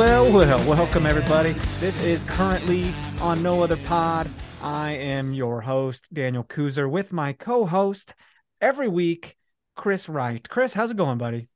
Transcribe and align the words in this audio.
Well, 0.00 0.32
well. 0.32 0.58
Welcome, 0.66 1.04
everybody. 1.04 1.52
This 1.78 2.00
is 2.00 2.26
currently 2.30 2.94
on 3.20 3.42
No 3.42 3.62
Other 3.62 3.76
Pod. 3.76 4.30
I 4.62 4.92
am 4.92 5.34
your 5.34 5.60
host, 5.60 6.06
Daniel 6.10 6.42
Kuzer, 6.42 6.90
with 6.90 7.12
my 7.12 7.34
co 7.34 7.66
host 7.66 8.14
every 8.62 8.88
week, 8.88 9.36
Chris 9.76 10.08
Wright. 10.08 10.48
Chris, 10.48 10.72
how's 10.72 10.90
it 10.90 10.96
going, 10.96 11.18
buddy? 11.18 11.50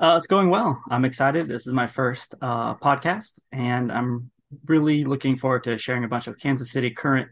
Uh, 0.00 0.14
it's 0.16 0.26
going 0.26 0.48
well. 0.48 0.82
I'm 0.90 1.04
excited. 1.04 1.48
This 1.48 1.66
is 1.66 1.74
my 1.74 1.86
first 1.86 2.34
uh, 2.40 2.76
podcast, 2.76 3.40
and 3.52 3.92
I'm 3.92 4.30
really 4.64 5.04
looking 5.04 5.36
forward 5.36 5.64
to 5.64 5.76
sharing 5.76 6.04
a 6.04 6.08
bunch 6.08 6.28
of 6.28 6.38
Kansas 6.38 6.72
City 6.72 6.88
current 6.88 7.28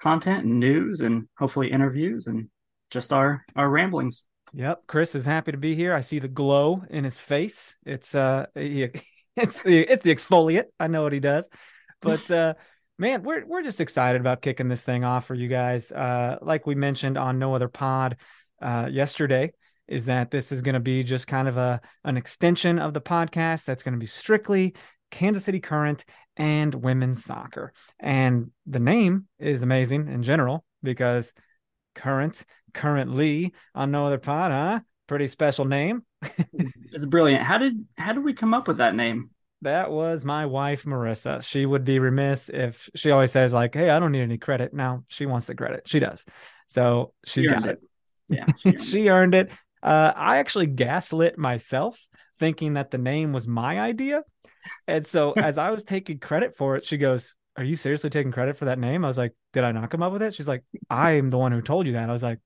content 0.00 0.46
and 0.46 0.58
news, 0.58 1.02
and 1.02 1.28
hopefully 1.36 1.70
interviews, 1.70 2.26
and 2.26 2.48
just 2.90 3.12
our 3.12 3.44
our 3.54 3.68
ramblings. 3.68 4.24
Yep, 4.54 4.84
Chris 4.86 5.14
is 5.14 5.26
happy 5.26 5.52
to 5.52 5.58
be 5.58 5.74
here. 5.74 5.92
I 5.92 6.00
see 6.00 6.20
the 6.20 6.26
glow 6.26 6.84
in 6.88 7.04
his 7.04 7.18
face. 7.18 7.76
It's 7.84 8.14
uh, 8.14 8.46
he, 8.54 8.88
it's 9.38 9.62
the 9.62 9.80
it's 9.80 10.04
the 10.04 10.14
exfoliate. 10.14 10.64
I 10.78 10.86
know 10.88 11.02
what 11.02 11.12
he 11.12 11.20
does, 11.20 11.48
but 12.00 12.30
uh, 12.30 12.54
man, 12.98 13.22
we're 13.22 13.44
we're 13.46 13.62
just 13.62 13.80
excited 13.80 14.20
about 14.20 14.42
kicking 14.42 14.68
this 14.68 14.84
thing 14.84 15.04
off 15.04 15.26
for 15.26 15.34
you 15.34 15.48
guys. 15.48 15.92
Uh, 15.92 16.38
like 16.42 16.66
we 16.66 16.74
mentioned 16.74 17.16
on 17.16 17.38
no 17.38 17.54
other 17.54 17.68
pod 17.68 18.16
uh, 18.60 18.88
yesterday, 18.90 19.52
is 19.86 20.06
that 20.06 20.30
this 20.30 20.52
is 20.52 20.62
going 20.62 20.74
to 20.74 20.80
be 20.80 21.02
just 21.02 21.26
kind 21.26 21.48
of 21.48 21.56
a 21.56 21.80
an 22.04 22.16
extension 22.16 22.78
of 22.78 22.94
the 22.94 23.00
podcast 23.00 23.64
that's 23.64 23.82
going 23.82 23.94
to 23.94 24.00
be 24.00 24.06
strictly 24.06 24.74
Kansas 25.10 25.44
City 25.44 25.60
Current 25.60 26.04
and 26.36 26.74
women's 26.74 27.24
soccer. 27.24 27.72
And 27.98 28.50
the 28.66 28.80
name 28.80 29.26
is 29.38 29.62
amazing 29.62 30.08
in 30.08 30.22
general 30.22 30.64
because 30.82 31.32
current, 31.94 32.44
currently 32.74 33.52
on 33.74 33.90
no 33.90 34.06
other 34.06 34.18
pod, 34.18 34.52
huh? 34.52 34.80
Pretty 35.06 35.26
special 35.26 35.64
name. 35.64 36.04
It's 36.92 37.06
brilliant. 37.06 37.42
How 37.42 37.58
did 37.58 37.84
how 37.96 38.12
did 38.12 38.24
we 38.24 38.32
come 38.32 38.54
up 38.54 38.66
with 38.66 38.78
that 38.78 38.94
name? 38.94 39.30
That 39.62 39.90
was 39.90 40.24
my 40.24 40.46
wife, 40.46 40.84
Marissa. 40.84 41.42
She 41.42 41.66
would 41.66 41.84
be 41.84 41.98
remiss 41.98 42.48
if 42.48 42.88
she 42.94 43.10
always 43.10 43.32
says, 43.32 43.52
like, 43.52 43.74
hey, 43.74 43.90
I 43.90 43.98
don't 43.98 44.12
need 44.12 44.22
any 44.22 44.38
credit. 44.38 44.72
Now 44.72 45.04
she 45.08 45.26
wants 45.26 45.46
the 45.46 45.54
credit. 45.54 45.88
She 45.88 45.98
does. 45.98 46.24
So 46.68 47.12
she's 47.24 47.44
She 47.44 47.50
got 47.50 47.64
earned 47.64 47.66
it. 47.66 47.80
Yeah, 48.28 48.46
she 48.56 48.68
earned 48.68 48.80
she 48.80 49.08
earned 49.08 49.34
it. 49.34 49.50
Uh, 49.82 50.12
I 50.14 50.38
actually 50.38 50.66
gaslit 50.66 51.38
myself 51.38 51.98
thinking 52.38 52.74
that 52.74 52.90
the 52.90 52.98
name 52.98 53.32
was 53.32 53.46
my 53.48 53.80
idea. 53.80 54.22
And 54.86 55.04
so 55.04 55.32
as 55.36 55.58
I 55.58 55.70
was 55.70 55.84
taking 55.84 56.18
credit 56.18 56.56
for 56.56 56.76
it, 56.76 56.84
she 56.84 56.96
goes, 56.96 57.36
Are 57.56 57.64
you 57.64 57.76
seriously 57.76 58.10
taking 58.10 58.32
credit 58.32 58.56
for 58.56 58.66
that 58.66 58.78
name? 58.78 59.04
I 59.04 59.08
was 59.08 59.18
like, 59.18 59.34
Did 59.52 59.64
I 59.64 59.72
not 59.72 59.90
come 59.90 60.02
up 60.02 60.12
with 60.12 60.22
it? 60.22 60.34
She's 60.34 60.48
like, 60.48 60.64
I'm 60.90 61.30
the 61.30 61.38
one 61.38 61.52
who 61.52 61.62
told 61.62 61.86
you 61.86 61.94
that. 61.94 62.08
I 62.08 62.12
was 62.12 62.22
like, 62.22 62.38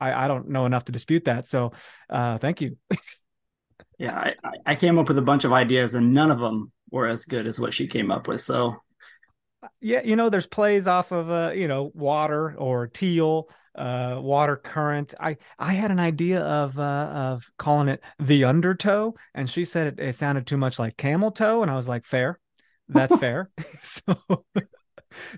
I, 0.00 0.24
I 0.24 0.28
don't 0.28 0.48
know 0.48 0.66
enough 0.66 0.84
to 0.86 0.92
dispute 0.92 1.24
that. 1.24 1.46
So 1.46 1.72
uh, 2.10 2.38
thank 2.38 2.60
you. 2.60 2.76
yeah. 3.98 4.16
I, 4.16 4.34
I- 4.64 4.74
came 4.76 4.98
up 4.98 5.08
with 5.08 5.18
a 5.18 5.22
bunch 5.22 5.44
of 5.44 5.52
ideas, 5.52 5.94
and 5.94 6.12
none 6.12 6.30
of 6.30 6.38
them 6.38 6.72
were 6.90 7.06
as 7.06 7.24
good 7.24 7.46
as 7.46 7.58
what 7.58 7.74
she 7.74 7.86
came 7.86 8.10
up 8.10 8.28
with. 8.28 8.40
So 8.40 8.76
yeah, 9.80 10.02
you 10.04 10.16
know, 10.16 10.28
there's 10.28 10.46
plays 10.46 10.86
off 10.86 11.12
of 11.12 11.30
uh, 11.30 11.52
you 11.54 11.68
know, 11.68 11.90
water 11.94 12.54
or 12.56 12.86
teal, 12.86 13.48
uh, 13.74 14.18
water 14.20 14.56
current. 14.56 15.14
I 15.18 15.36
I 15.58 15.72
had 15.74 15.90
an 15.90 16.00
idea 16.00 16.40
of 16.40 16.78
uh 16.78 16.82
of 16.82 17.50
calling 17.58 17.88
it 17.88 18.02
the 18.18 18.44
undertow, 18.44 19.14
and 19.34 19.48
she 19.48 19.64
said 19.64 19.98
it, 19.98 20.00
it 20.00 20.16
sounded 20.16 20.46
too 20.46 20.56
much 20.56 20.78
like 20.78 20.96
camel 20.96 21.30
toe, 21.30 21.62
and 21.62 21.70
I 21.70 21.76
was 21.76 21.88
like, 21.88 22.04
fair, 22.04 22.38
that's 22.88 23.16
fair. 23.20 23.50
so, 23.82 24.02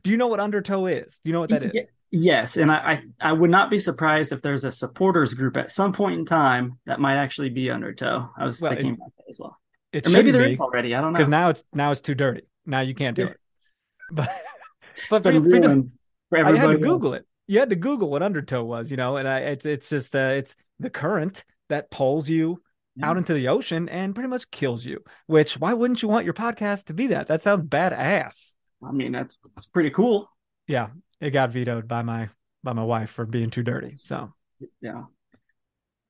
do 0.03 0.11
you 0.11 0.17
know 0.17 0.29
what 0.29 0.41
undertow 0.41 0.87
is? 0.87 1.21
Do 1.25 1.31
you 1.31 1.33
know 1.33 1.41
what 1.41 1.51
that 1.51 1.63
is? 1.63 1.87
Ye- 2.11 2.21
Yes, 2.21 2.57
and 2.57 2.71
I, 2.73 3.03
I 3.21 3.31
I 3.31 3.33
would 3.33 3.51
not 3.51 3.71
be 3.71 3.79
surprised 3.79 4.33
if 4.33 4.41
there's 4.43 4.65
a 4.65 4.73
supporters 4.73 5.35
group 5.35 5.57
at 5.57 5.71
some 5.71 5.93
point 5.93 6.19
in 6.19 6.25
time 6.27 6.79
that 6.87 7.01
might 7.01 7.17
actually 7.17 7.51
be 7.51 7.71
undertow. 7.71 8.31
I 8.37 8.45
was 8.47 8.61
Well, 8.61 8.71
thinking 8.73 8.93
it- 8.93 8.95
about 8.95 9.13
that 9.19 9.25
as 9.29 9.39
well. 9.39 9.59
It 9.93 10.07
Or 10.07 10.11
maybe 10.11 10.31
there 10.31 10.47
be 10.47 10.53
is 10.53 10.61
already. 10.61 10.95
I 10.95 11.01
don't 11.01 11.13
know. 11.13 11.17
because 11.19 11.29
now 11.31 11.49
it's 11.51 11.65
now 11.73 11.91
it's 11.91 12.01
too 12.03 12.15
dirty. 12.15 12.43
Now 12.67 12.81
you 12.81 12.95
can't 12.95 13.17
do 13.17 13.27
it. 13.27 13.37
But 14.11 14.29
but 15.11 15.23
for, 15.23 15.33
for 15.33 15.41
the- 15.41 15.91
for 16.31 16.39
I 16.39 16.57
had 16.57 16.63
to 16.67 16.73
else. 16.73 16.79
Google 16.83 17.15
it. 17.15 17.27
You 17.47 17.59
had 17.59 17.71
to 17.71 17.77
Google 17.77 18.11
what 18.11 18.23
undertow 18.23 18.63
was, 18.65 18.91
you 18.91 18.97
know, 18.97 19.17
and 19.17 19.27
I 19.29 19.41
it's 19.41 19.65
it's 19.67 19.89
just 19.91 20.15
uh, 20.15 20.33
it's 20.37 20.55
the 20.79 20.91
current 20.91 21.45
that 21.69 21.91
pulls 21.91 22.29
you 22.29 22.63
out 23.03 23.17
into 23.17 23.33
the 23.33 23.49
ocean 23.49 23.89
and 23.89 24.15
pretty 24.15 24.29
much 24.29 24.51
kills 24.51 24.85
you. 24.85 25.03
Which 25.27 25.59
why 25.59 25.73
wouldn't 25.75 26.03
you 26.03 26.09
want 26.09 26.25
your 26.25 26.35
podcast 26.35 26.87
to 26.87 26.95
be 26.95 27.09
that? 27.09 27.27
That 27.29 27.41
sounds 27.43 27.63
badass. 27.63 28.55
I 28.87 28.93
mean, 28.93 29.13
that's 29.13 29.39
that's 29.55 29.67
pretty 29.67 29.91
cool. 29.91 30.31
Yeah, 30.67 30.89
it 31.21 31.31
got 31.31 31.51
vetoed 31.51 31.89
by 31.89 32.03
my 32.03 32.29
by 32.63 32.73
my 32.73 32.85
wife 32.85 33.11
for 33.11 33.25
being 33.27 33.51
too 33.51 33.63
dirty. 33.63 33.95
So 33.97 34.33
Yeah, 34.81 35.05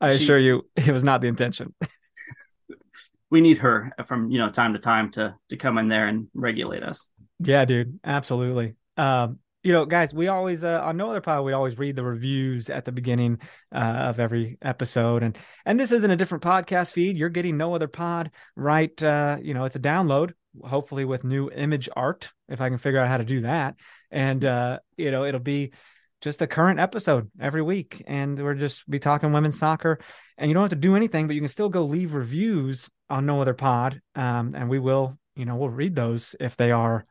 I 0.00 0.16
She- 0.16 0.24
assure 0.24 0.38
you, 0.38 0.68
it 0.76 0.90
was 0.90 1.04
not 1.04 1.20
the 1.20 1.28
intention. 1.28 1.74
we 3.30 3.40
need 3.40 3.58
her 3.58 3.92
from 4.06 4.30
you 4.30 4.38
know 4.38 4.50
time 4.50 4.72
to 4.72 4.78
time 4.78 5.10
to 5.12 5.34
to 5.50 5.56
come 5.56 5.78
in 5.78 5.88
there 5.88 6.06
and 6.06 6.28
regulate 6.34 6.82
us. 6.82 7.10
Yeah, 7.40 7.64
dude, 7.64 8.00
absolutely. 8.04 8.74
Um, 8.96 9.38
you 9.62 9.72
know, 9.72 9.84
guys, 9.84 10.14
we 10.14 10.28
always 10.28 10.64
uh, 10.64 10.80
on 10.82 10.96
no 10.96 11.10
other 11.10 11.20
pod 11.20 11.44
we 11.44 11.52
always 11.52 11.76
read 11.76 11.96
the 11.96 12.04
reviews 12.04 12.70
at 12.70 12.84
the 12.84 12.92
beginning 12.92 13.38
uh, 13.72 13.78
of 14.08 14.20
every 14.20 14.56
episode, 14.62 15.22
and 15.22 15.36
and 15.66 15.78
this 15.78 15.92
isn't 15.92 16.10
a 16.10 16.16
different 16.16 16.44
podcast 16.44 16.92
feed. 16.92 17.16
You're 17.16 17.28
getting 17.28 17.56
no 17.56 17.74
other 17.74 17.88
pod, 17.88 18.30
right? 18.56 19.00
Uh, 19.02 19.38
you 19.42 19.54
know, 19.54 19.64
it's 19.64 19.76
a 19.76 19.80
download, 19.80 20.32
hopefully 20.64 21.04
with 21.04 21.24
new 21.24 21.50
image 21.50 21.88
art, 21.94 22.30
if 22.48 22.60
I 22.60 22.68
can 22.68 22.78
figure 22.78 23.00
out 23.00 23.08
how 23.08 23.18
to 23.18 23.24
do 23.24 23.42
that, 23.42 23.76
and 24.10 24.44
uh, 24.44 24.78
you 24.96 25.10
know, 25.10 25.24
it'll 25.24 25.40
be 25.40 25.72
just 26.20 26.42
a 26.42 26.46
current 26.46 26.80
episode 26.80 27.30
every 27.40 27.62
week, 27.62 28.02
and 28.06 28.38
we're 28.38 28.54
just 28.54 28.88
be 28.88 28.98
talking 28.98 29.32
women's 29.32 29.58
soccer, 29.58 29.98
and 30.36 30.48
you 30.50 30.54
don't 30.54 30.64
have 30.64 30.70
to 30.70 30.76
do 30.76 30.96
anything, 30.96 31.26
but 31.26 31.34
you 31.34 31.40
can 31.40 31.48
still 31.48 31.68
go 31.68 31.82
leave 31.82 32.14
reviews 32.14 32.88
on 33.10 33.26
no 33.26 33.40
other 33.40 33.54
pod, 33.54 34.00
um, 34.14 34.54
and 34.54 34.68
we 34.68 34.78
will, 34.78 35.18
you 35.36 35.44
know, 35.44 35.56
we'll 35.56 35.70
read 35.70 35.94
those 35.94 36.34
if 36.40 36.56
they 36.56 36.72
are 36.72 37.06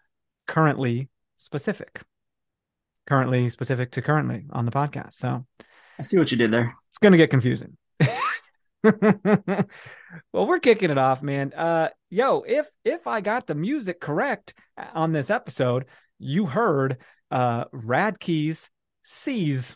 currently 0.48 1.10
specific. 1.38 2.02
Currently 3.08 3.50
specific 3.50 3.92
to 3.92 4.02
currently 4.02 4.46
on 4.52 4.66
the 4.66 4.72
podcast. 4.72 5.14
So 5.14 5.46
I 5.98 6.02
see 6.02 6.18
what 6.18 6.30
you 6.32 6.38
did 6.38 6.52
there. 6.52 6.74
it's 6.90 6.98
going 6.98 7.14
to 7.14 7.18
get 7.18 7.30
confusing 7.30 7.78
well 10.34 10.48
we're 10.48 10.60
kicking 10.60 10.92
it 10.92 10.98
off 10.98 11.22
man 11.22 11.52
uh 11.54 11.90
yo 12.10 12.44
if 12.48 12.68
if 12.86 13.08
i 13.08 13.22
got 13.22 13.48
the 13.48 13.56
music 13.56 14.00
correct 14.00 14.54
on 14.94 15.12
this 15.12 15.30
episode 15.30 15.86
you 16.20 16.46
heard 16.46 16.98
uh 17.32 17.66
rad 17.72 18.20
keys 18.20 18.70
seas 19.04 19.76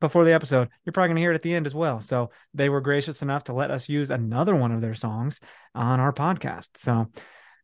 before 0.00 0.24
the 0.24 0.32
episode 0.32 0.68
you're 0.84 0.92
probably 0.92 1.08
going 1.08 1.16
to 1.16 1.22
hear 1.22 1.32
it 1.32 1.36
at 1.36 1.42
the 1.42 1.54
end 1.54 1.66
as 1.66 1.74
well 1.74 2.00
so 2.00 2.30
they 2.54 2.68
were 2.68 2.80
gracious 2.80 3.22
enough 3.22 3.44
to 3.44 3.52
let 3.52 3.70
us 3.70 3.88
use 3.88 4.10
another 4.10 4.54
one 4.54 4.72
of 4.72 4.80
their 4.80 4.94
songs 4.94 5.40
on 5.74 5.98
our 5.98 6.12
podcast 6.12 6.68
so 6.74 7.08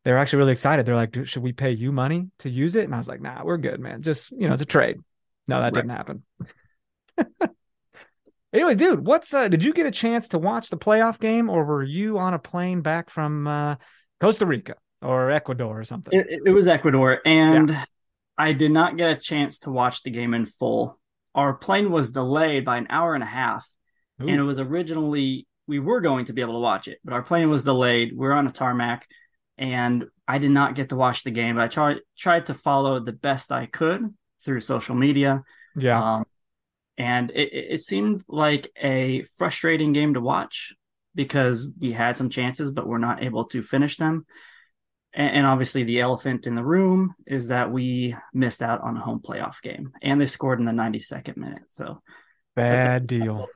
they're 0.04 0.18
actually 0.18 0.38
really 0.38 0.52
excited. 0.52 0.84
They're 0.84 0.94
like, 0.94 1.24
should 1.24 1.42
we 1.42 1.52
pay 1.52 1.70
you 1.70 1.90
money 1.90 2.28
to 2.40 2.50
use 2.50 2.76
it? 2.76 2.84
And 2.84 2.94
I 2.94 2.98
was 2.98 3.08
like, 3.08 3.22
nah, 3.22 3.42
we're 3.42 3.56
good, 3.56 3.80
man. 3.80 4.02
Just, 4.02 4.30
you 4.30 4.46
know, 4.46 4.52
it's 4.52 4.62
a 4.62 4.66
trade. 4.66 4.98
No, 5.48 5.60
that 5.60 5.64
right. 5.64 5.74
didn't 5.74 5.90
happen. 5.90 6.22
Anyways, 8.54 8.76
dude, 8.76 9.04
what's 9.04 9.34
uh 9.34 9.48
did 9.48 9.64
you 9.64 9.72
get 9.72 9.86
a 9.86 9.90
chance 9.90 10.28
to 10.28 10.38
watch 10.38 10.70
the 10.70 10.78
playoff 10.78 11.18
game 11.18 11.50
or 11.50 11.64
were 11.64 11.82
you 11.82 12.18
on 12.18 12.34
a 12.34 12.38
plane 12.38 12.82
back 12.82 13.10
from 13.10 13.48
uh 13.48 13.76
Costa 14.20 14.46
Rica 14.46 14.76
or 15.02 15.30
Ecuador 15.30 15.80
or 15.80 15.84
something? 15.84 16.16
It, 16.18 16.42
it 16.46 16.50
was 16.52 16.68
Ecuador 16.68 17.20
and 17.26 17.70
yeah. 17.70 17.84
I 18.38 18.52
did 18.52 18.70
not 18.70 18.96
get 18.96 19.10
a 19.10 19.20
chance 19.20 19.58
to 19.60 19.70
watch 19.70 20.02
the 20.02 20.10
game 20.10 20.34
in 20.34 20.46
full. 20.46 21.00
Our 21.34 21.54
plane 21.54 21.90
was 21.90 22.12
delayed 22.12 22.64
by 22.64 22.76
an 22.76 22.86
hour 22.90 23.14
and 23.14 23.24
a 23.24 23.26
half 23.26 23.66
Ooh. 24.22 24.28
and 24.28 24.38
it 24.38 24.44
was 24.44 24.60
originally 24.60 25.48
we 25.66 25.80
were 25.80 26.00
going 26.00 26.26
to 26.26 26.32
be 26.32 26.42
able 26.42 26.54
to 26.54 26.60
watch 26.60 26.86
it, 26.86 26.98
but 27.04 27.12
our 27.12 27.22
plane 27.22 27.50
was 27.50 27.64
delayed. 27.64 28.16
We 28.16 28.26
are 28.28 28.34
on 28.34 28.46
a 28.46 28.52
tarmac 28.52 29.08
and 29.58 30.04
I 30.28 30.38
did 30.38 30.50
not 30.50 30.74
get 30.74 30.90
to 30.90 30.96
watch 30.96 31.24
the 31.24 31.30
game. 31.32 31.56
But 31.56 31.64
I 31.64 31.68
tried 31.68 31.96
tried 32.16 32.46
to 32.46 32.54
follow 32.54 33.00
the 33.00 33.12
best 33.12 33.50
I 33.50 33.66
could 33.66 34.14
through 34.44 34.60
social 34.60 34.94
media. 34.94 35.42
Yeah. 35.76 36.02
Um, 36.02 36.24
and 36.96 37.30
it, 37.30 37.50
it 37.52 37.80
seemed 37.80 38.24
like 38.28 38.70
a 38.80 39.24
frustrating 39.36 39.92
game 39.92 40.14
to 40.14 40.20
watch 40.20 40.74
because 41.14 41.72
we 41.78 41.92
had 41.92 42.16
some 42.16 42.30
chances, 42.30 42.70
but 42.70 42.86
we're 42.86 42.98
not 42.98 43.22
able 43.22 43.44
to 43.46 43.62
finish 43.62 43.96
them. 43.96 44.26
And, 45.12 45.38
and 45.38 45.46
obviously, 45.46 45.84
the 45.84 46.00
elephant 46.00 46.46
in 46.46 46.54
the 46.54 46.64
room 46.64 47.14
is 47.26 47.48
that 47.48 47.70
we 47.70 48.16
missed 48.32 48.62
out 48.62 48.80
on 48.82 48.96
a 48.96 49.00
home 49.00 49.20
playoff 49.20 49.62
game, 49.62 49.92
and 50.02 50.20
they 50.20 50.26
scored 50.26 50.60
in 50.60 50.66
the 50.66 50.72
92nd 50.72 51.36
minute. 51.36 51.62
So 51.68 52.00
bad 52.54 53.06
deal. 53.06 53.46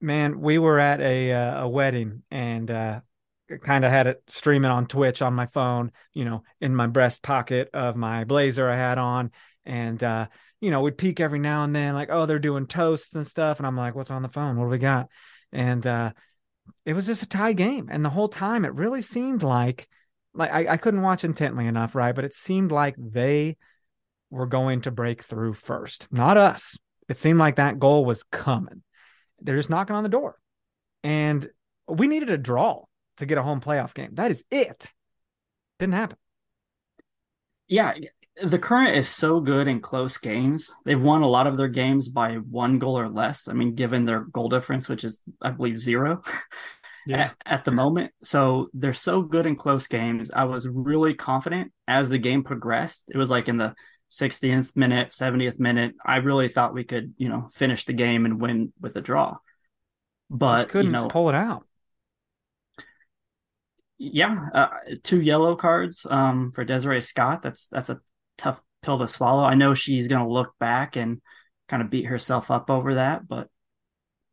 Man, 0.00 0.40
we 0.40 0.58
were 0.58 0.78
at 0.78 1.00
a 1.00 1.32
uh, 1.32 1.64
a 1.64 1.68
wedding, 1.68 2.22
and 2.30 2.70
uh, 2.70 3.00
kind 3.62 3.84
of 3.84 3.90
had 3.90 4.06
it 4.06 4.22
streaming 4.28 4.70
on 4.70 4.86
Twitch 4.86 5.22
on 5.22 5.34
my 5.34 5.46
phone, 5.46 5.90
you 6.12 6.24
know, 6.24 6.42
in 6.60 6.74
my 6.74 6.86
breast 6.86 7.22
pocket 7.22 7.70
of 7.72 7.96
my 7.96 8.24
blazer 8.24 8.68
I 8.68 8.76
had 8.76 8.98
on. 8.98 9.32
And, 9.64 10.02
uh, 10.02 10.28
you 10.60 10.70
know, 10.70 10.80
we'd 10.80 10.98
peek 10.98 11.20
every 11.20 11.38
now 11.38 11.64
and 11.64 11.74
then, 11.74 11.94
like, 11.94 12.08
oh, 12.10 12.26
they're 12.26 12.38
doing 12.38 12.66
toasts 12.66 13.14
and 13.14 13.26
stuff. 13.26 13.58
And 13.58 13.66
I'm 13.66 13.76
like, 13.76 13.94
what's 13.94 14.10
on 14.10 14.22
the 14.22 14.28
phone? 14.28 14.56
What 14.56 14.64
do 14.64 14.70
we 14.70 14.78
got? 14.78 15.08
And 15.52 15.86
uh, 15.86 16.12
it 16.84 16.94
was 16.94 17.06
just 17.06 17.22
a 17.22 17.28
tie 17.28 17.52
game. 17.52 17.88
And 17.90 18.04
the 18.04 18.10
whole 18.10 18.28
time 18.28 18.64
it 18.64 18.74
really 18.74 19.02
seemed 19.02 19.42
like, 19.42 19.88
like 20.34 20.52
I, 20.52 20.72
I 20.72 20.76
couldn't 20.76 21.02
watch 21.02 21.24
intently 21.24 21.66
enough, 21.66 21.94
right? 21.94 22.14
But 22.14 22.24
it 22.24 22.34
seemed 22.34 22.72
like 22.72 22.94
they 22.98 23.56
were 24.30 24.46
going 24.46 24.82
to 24.82 24.90
break 24.90 25.22
through 25.22 25.54
first, 25.54 26.08
not 26.10 26.36
us. 26.36 26.76
It 27.08 27.16
seemed 27.16 27.38
like 27.38 27.56
that 27.56 27.78
goal 27.78 28.04
was 28.04 28.22
coming. 28.24 28.82
They're 29.40 29.56
just 29.56 29.70
knocking 29.70 29.96
on 29.96 30.02
the 30.02 30.08
door. 30.08 30.36
And 31.02 31.48
we 31.86 32.06
needed 32.06 32.30
a 32.30 32.36
draw 32.36 32.84
to 33.16 33.26
get 33.26 33.38
a 33.38 33.42
home 33.42 33.60
playoff 33.60 33.94
game. 33.94 34.10
That 34.14 34.30
is 34.30 34.44
it. 34.50 34.92
Didn't 35.78 35.94
happen. 35.94 36.18
Yeah, 37.68 37.94
the 38.42 38.58
current 38.58 38.96
is 38.96 39.08
so 39.08 39.40
good 39.40 39.68
in 39.68 39.80
close 39.80 40.16
games. 40.16 40.70
They've 40.84 41.00
won 41.00 41.22
a 41.22 41.28
lot 41.28 41.46
of 41.46 41.56
their 41.56 41.68
games 41.68 42.08
by 42.08 42.34
one 42.34 42.78
goal 42.78 42.98
or 42.98 43.08
less. 43.08 43.48
I 43.48 43.52
mean, 43.52 43.74
given 43.74 44.04
their 44.04 44.20
goal 44.20 44.48
difference, 44.48 44.88
which 44.88 45.04
is 45.04 45.20
I 45.40 45.50
believe 45.50 45.78
zero. 45.78 46.22
Yeah. 47.06 47.30
At, 47.30 47.36
at 47.46 47.64
the 47.64 47.70
moment. 47.70 48.12
So 48.22 48.68
they're 48.74 48.92
so 48.92 49.22
good 49.22 49.46
in 49.46 49.56
close 49.56 49.86
games. 49.86 50.30
I 50.30 50.44
was 50.44 50.68
really 50.68 51.14
confident 51.14 51.72
as 51.86 52.10
the 52.10 52.18
game 52.18 52.44
progressed. 52.44 53.04
It 53.08 53.16
was 53.16 53.30
like 53.30 53.48
in 53.48 53.56
the 53.56 53.74
60th 54.10 54.76
minute, 54.76 55.08
70th 55.08 55.58
minute. 55.58 55.94
I 56.04 56.16
really 56.16 56.48
thought 56.48 56.74
we 56.74 56.84
could, 56.84 57.14
you 57.16 57.30
know, 57.30 57.48
finish 57.54 57.86
the 57.86 57.94
game 57.94 58.26
and 58.26 58.38
win 58.38 58.74
with 58.78 58.94
a 58.96 59.00
draw. 59.00 59.38
But 60.28 60.56
Just 60.56 60.68
couldn't 60.68 60.86
you 60.86 60.92
know, 60.92 61.08
pull 61.08 61.30
it 61.30 61.34
out 61.34 61.64
yeah, 63.98 64.48
uh, 64.54 64.68
two 65.02 65.20
yellow 65.20 65.56
cards 65.56 66.06
um, 66.08 66.52
for 66.52 66.64
Desiree 66.64 67.00
Scott. 67.00 67.42
That's 67.42 67.66
that's 67.68 67.90
a 67.90 68.00
tough 68.38 68.62
pill 68.82 68.98
to 68.98 69.08
swallow. 69.08 69.44
I 69.44 69.54
know 69.54 69.74
she's 69.74 70.08
going 70.08 70.24
to 70.24 70.32
look 70.32 70.52
back 70.58 70.96
and 70.96 71.20
kind 71.68 71.82
of 71.82 71.90
beat 71.90 72.06
herself 72.06 72.50
up 72.50 72.70
over 72.70 72.94
that, 72.94 73.28
but 73.28 73.48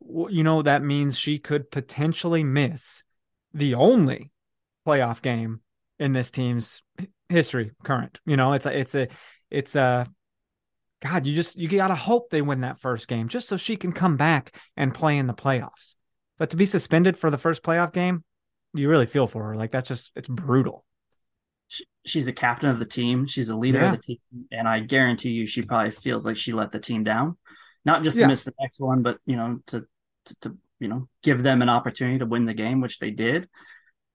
you 0.00 0.44
know 0.44 0.62
that 0.62 0.82
means 0.82 1.18
she 1.18 1.38
could 1.38 1.70
potentially 1.70 2.44
miss 2.44 3.02
the 3.52 3.74
only 3.74 4.30
playoff 4.86 5.20
game 5.20 5.60
in 5.98 6.12
this 6.12 6.30
team's 6.30 6.82
history 7.28 7.72
current. 7.82 8.20
You 8.24 8.36
know, 8.36 8.52
it's 8.52 8.66
a 8.66 8.78
it's 8.78 8.94
a 8.94 9.08
it's 9.50 9.74
a 9.74 10.06
God, 11.02 11.26
you 11.26 11.34
just 11.34 11.56
you 11.56 11.68
got 11.68 11.88
to 11.88 11.94
hope 11.94 12.30
they 12.30 12.42
win 12.42 12.60
that 12.60 12.80
first 12.80 13.08
game 13.08 13.28
just 13.28 13.48
so 13.48 13.56
she 13.56 13.76
can 13.76 13.92
come 13.92 14.16
back 14.16 14.56
and 14.76 14.94
play 14.94 15.18
in 15.18 15.26
the 15.26 15.34
playoffs. 15.34 15.94
But 16.38 16.50
to 16.50 16.56
be 16.56 16.64
suspended 16.64 17.16
for 17.16 17.30
the 17.30 17.38
first 17.38 17.62
playoff 17.62 17.92
game, 17.92 18.24
you 18.74 18.88
really 18.88 19.06
feel 19.06 19.26
for 19.26 19.44
her. 19.44 19.56
Like 19.56 19.70
that's 19.70 19.88
just 19.88 20.10
it's 20.14 20.28
brutal. 20.28 20.84
She's 22.04 22.28
a 22.28 22.32
captain 22.32 22.70
of 22.70 22.78
the 22.78 22.84
team. 22.84 23.26
She's 23.26 23.48
a 23.48 23.56
leader 23.56 23.80
yeah. 23.80 23.90
of 23.90 23.96
the 23.96 24.02
team, 24.02 24.18
and 24.50 24.68
I 24.68 24.80
guarantee 24.80 25.30
you, 25.30 25.46
she 25.46 25.62
probably 25.62 25.90
feels 25.90 26.24
like 26.24 26.36
she 26.36 26.52
let 26.52 26.72
the 26.72 26.78
team 26.78 27.04
down. 27.04 27.36
Not 27.84 28.02
just 28.02 28.16
to 28.16 28.22
yeah. 28.22 28.26
miss 28.26 28.44
the 28.44 28.54
next 28.60 28.80
one, 28.80 29.02
but 29.02 29.18
you 29.26 29.36
know, 29.36 29.60
to, 29.68 29.86
to 30.26 30.40
to 30.40 30.56
you 30.80 30.88
know 30.88 31.08
give 31.22 31.42
them 31.42 31.62
an 31.62 31.68
opportunity 31.68 32.18
to 32.18 32.26
win 32.26 32.46
the 32.46 32.54
game, 32.54 32.80
which 32.80 32.98
they 32.98 33.10
did, 33.10 33.48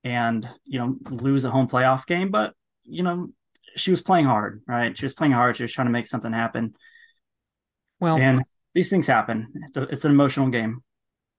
and 0.04 0.48
you 0.66 0.80
know 0.80 0.96
lose 1.10 1.46
a 1.46 1.52
home 1.52 1.68
playoff 1.68 2.06
game. 2.06 2.32
But 2.32 2.54
you 2.84 3.04
know, 3.04 3.30
she 3.76 3.92
was 3.92 4.02
playing 4.02 4.26
hard, 4.26 4.62
right? 4.68 4.98
She 4.98 5.06
was 5.06 5.14
playing 5.14 5.34
hard. 5.34 5.58
She 5.58 5.64
was 5.64 5.74
trying 5.74 5.88
to 5.88 5.94
make 5.94 6.08
something 6.08 6.34
happen. 6.34 6.76
Well, 8.00 8.18
and 8.18 8.44
these 8.74 8.90
things 8.90 9.08
happen. 9.08 9.52
It's 9.68 9.78
a, 9.78 9.82
it's 9.84 10.06
an 10.06 10.12
emotional 10.12 10.50
game 10.50 10.82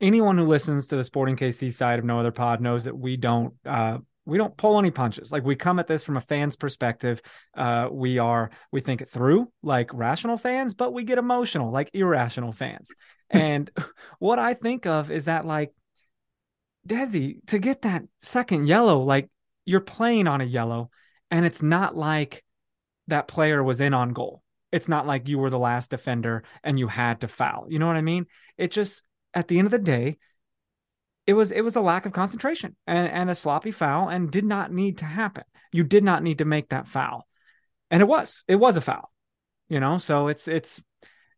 anyone 0.02 0.36
who 0.36 0.44
listens 0.44 0.88
to 0.88 0.96
the 0.96 1.04
Sporting 1.04 1.36
KC 1.36 1.72
side 1.72 1.98
of 1.98 2.04
No 2.04 2.18
Other 2.18 2.32
Pod 2.32 2.60
knows 2.60 2.84
that 2.84 2.98
we 2.98 3.16
don't 3.16 3.54
uh, 3.64 3.98
we 4.24 4.38
don't 4.38 4.56
pull 4.56 4.78
any 4.78 4.90
punches. 4.90 5.32
Like 5.32 5.44
we 5.44 5.56
come 5.56 5.78
at 5.78 5.88
this 5.88 6.02
from 6.02 6.16
a 6.16 6.20
fan's 6.20 6.56
perspective. 6.56 7.20
Uh, 7.56 7.88
we 7.90 8.18
are 8.18 8.50
we 8.70 8.80
think 8.80 9.00
it 9.00 9.10
through 9.10 9.50
like 9.62 9.92
rational 9.92 10.36
fans, 10.36 10.74
but 10.74 10.92
we 10.92 11.04
get 11.04 11.18
emotional 11.18 11.70
like 11.70 11.90
irrational 11.94 12.52
fans. 12.52 12.90
and 13.30 13.70
what 14.18 14.38
I 14.38 14.54
think 14.54 14.86
of 14.86 15.10
is 15.10 15.24
that 15.24 15.46
like 15.46 15.72
Desi 16.86 17.44
to 17.46 17.58
get 17.58 17.82
that 17.82 18.02
second 18.20 18.68
yellow, 18.68 19.00
like 19.00 19.30
you're 19.64 19.80
playing 19.80 20.26
on 20.26 20.40
a 20.40 20.44
yellow, 20.44 20.90
and 21.30 21.46
it's 21.46 21.62
not 21.62 21.96
like 21.96 22.44
that 23.08 23.28
player 23.28 23.62
was 23.62 23.80
in 23.80 23.94
on 23.94 24.12
goal. 24.12 24.42
It's 24.70 24.88
not 24.88 25.06
like 25.06 25.28
you 25.28 25.38
were 25.38 25.50
the 25.50 25.58
last 25.58 25.90
defender 25.90 26.44
and 26.64 26.78
you 26.78 26.88
had 26.88 27.20
to 27.20 27.28
foul. 27.28 27.66
You 27.68 27.78
know 27.78 27.86
what 27.86 27.96
I 27.96 28.02
mean? 28.02 28.26
It 28.56 28.70
just 28.70 29.02
at 29.34 29.48
the 29.48 29.58
end 29.58 29.66
of 29.66 29.72
the 29.72 29.78
day, 29.78 30.16
it 31.26 31.34
was 31.34 31.52
it 31.52 31.62
was 31.62 31.76
a 31.76 31.80
lack 31.80 32.06
of 32.06 32.12
concentration 32.12 32.76
and, 32.86 33.08
and 33.08 33.30
a 33.30 33.34
sloppy 33.34 33.70
foul 33.70 34.08
and 34.08 34.30
did 34.30 34.44
not 34.44 34.72
need 34.72 34.98
to 34.98 35.04
happen. 35.04 35.44
You 35.72 35.84
did 35.84 36.04
not 36.04 36.22
need 36.22 36.38
to 36.38 36.44
make 36.44 36.70
that 36.70 36.88
foul. 36.88 37.26
And 37.90 38.00
it 38.00 38.06
was. 38.06 38.42
It 38.48 38.56
was 38.56 38.76
a 38.76 38.80
foul. 38.80 39.12
You 39.68 39.80
know, 39.80 39.98
so 39.98 40.28
it's 40.28 40.48
it's 40.48 40.82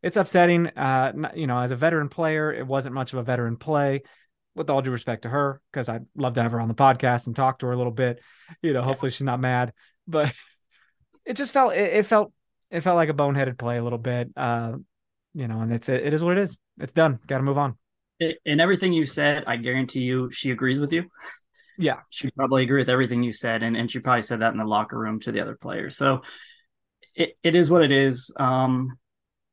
it's 0.01 0.17
upsetting. 0.17 0.67
Uh, 0.67 1.29
you 1.35 1.47
know, 1.47 1.59
as 1.59 1.71
a 1.71 1.75
veteran 1.75 2.09
player, 2.09 2.51
it 2.51 2.65
wasn't 2.65 2.95
much 2.95 3.13
of 3.13 3.19
a 3.19 3.23
veteran 3.23 3.57
play. 3.57 4.03
With 4.55 4.69
all 4.69 4.81
due 4.81 4.91
respect 4.91 5.23
to 5.23 5.29
her, 5.29 5.61
because 5.69 5.89
I'd 5.89 6.05
love 6.15 6.35
to 6.35 6.41
have 6.41 6.53
her 6.53 6.61
on 6.61 6.69
the 6.69 6.73
podcast 6.73 7.27
and 7.27 7.35
talk 7.35 7.59
to 7.59 7.65
her 7.65 7.73
a 7.73 7.77
little 7.77 7.91
bit. 7.91 8.21
You 8.61 8.71
know, 8.71 8.83
hopefully 8.83 9.11
she's 9.11 9.25
not 9.25 9.41
mad. 9.41 9.73
But 10.07 10.33
it 11.25 11.33
just 11.33 11.51
felt 11.51 11.73
it, 11.73 11.93
it 11.93 12.05
felt 12.05 12.31
it 12.71 12.79
felt 12.79 12.95
like 12.95 13.09
a 13.09 13.13
boneheaded 13.13 13.57
play 13.57 13.77
a 13.77 13.83
little 13.83 13.99
bit. 13.99 14.31
Uh, 14.35 14.77
you 15.33 15.49
know, 15.49 15.59
and 15.59 15.73
it's 15.73 15.89
it, 15.89 16.05
it 16.05 16.13
is 16.13 16.23
what 16.23 16.37
it 16.37 16.41
is. 16.41 16.57
It's 16.79 16.93
done. 16.93 17.19
Got 17.27 17.39
to 17.39 17.43
move 17.43 17.57
on 17.57 17.77
in 18.19 18.59
everything 18.59 18.93
you 18.93 19.05
said, 19.05 19.43
I 19.47 19.57
guarantee 19.57 20.01
you 20.01 20.31
she 20.31 20.51
agrees 20.51 20.79
with 20.79 20.93
you. 20.93 21.05
Yeah. 21.77 21.99
She 22.09 22.31
probably 22.31 22.63
agree 22.63 22.81
with 22.81 22.89
everything 22.89 23.23
you 23.23 23.33
said. 23.33 23.63
And, 23.63 23.75
and 23.75 23.91
she 23.91 23.99
probably 23.99 24.23
said 24.23 24.41
that 24.41 24.53
in 24.53 24.57
the 24.57 24.65
locker 24.65 24.97
room 24.97 25.19
to 25.21 25.31
the 25.31 25.41
other 25.41 25.55
players. 25.55 25.97
So 25.97 26.21
it, 27.15 27.37
it 27.43 27.55
is 27.55 27.69
what 27.69 27.83
it 27.83 27.91
is. 27.91 28.33
Um, 28.37 28.97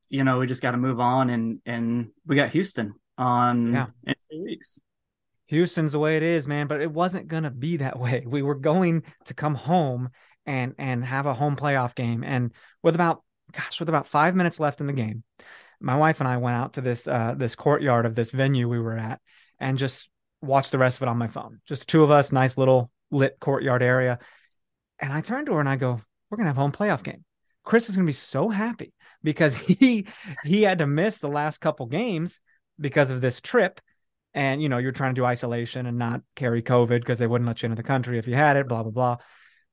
you 0.09 0.25
know, 0.25 0.39
we 0.39 0.47
just 0.47 0.63
got 0.63 0.73
to 0.73 0.77
move 0.77 1.01
on 1.01 1.31
and, 1.31 1.61
and 1.67 2.11
we 2.27 2.37
got 2.37 2.51
Houston 2.51 2.95
on 3.19 3.73
yeah. 3.73 3.87
in 4.07 4.15
two 4.31 4.45
weeks. 4.45 4.79
Houston's 5.47 5.93
the 5.93 5.99
way 5.99 6.17
it 6.17 6.23
is, 6.23 6.47
man, 6.47 6.67
but 6.67 6.81
it 6.81 6.91
wasn't 6.91 7.29
going 7.29 7.43
to 7.43 7.51
be 7.51 7.79
that 7.79 7.99
way. 7.99 8.23
We 8.27 8.43
were 8.43 8.55
going 8.55 9.03
to 9.25 9.35
come 9.35 9.55
home 9.55 10.11
and, 10.47 10.75
and 10.79 11.05
have 11.05 11.27
a 11.27 11.35
home 11.35 11.57
playoff 11.57 11.95
game. 11.95 12.25
And 12.25 12.53
with 12.83 12.95
about, 12.95 13.23
gosh, 13.53 13.81
with 13.81 13.89
about 13.89 14.07
five 14.07 14.35
minutes 14.37 14.61
left 14.61 14.81
in 14.81 14.87
the 14.87 14.93
game, 14.93 15.25
my 15.83 15.97
wife 15.97 16.21
and 16.21 16.29
I 16.29 16.37
went 16.37 16.57
out 16.57 16.75
to 16.75 16.81
this 16.81 17.07
uh, 17.09 17.35
this 17.37 17.55
courtyard 17.55 18.07
of 18.07 18.15
this 18.15 18.31
venue 18.31 18.69
we 18.69 18.79
were 18.79 18.97
at 18.97 19.21
and 19.59 19.79
just 19.79 20.09
watched 20.41 20.73
the 20.73 20.79
rest 20.79 20.99
of 20.99 21.03
it 21.03 21.09
on 21.09 21.19
my 21.19 21.29
phone. 21.29 21.61
Just 21.67 21.89
two 21.89 22.03
of 22.03 22.11
us, 22.11 22.33
nice 22.33 22.57
little 22.57 22.91
lit 23.11 23.37
courtyard 23.41 23.83
area. 23.83 24.19
And 24.99 25.13
I 25.13 25.21
turned 25.21 25.47
to 25.47 25.55
her 25.55 25.61
and 25.61 25.69
I 25.69 25.77
go, 25.77 26.01
"We're 26.31 26.37
gonna 26.37 26.51
have 26.51 26.57
home 26.57 26.73
playoff 26.73 27.03
game." 27.03 27.25
Chris 27.65 27.89
is 27.89 27.97
gonna 27.97 28.07
be 28.07 28.13
so 28.13 28.49
happy 28.49 28.93
because 29.23 29.55
he 29.57 30.07
he 30.45 30.63
had 30.63 30.79
to 30.79 30.87
miss 30.87 31.19
the 31.19 31.29
last 31.29 31.59
couple 31.61 31.87
games 31.87 32.41
because 32.81 33.11
of 33.11 33.21
this 33.21 33.41
trip. 33.41 33.81
And 34.35 34.63
you 34.63 34.69
know, 34.69 34.79
you're 34.79 34.93
trying 34.93 35.15
to 35.15 35.21
do 35.21 35.27
isolation 35.27 35.87
and 35.87 35.99
not 35.99 36.23
carry 36.37 36.63
COVID 36.63 37.01
because 37.01 37.19
they 37.19 37.27
wouldn't 37.27 37.47
let 37.47 37.63
you 37.63 37.67
into 37.67 37.77
the 37.77 37.83
country 37.83 38.19
if 38.19 38.27
you 38.27 38.35
had 38.35 38.57
it, 38.57 38.69
blah 38.69 38.83
blah 38.83 38.93
blah. 38.93 39.17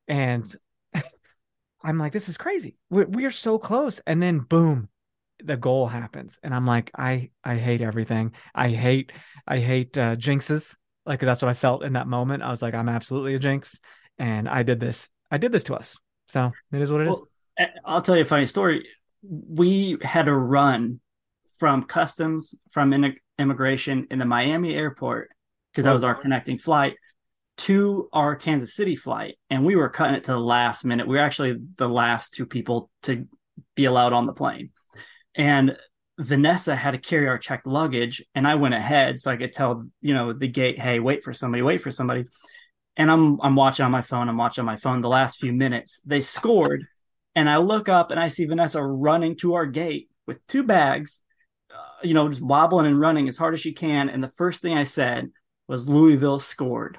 And 0.07 0.55
I'm 1.83 1.97
like, 1.97 2.13
this 2.13 2.29
is 2.29 2.37
crazy. 2.37 2.77
We're, 2.89 3.05
we're 3.05 3.31
so 3.31 3.57
close. 3.57 4.01
And 4.05 4.21
then 4.21 4.39
boom, 4.39 4.89
the 5.43 5.57
goal 5.57 5.87
happens 5.87 6.37
and 6.43 6.53
i'm 6.53 6.65
like 6.65 6.91
i 6.97 7.29
i 7.43 7.55
hate 7.55 7.81
everything 7.81 8.33
i 8.53 8.69
hate 8.69 9.11
i 9.47 9.57
hate 9.57 9.97
uh 9.97 10.15
jinxes 10.15 10.75
like 11.05 11.19
that's 11.19 11.41
what 11.41 11.49
i 11.49 11.53
felt 11.53 11.83
in 11.83 11.93
that 11.93 12.07
moment 12.07 12.43
i 12.43 12.49
was 12.49 12.61
like 12.61 12.73
i'm 12.73 12.89
absolutely 12.89 13.35
a 13.35 13.39
jinx 13.39 13.79
and 14.19 14.47
I 14.47 14.63
did 14.63 14.79
this. 14.79 15.07
I 15.31 15.37
did 15.37 15.51
this 15.51 15.63
to 15.65 15.75
us. 15.75 15.97
So 16.27 16.51
it 16.71 16.81
is 16.81 16.91
what 16.91 17.01
it 17.01 17.07
is. 17.07 17.15
Well, 17.15 17.27
eh, 17.57 17.65
I'll 17.85 18.01
tell 18.01 18.15
you 18.15 18.23
a 18.23 18.25
funny 18.25 18.45
story. 18.45 18.85
We 19.23 19.97
had 20.01 20.25
to 20.25 20.35
run 20.35 20.99
from 21.57 21.83
customs 21.83 22.53
from 22.71 22.93
in- 22.93 23.15
immigration 23.39 24.07
in 24.11 24.19
the 24.19 24.25
Miami 24.25 24.75
airport 24.75 25.29
because 25.71 25.85
that 25.85 25.93
was 25.93 26.03
our 26.03 26.15
connecting 26.15 26.57
flight 26.57 26.95
to 27.57 28.07
our 28.13 28.35
Kansas 28.35 28.73
City 28.73 28.95
flight, 28.95 29.37
and 29.49 29.65
we 29.65 29.75
were 29.75 29.89
cutting 29.89 30.15
it 30.15 30.23
to 30.25 30.31
the 30.31 30.39
last 30.39 30.85
minute. 30.85 31.07
We 31.07 31.17
were 31.17 31.23
actually 31.23 31.57
the 31.75 31.89
last 31.89 32.33
two 32.33 32.45
people 32.45 32.89
to 33.03 33.27
be 33.75 33.85
allowed 33.85 34.13
on 34.13 34.25
the 34.25 34.33
plane, 34.33 34.69
and 35.35 35.77
Vanessa 36.19 36.75
had 36.75 36.91
to 36.91 36.97
carry 36.97 37.27
our 37.27 37.37
checked 37.37 37.65
luggage, 37.65 38.23
and 38.35 38.45
I 38.45 38.55
went 38.55 38.73
ahead 38.73 39.19
so 39.19 39.31
I 39.31 39.37
could 39.37 39.53
tell 39.53 39.85
you 40.01 40.13
know 40.13 40.33
the 40.33 40.47
gate, 40.47 40.77
hey, 40.77 40.99
wait 40.99 41.23
for 41.23 41.33
somebody, 41.33 41.61
wait 41.61 41.81
for 41.81 41.91
somebody. 41.91 42.25
And 42.97 43.09
I'm 43.09 43.39
I'm 43.41 43.55
watching 43.55 43.85
on 43.85 43.91
my 43.91 44.01
phone. 44.01 44.27
I'm 44.27 44.37
watching 44.37 44.63
on 44.63 44.65
my 44.65 44.75
phone. 44.75 45.01
The 45.01 45.07
last 45.07 45.39
few 45.39 45.53
minutes, 45.53 46.01
they 46.05 46.19
scored, 46.19 46.85
and 47.35 47.49
I 47.49 47.57
look 47.57 47.87
up 47.87 48.11
and 48.11 48.19
I 48.19 48.27
see 48.27 48.45
Vanessa 48.45 48.83
running 48.83 49.37
to 49.37 49.53
our 49.53 49.65
gate 49.65 50.09
with 50.27 50.45
two 50.47 50.63
bags, 50.63 51.21
uh, 51.73 52.05
you 52.05 52.13
know, 52.13 52.27
just 52.27 52.41
wobbling 52.41 52.85
and 52.85 52.99
running 52.99 53.29
as 53.29 53.37
hard 53.37 53.53
as 53.53 53.61
she 53.61 53.71
can. 53.71 54.09
And 54.09 54.21
the 54.21 54.31
first 54.35 54.61
thing 54.61 54.77
I 54.77 54.83
said 54.83 55.29
was 55.69 55.87
Louisville 55.87 56.39
scored, 56.39 56.97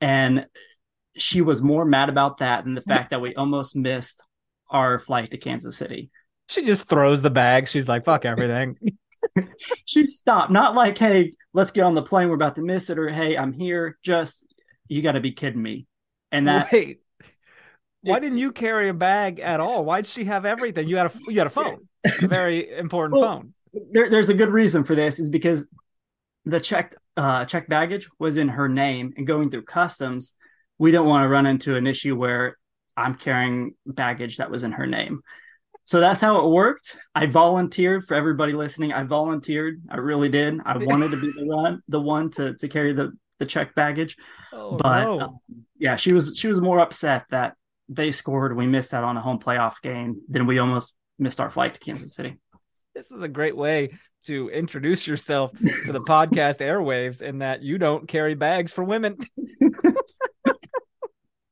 and 0.00 0.46
she 1.16 1.42
was 1.42 1.62
more 1.62 1.84
mad 1.84 2.08
about 2.08 2.38
that 2.38 2.64
than 2.64 2.74
the 2.74 2.80
fact 2.80 3.10
that 3.10 3.20
we 3.20 3.36
almost 3.36 3.76
missed 3.76 4.20
our 4.68 4.98
flight 4.98 5.30
to 5.30 5.38
Kansas 5.38 5.76
City. 5.76 6.10
She 6.48 6.64
just 6.64 6.88
throws 6.88 7.22
the 7.22 7.30
bag. 7.30 7.68
She's 7.68 7.88
like, 7.88 8.04
fuck 8.04 8.24
everything. 8.24 8.76
she 9.84 10.06
stopped, 10.06 10.52
not 10.52 10.74
like, 10.74 10.96
hey, 10.96 11.32
let's 11.52 11.70
get 11.70 11.82
on 11.82 11.94
the 11.94 12.02
plane, 12.02 12.28
we're 12.28 12.34
about 12.34 12.54
to 12.56 12.62
miss 12.62 12.90
it, 12.90 12.98
or 12.98 13.08
hey, 13.08 13.36
I'm 13.36 13.52
here. 13.52 13.98
Just, 14.02 14.44
you 14.88 15.02
got 15.02 15.12
to 15.12 15.20
be 15.20 15.32
kidding 15.32 15.60
me. 15.60 15.86
And 16.30 16.48
that, 16.48 16.70
Wait. 16.70 17.00
Why 18.02 18.20
didn't 18.20 18.38
you 18.38 18.52
carry 18.52 18.88
a 18.88 18.94
bag 18.94 19.40
at 19.40 19.58
all? 19.58 19.84
Why'd 19.84 20.06
she 20.06 20.24
have 20.24 20.44
everything? 20.44 20.88
You 20.88 20.96
had 20.96 21.06
a 21.06 21.12
you 21.26 21.38
had 21.38 21.48
a 21.48 21.50
phone, 21.50 21.88
a 22.04 22.28
very 22.28 22.70
important 22.78 23.20
Well, 23.20 23.40
phone. 23.40 23.54
there, 23.90 24.08
there's 24.08 24.28
a 24.28 24.34
good 24.34 24.50
reason 24.50 24.84
for 24.84 24.94
this, 24.94 25.18
is 25.18 25.28
because 25.28 25.66
the 26.44 26.60
checked 26.60 26.94
uh, 27.16 27.46
checked 27.46 27.68
baggage 27.68 28.08
was 28.18 28.36
in 28.36 28.48
her 28.50 28.68
name, 28.68 29.12
and 29.16 29.26
going 29.26 29.50
through 29.50 29.62
customs, 29.62 30.34
we 30.78 30.92
don't 30.92 31.08
want 31.08 31.24
to 31.24 31.28
run 31.28 31.46
into 31.46 31.74
an 31.74 31.86
issue 31.88 32.14
where 32.14 32.56
I'm 32.96 33.16
carrying 33.16 33.74
baggage 33.84 34.36
that 34.36 34.52
was 34.52 34.62
in 34.62 34.72
her 34.72 34.86
name. 34.86 35.22
So 35.86 36.00
that's 36.00 36.20
how 36.20 36.44
it 36.44 36.50
worked. 36.50 36.98
I 37.14 37.26
volunteered 37.26 38.04
for 38.06 38.14
everybody 38.14 38.52
listening. 38.52 38.92
I 38.92 39.04
volunteered. 39.04 39.80
I 39.88 39.98
really 39.98 40.28
did. 40.28 40.60
I 40.66 40.76
wanted 40.80 41.12
to 41.12 41.20
be 41.20 41.32
the 41.32 41.46
one, 41.46 41.80
the 41.88 42.00
one 42.00 42.30
to 42.32 42.54
to 42.54 42.68
carry 42.68 42.92
the 42.92 43.12
the 43.38 43.46
checked 43.46 43.74
baggage. 43.74 44.16
Oh 44.52 44.76
but 44.76 45.04
no. 45.04 45.20
um, 45.20 45.38
yeah, 45.78 45.96
she 45.96 46.12
was 46.12 46.36
she 46.36 46.48
was 46.48 46.60
more 46.60 46.80
upset 46.80 47.24
that 47.30 47.54
they 47.88 48.10
scored. 48.10 48.56
We 48.56 48.66
missed 48.66 48.92
out 48.92 49.04
on 49.04 49.16
a 49.16 49.20
home 49.20 49.38
playoff 49.38 49.80
game. 49.80 50.20
Then 50.28 50.46
we 50.46 50.58
almost 50.58 50.96
missed 51.18 51.40
our 51.40 51.50
flight 51.50 51.74
to 51.74 51.80
Kansas 51.80 52.14
City. 52.14 52.36
this 52.94 53.12
is 53.12 53.22
a 53.22 53.28
great 53.28 53.56
way 53.56 53.90
to 54.24 54.48
introduce 54.50 55.06
yourself 55.06 55.52
to 55.52 55.92
the 55.92 56.04
podcast 56.08 56.58
airwaves 56.58 57.22
in 57.22 57.38
that 57.38 57.62
you 57.62 57.78
don't 57.78 58.08
carry 58.08 58.34
bags 58.34 58.72
for 58.72 58.82
women. 58.82 59.16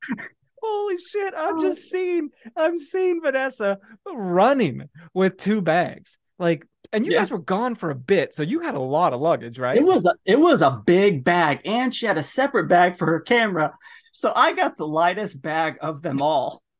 Holy 0.65 0.97
shit. 0.97 1.35
I'm 1.37 1.59
oh. 1.59 1.61
just 1.61 1.91
seeing 1.91 2.31
I'm 2.57 2.79
seeing 2.79 3.21
Vanessa 3.23 3.79
running 4.07 4.89
with 5.13 5.37
two 5.37 5.61
bags. 5.61 6.17
Like 6.39 6.67
and 6.93 7.05
you 7.05 7.13
Yeah. 7.13 7.19
guys 7.19 7.31
were 7.31 7.39
gone 7.39 7.75
for 7.75 7.91
a 7.91 7.95
bit, 7.95 8.35
so 8.35 8.43
you 8.43 8.61
had 8.61 8.75
a 8.75 8.81
lot 8.81 9.13
of 9.13 9.21
luggage, 9.21 9.59
right? 9.59 9.77
It 9.77 9.85
was 9.85 10.07
a 10.07 10.15
it 10.25 10.39
was 10.39 10.63
a 10.63 10.71
big 10.71 11.25
bag, 11.25 11.61
and 11.65 11.95
she 11.95 12.07
had 12.07 12.19
a 12.19 12.23
separate 12.23 12.69
bag 12.69 12.97
for 12.97 13.07
her 13.07 13.21
camera. 13.21 13.75
So 14.13 14.33
I 14.35 14.53
got 14.53 14.77
the 14.77 14.87
lightest 14.87 15.43
bag 15.43 15.77
of 15.81 16.03
them 16.03 16.23
all. 16.23 16.63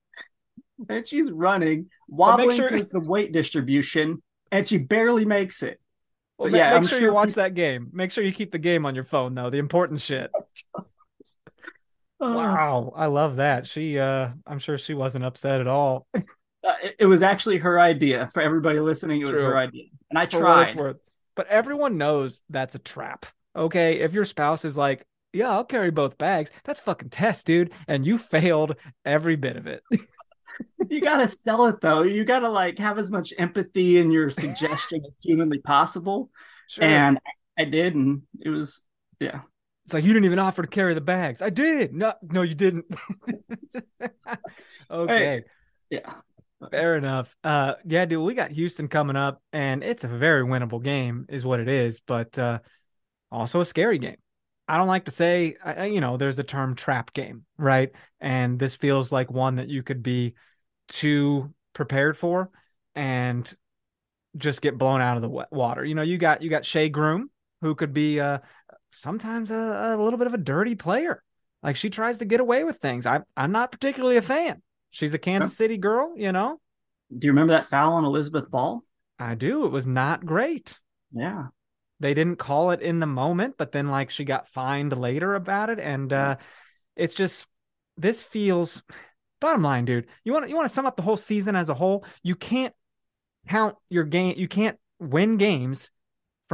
And 0.89 1.07
she's 1.07 1.31
running, 1.31 1.89
wobbling 2.09 2.57
sure- 2.57 2.69
because 2.69 2.89
the 2.89 2.99
weight 2.99 3.33
distribution, 3.33 4.21
and 4.51 4.67
she 4.67 4.77
barely 4.79 5.25
makes 5.25 5.63
it. 5.63 5.81
Well, 6.37 6.51
yeah, 6.51 6.71
make 6.71 6.77
I'm 6.77 6.83
sure, 6.83 6.99
sure 6.99 7.09
you 7.09 7.15
watch 7.15 7.35
that 7.35 7.55
game. 7.55 7.91
Make 7.93 8.11
sure 8.11 8.25
you 8.25 8.33
keep 8.33 8.51
the 8.51 8.59
game 8.59 8.85
on 8.85 8.97
your 8.97 9.05
phone 9.05 9.37
though, 9.37 9.51
the 9.51 9.59
important 9.59 10.01
shit. 10.01 10.33
Wow, 12.33 12.93
I 12.97 13.07
love 13.07 13.37
that. 13.37 13.67
She 13.67 13.99
uh 13.99 14.31
I'm 14.47 14.59
sure 14.59 14.79
she 14.79 14.95
wasn't 14.95 15.25
upset 15.25 15.61
at 15.61 15.67
all. 15.67 16.07
Uh, 16.67 16.73
it, 16.83 16.97
it 17.01 17.05
was 17.05 17.23
actually 17.23 17.59
her 17.59 17.79
idea. 17.79 18.31
For 18.33 18.41
everybody 18.41 18.81
listening, 18.81 19.21
it 19.21 19.31
was 19.31 19.39
her 19.43 19.55
idea, 19.59 19.85
and 20.09 20.19
I 20.19 20.25
for 20.25 20.39
tried. 20.39 20.75
worth. 20.75 20.97
But 21.37 21.47
everyone 21.49 21.99
knows 21.99 22.41
that's 22.49 22.75
a 22.75 22.79
trap. 22.79 23.27
Okay. 23.55 24.01
If 24.01 24.15
your 24.15 24.25
spouse 24.25 24.65
is 24.65 24.79
like, 24.79 25.05
yeah, 25.35 25.51
I'll 25.51 25.65
carry 25.65 25.91
both 25.91 26.17
bags, 26.17 26.51
that's 26.65 26.81
fucking 26.81 27.11
test, 27.11 27.47
dude. 27.47 27.73
And 27.87 28.07
you 28.07 28.17
failed 28.17 28.77
every 29.05 29.37
bit 29.37 29.57
of 29.57 29.67
it. 29.67 29.83
You 30.89 31.01
gotta 31.01 31.27
sell 31.27 31.67
it 31.67 31.81
though. 31.81 32.03
You 32.03 32.25
gotta 32.25 32.49
like 32.49 32.79
have 32.79 32.99
as 32.99 33.11
much 33.11 33.33
empathy 33.39 33.99
in 33.99 34.11
your 34.11 34.31
suggestion 34.31 35.03
as 35.05 35.13
humanly 35.23 35.59
possible. 35.59 36.31
Sure. 36.67 36.85
And 36.85 37.19
I 37.59 37.65
did, 37.67 37.95
and 37.95 38.23
it 38.41 38.49
was 38.49 38.87
yeah. 39.21 39.43
It's 39.85 39.95
like 39.95 40.05
you 40.05 40.13
didn't 40.13 40.25
even 40.27 40.39
offer 40.39 40.63
to 40.63 40.69
carry 40.69 40.95
the 40.95 41.01
bags. 41.01 41.43
I 41.43 41.51
did. 41.51 41.95
No, 41.95 42.15
no, 42.23 42.43
you 42.43 42.55
didn't. 42.55 42.87
okay. 44.91 45.43
Yeah. 45.91 46.15
Fair 46.71 46.97
enough. 46.97 47.35
Uh 47.45 47.75
yeah, 47.85 48.07
dude, 48.07 48.25
we 48.25 48.35
got 48.35 48.51
Houston 48.51 48.89
coming 48.89 49.17
up, 49.17 49.43
and 49.53 49.85
it's 49.85 50.05
a 50.05 50.09
very 50.09 50.43
winnable 50.45 50.83
game, 50.83 51.27
is 51.29 51.45
what 51.45 51.61
it 51.61 51.69
is, 51.69 52.01
but 52.01 52.39
uh 52.39 52.61
also 53.31 53.61
a 53.61 53.67
scary 53.67 53.99
game. 53.99 54.17
I 54.67 54.79
don't 54.79 54.89
like 54.89 55.05
to 55.05 55.11
say, 55.11 55.57
I- 55.63 55.87
you 55.87 56.01
know, 56.01 56.17
there's 56.17 56.37
the 56.37 56.45
term 56.45 56.75
trap 56.75 57.13
game, 57.13 57.45
right? 57.59 57.91
And 58.21 58.59
this 58.59 58.77
feels 58.77 59.13
like 59.13 59.31
one 59.31 59.57
that 59.57 59.69
you 59.69 59.83
could 59.83 60.03
be 60.03 60.35
too 60.89 61.53
prepared 61.75 62.17
for 62.17 62.51
and 62.95 63.53
just 64.37 64.63
get 64.63 64.79
blown 64.79 65.01
out 65.01 65.17
of 65.17 65.23
the 65.23 65.29
wa- 65.29 65.47
water. 65.51 65.85
You 65.85 65.95
know, 65.95 66.03
you 66.03 66.19
got 66.19 66.43
you 66.43 66.51
got 66.51 66.65
Shea 66.65 66.89
Groom, 66.89 67.31
who 67.61 67.75
could 67.75 67.93
be 67.93 68.21
uh 68.21 68.39
sometimes 68.95 69.51
a, 69.51 69.97
a 69.99 70.03
little 70.03 70.19
bit 70.19 70.27
of 70.27 70.35
a 70.35 70.39
dirty 70.39 70.75
player. 70.75 71.23
Like 71.63 71.77
she 71.77 71.91
tries 71.91 72.19
to 72.19 72.25
get 72.25 72.41
away 72.41 72.65
with 72.65 72.77
things. 72.79 73.07
I 73.07 73.21
I'm 73.37 73.53
not 73.53 73.73
particularly 73.73 74.17
a 74.17 74.23
fan. 74.23 74.63
She's 74.91 75.15
a 75.15 75.19
Kansas 75.19 75.57
City 75.57 75.79
girl, 75.79 76.15
you 76.17 76.31
know. 76.31 76.61
Do 77.17 77.27
you 77.27 77.33
remember 77.33 77.53
that 77.53 77.67
foul 77.67 77.95
on 77.95 78.05
Elizabeth 78.05 78.51
Ball? 78.51 78.83
I 79.19 79.35
do. 79.35 79.65
It 79.65 79.71
was 79.71 79.87
not 79.87 80.25
great. 80.25 80.79
Yeah. 81.13 81.47
They 82.01 82.13
didn't 82.13 82.37
call 82.37 82.71
it 82.73 82.83
in 82.83 83.01
the 83.01 83.07
moment, 83.07 83.55
but 83.57 83.73
then 83.73 83.89
like 83.89 84.11
she 84.11 84.25
got 84.25 84.49
fined 84.49 84.97
later 84.97 85.35
about 85.35 85.71
it. 85.71 85.81
And 85.81 86.13
uh 86.13 86.37
it's 86.97 87.15
just 87.15 87.47
this 87.97 88.21
feels 88.21 88.83
bottom 89.41 89.63
line, 89.63 89.85
dude. 89.85 90.07
You 90.25 90.33
want 90.33 90.49
you 90.49 90.57
want 90.57 90.69
to 90.69 90.75
sum 90.75 90.87
up 90.87 90.97
the 90.97 91.03
whole 91.03 91.17
season 91.17 91.57
as 91.57 91.71
a 91.71 91.75
whole, 91.75 92.05
you 92.23 92.37
can't 92.37 92.75
count 93.49 93.77
your 93.89 94.05
game, 94.05 94.35
you 94.37 94.49
can't 94.49 94.79
win 94.99 95.39
games 95.39 95.91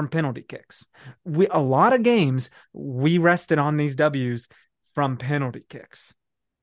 from 0.00 0.08
penalty 0.08 0.42
kicks. 0.42 0.84
We 1.24 1.46
a 1.48 1.58
lot 1.58 1.92
of 1.92 2.02
games 2.02 2.50
we 2.72 3.18
rested 3.18 3.58
on 3.58 3.76
these 3.76 3.96
W's 3.96 4.48
from 4.94 5.16
penalty 5.16 5.62
kicks. 5.68 6.14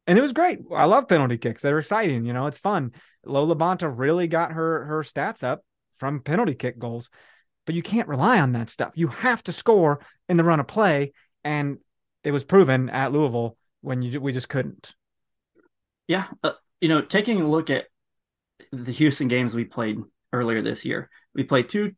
And 0.06 0.17
it 0.17 0.22
was 0.22 0.34
great. 0.34 0.60
I 0.74 0.86
love 0.86 1.08
penalty 1.08 1.38
kicks. 1.38 1.62
They're 1.62 1.79
exciting, 1.79 2.25
you 2.25 2.34
know, 2.34 2.48
it's 2.48 2.58
fun. 2.58 2.91
Lo 3.25 3.46
LaBonta 3.46 3.91
really 3.94 4.27
got 4.27 4.51
her 4.51 4.86
her 4.86 5.03
stats 5.03 5.44
up 5.44 5.63
from 5.98 6.22
penalty 6.22 6.53
kick 6.53 6.79
goals 6.79 7.10
but 7.67 7.75
you 7.75 7.84
can't 7.84 8.08
rely 8.08 8.39
on 8.39 8.53
that 8.53 8.72
stuff. 8.72 8.94
You 8.96 9.10
have 9.10 9.44
to 9.44 9.53
score 9.53 10.00
in 10.27 10.38
the 10.38 10.44
run 10.44 10.60
of 10.60 10.67
play, 10.67 11.12
and 11.44 11.77
it 12.24 12.32
was 12.32 12.44
proven 12.44 12.89
at 12.89 13.12
Louisville 13.12 13.58
when 13.82 14.01
you 14.01 14.20
we 14.20 14.32
just 14.32 14.50
couldn't. 14.50 14.96
Yeah. 16.08 16.27
Uh, 16.41 16.53
you 16.82 16.88
know, 16.88 17.01
taking 17.01 17.41
a 17.41 17.48
look 17.48 17.70
at 17.70 17.86
the 18.72 18.94
Houston 18.94 19.27
games 19.27 19.53
we 19.53 19.65
played 19.65 20.00
earlier 20.32 20.62
this 20.62 20.86
year, 20.86 21.10
we 21.36 21.44
played 21.44 21.67
two 21.67 21.94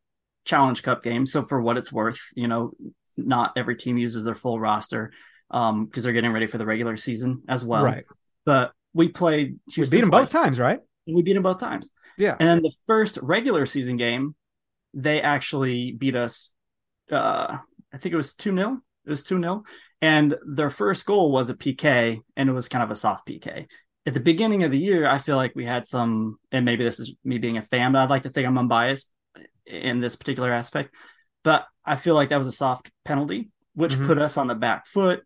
Challenge 0.45 0.81
Cup 0.81 1.03
game. 1.03 1.25
So, 1.25 1.45
for 1.45 1.61
what 1.61 1.77
it's 1.77 1.91
worth, 1.91 2.19
you 2.35 2.47
know, 2.47 2.71
not 3.17 3.53
every 3.57 3.75
team 3.75 3.97
uses 3.97 4.23
their 4.23 4.35
full 4.35 4.59
roster 4.59 5.11
um 5.51 5.85
because 5.85 6.03
they're 6.03 6.13
getting 6.13 6.31
ready 6.31 6.47
for 6.47 6.57
the 6.57 6.65
regular 6.65 6.95
season 6.95 7.41
as 7.47 7.65
well. 7.65 7.83
right. 7.83 8.05
But 8.45 8.71
we 8.93 9.09
played 9.09 9.59
We 9.75 9.83
beat 9.89 10.01
them 10.01 10.09
twice, 10.09 10.25
both 10.25 10.31
times, 10.31 10.59
right? 10.59 10.79
We 11.07 11.21
beat 11.21 11.33
them 11.33 11.43
both 11.43 11.59
times. 11.59 11.91
Yeah. 12.17 12.35
And 12.39 12.47
then 12.49 12.61
the 12.61 12.73
first 12.87 13.17
regular 13.21 13.65
season 13.65 13.97
game, 13.97 14.35
they 14.93 15.21
actually 15.21 15.91
beat 15.91 16.15
us. 16.15 16.51
Uh, 17.11 17.57
I 17.93 17.97
think 17.97 18.13
it 18.13 18.17
was 18.17 18.33
2 18.33 18.53
0. 18.55 18.79
It 19.05 19.09
was 19.09 19.23
2 19.23 19.39
0. 19.39 19.63
And 20.01 20.35
their 20.45 20.69
first 20.69 21.05
goal 21.05 21.31
was 21.31 21.49
a 21.49 21.55
PK, 21.55 22.19
and 22.35 22.49
it 22.49 22.53
was 22.53 22.69
kind 22.69 22.83
of 22.83 22.91
a 22.91 22.95
soft 22.95 23.27
PK. 23.27 23.67
At 24.05 24.13
the 24.13 24.19
beginning 24.19 24.63
of 24.63 24.71
the 24.71 24.79
year, 24.79 25.07
I 25.07 25.19
feel 25.19 25.35
like 25.35 25.55
we 25.55 25.65
had 25.65 25.85
some, 25.85 26.37
and 26.51 26.65
maybe 26.65 26.83
this 26.83 26.99
is 26.99 27.13
me 27.23 27.37
being 27.37 27.57
a 27.57 27.63
fan, 27.63 27.91
but 27.91 27.99
I'd 27.99 28.09
like 28.09 28.23
to 28.23 28.29
think 28.29 28.47
I'm 28.47 28.57
unbiased 28.57 29.11
in 29.69 29.99
this 29.99 30.15
particular 30.15 30.51
aspect. 30.51 30.93
But 31.43 31.65
I 31.85 31.95
feel 31.95 32.15
like 32.15 32.29
that 32.29 32.37
was 32.37 32.47
a 32.47 32.51
soft 32.51 32.91
penalty, 33.05 33.49
which 33.73 33.95
Mhm. 33.95 34.07
put 34.07 34.17
us 34.17 34.37
on 34.37 34.47
the 34.47 34.55
back 34.55 34.87
foot. 34.87 35.23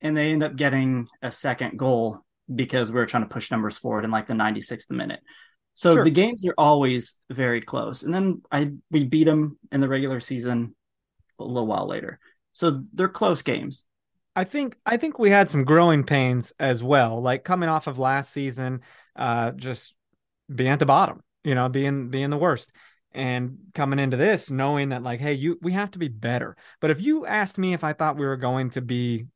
And 0.00 0.16
they 0.16 0.30
end 0.32 0.42
up 0.42 0.56
getting 0.56 1.08
a 1.22 1.32
second 1.32 1.78
goal 1.78 2.20
because 2.54 2.92
we 2.92 2.96
were 3.00 3.06
trying 3.06 3.24
to 3.24 3.28
push 3.32 3.50
numbers 3.50 3.78
forward 3.78 4.04
in 4.04 4.10
like 4.10 4.26
the 4.26 4.34
96th 4.34 4.90
minute. 4.90 5.20
So 5.74 5.94
Sure. 5.94 6.04
the 6.04 6.10
games 6.10 6.46
are 6.46 6.54
always 6.56 7.18
very 7.30 7.60
close. 7.60 8.02
And 8.02 8.14
then 8.14 8.42
I 8.52 8.72
we 8.90 9.04
beat 9.04 9.24
them 9.24 9.58
in 9.72 9.80
the 9.80 9.88
regular 9.88 10.20
season 10.20 10.76
a 11.38 11.44
little 11.44 11.66
while 11.66 11.86
later. 11.88 12.18
So 12.52 12.84
they're 12.92 13.08
close 13.08 13.42
games. 13.42 13.84
I 14.34 14.44
think 14.44 14.78
I 14.84 14.98
think 14.98 15.18
we 15.18 15.30
had 15.30 15.48
some 15.48 15.64
growing 15.64 16.04
pains 16.04 16.52
as 16.58 16.82
well. 16.82 17.20
Like 17.20 17.42
coming 17.42 17.68
off 17.70 17.86
of 17.86 17.98
last 17.98 18.32
season, 18.32 18.82
uh, 19.16 19.52
just 19.52 19.94
being 20.54 20.70
at 20.70 20.78
the 20.78 20.86
bottom, 20.86 21.22
you 21.42 21.54
know, 21.54 21.68
being 21.68 22.10
being 22.10 22.30
the 22.30 22.36
worst, 22.36 22.70
and 23.16 23.56
coming 23.74 23.98
into 23.98 24.16
this 24.16 24.50
knowing 24.50 24.90
that 24.90 25.02
like, 25.02 25.20
hey, 25.20 25.32
you 25.32 25.58
we 25.62 25.72
have 25.72 25.90
to 25.92 25.98
be 25.98 26.08
better. 26.08 26.56
But 26.80 26.90
if 26.90 27.00
you 27.00 27.26
asked 27.26 27.58
me 27.58 27.72
if 27.72 27.82
I 27.82 27.94
thought 27.94 28.18
we 28.18 28.26
were 28.26 28.36
going 28.36 28.70
to 28.70 28.82
be 28.82 29.26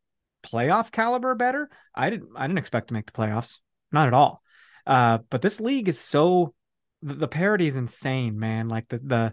playoff 0.43 0.93
caliber 0.93 1.35
better, 1.35 1.69
I 1.95 2.11
didn't 2.11 2.29
I 2.37 2.47
didn't 2.47 2.59
expect 2.59 2.89
to 2.89 2.95
make 2.95 3.07
the 3.07 3.13
playoffs, 3.13 3.59
not 3.91 4.07
at 4.07 4.15
all. 4.15 4.43
Uh, 4.87 5.19
but 5.31 5.43
this 5.43 5.61
league 5.61 5.89
is 5.89 5.99
so 5.99 6.55
the, 7.03 7.15
the 7.15 7.29
parity 7.29 7.67
is 7.67 7.77
insane, 7.77 8.39
man. 8.39 8.69
Like 8.69 8.89
the 8.89 8.99
the 8.99 9.33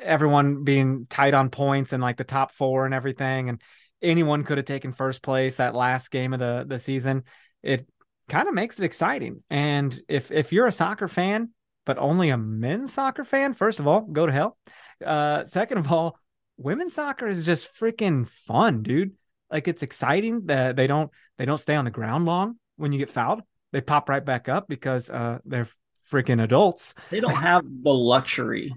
everyone 0.00 0.64
being 0.64 1.06
tight 1.08 1.32
on 1.34 1.48
points 1.48 1.92
and 1.92 2.02
like 2.02 2.16
the 2.16 2.24
top 2.24 2.52
four 2.52 2.84
and 2.86 2.94
everything, 2.94 3.48
and 3.48 3.62
anyone 4.02 4.42
could 4.42 4.58
have 4.58 4.66
taken 4.66 4.92
first 4.92 5.22
place 5.22 5.56
that 5.56 5.76
last 5.76 6.10
game 6.10 6.32
of 6.32 6.40
the 6.40 6.64
the 6.66 6.80
season. 6.80 7.22
It 7.62 7.86
kind 8.28 8.48
of 8.48 8.54
makes 8.54 8.80
it 8.80 8.84
exciting. 8.84 9.44
And 9.48 9.96
if 10.08 10.32
if 10.32 10.52
you're 10.52 10.66
a 10.66 10.72
soccer 10.72 11.06
fan, 11.06 11.50
but 11.86 11.96
only 11.96 12.28
a 12.28 12.36
men's 12.36 12.92
soccer 12.92 13.24
fan, 13.24 13.54
first 13.54 13.80
of 13.80 13.86
all, 13.86 14.02
go 14.02 14.26
to 14.26 14.32
hell. 14.32 14.58
Uh, 15.04 15.44
second 15.44 15.78
of 15.78 15.90
all, 15.90 16.18
women's 16.58 16.92
soccer 16.92 17.26
is 17.26 17.46
just 17.46 17.74
freaking 17.74 18.28
fun, 18.46 18.82
dude. 18.82 19.12
Like 19.50 19.68
it's 19.68 19.82
exciting 19.82 20.46
that 20.46 20.76
they 20.76 20.88
don't 20.88 21.10
they 21.38 21.46
don't 21.46 21.58
stay 21.58 21.76
on 21.76 21.84
the 21.84 21.90
ground 21.90 22.26
long 22.26 22.56
when 22.76 22.92
you 22.92 22.98
get 22.98 23.10
fouled. 23.10 23.42
They 23.72 23.80
pop 23.80 24.08
right 24.08 24.24
back 24.24 24.48
up 24.48 24.68
because 24.68 25.08
uh, 25.08 25.38
they're 25.44 25.68
freaking 26.10 26.42
adults. 26.42 26.94
They 27.10 27.20
don't 27.20 27.34
have 27.34 27.62
the 27.64 27.94
luxury 27.94 28.74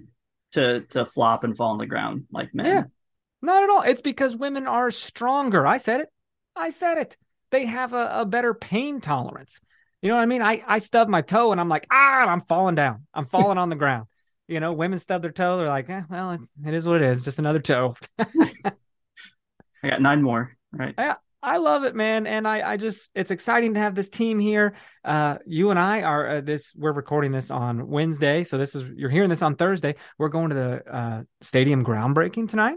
to 0.52 0.82
to 0.90 1.04
flop 1.04 1.44
and 1.44 1.56
fall 1.56 1.72
on 1.72 1.78
the 1.78 1.86
ground 1.86 2.24
like 2.30 2.54
men. 2.54 2.66
Yeah. 2.66 2.82
Not 3.42 3.64
at 3.64 3.70
all. 3.70 3.82
It's 3.82 4.02
because 4.02 4.36
women 4.36 4.66
are 4.66 4.90
stronger. 4.90 5.66
I 5.66 5.78
said 5.78 6.02
it. 6.02 6.08
I 6.54 6.70
said 6.70 6.98
it. 6.98 7.16
They 7.50 7.66
have 7.66 7.94
a, 7.94 8.20
a 8.20 8.26
better 8.26 8.54
pain 8.54 9.00
tolerance. 9.00 9.60
You 10.02 10.08
know 10.08 10.16
what 10.16 10.22
I 10.22 10.26
mean? 10.26 10.42
I, 10.42 10.62
I 10.66 10.78
stub 10.78 11.08
my 11.08 11.22
toe 11.22 11.52
and 11.52 11.60
I'm 11.60 11.68
like, 11.68 11.86
ah, 11.90 12.26
I'm 12.26 12.40
falling 12.42 12.74
down. 12.74 13.06
I'm 13.12 13.26
falling 13.26 13.58
on 13.58 13.68
the 13.68 13.76
ground. 13.76 14.06
You 14.48 14.60
know, 14.60 14.72
women 14.72 14.98
stub 14.98 15.22
their 15.22 15.30
toe. 15.30 15.58
They're 15.58 15.68
like, 15.68 15.88
eh, 15.88 16.02
well, 16.08 16.32
it, 16.32 16.40
it 16.66 16.74
is 16.74 16.86
what 16.86 16.96
it 16.96 17.02
is. 17.02 17.22
Just 17.22 17.38
another 17.38 17.60
toe. 17.60 17.94
I 18.18 19.88
got 19.88 20.02
nine 20.02 20.22
more. 20.22 20.56
Right. 20.72 20.94
I, 20.98 21.16
I 21.42 21.56
love 21.56 21.84
it, 21.84 21.94
man. 21.94 22.26
And 22.26 22.46
I, 22.46 22.72
I 22.72 22.76
just, 22.76 23.10
it's 23.14 23.30
exciting 23.30 23.74
to 23.74 23.80
have 23.80 23.94
this 23.94 24.10
team 24.10 24.38
here. 24.38 24.74
Uh, 25.04 25.38
you 25.46 25.70
and 25.70 25.78
I 25.78 26.02
are 26.02 26.28
uh, 26.28 26.40
this, 26.40 26.74
we're 26.76 26.92
recording 26.92 27.32
this 27.32 27.50
on 27.50 27.88
Wednesday. 27.88 28.44
So 28.44 28.58
this 28.58 28.74
is, 28.74 28.84
you're 28.94 29.10
hearing 29.10 29.30
this 29.30 29.40
on 29.40 29.56
Thursday. 29.56 29.94
We're 30.18 30.28
going 30.28 30.50
to 30.50 30.54
the 30.54 30.94
uh, 30.94 31.22
stadium 31.40 31.84
groundbreaking 31.84 32.48
tonight. 32.48 32.76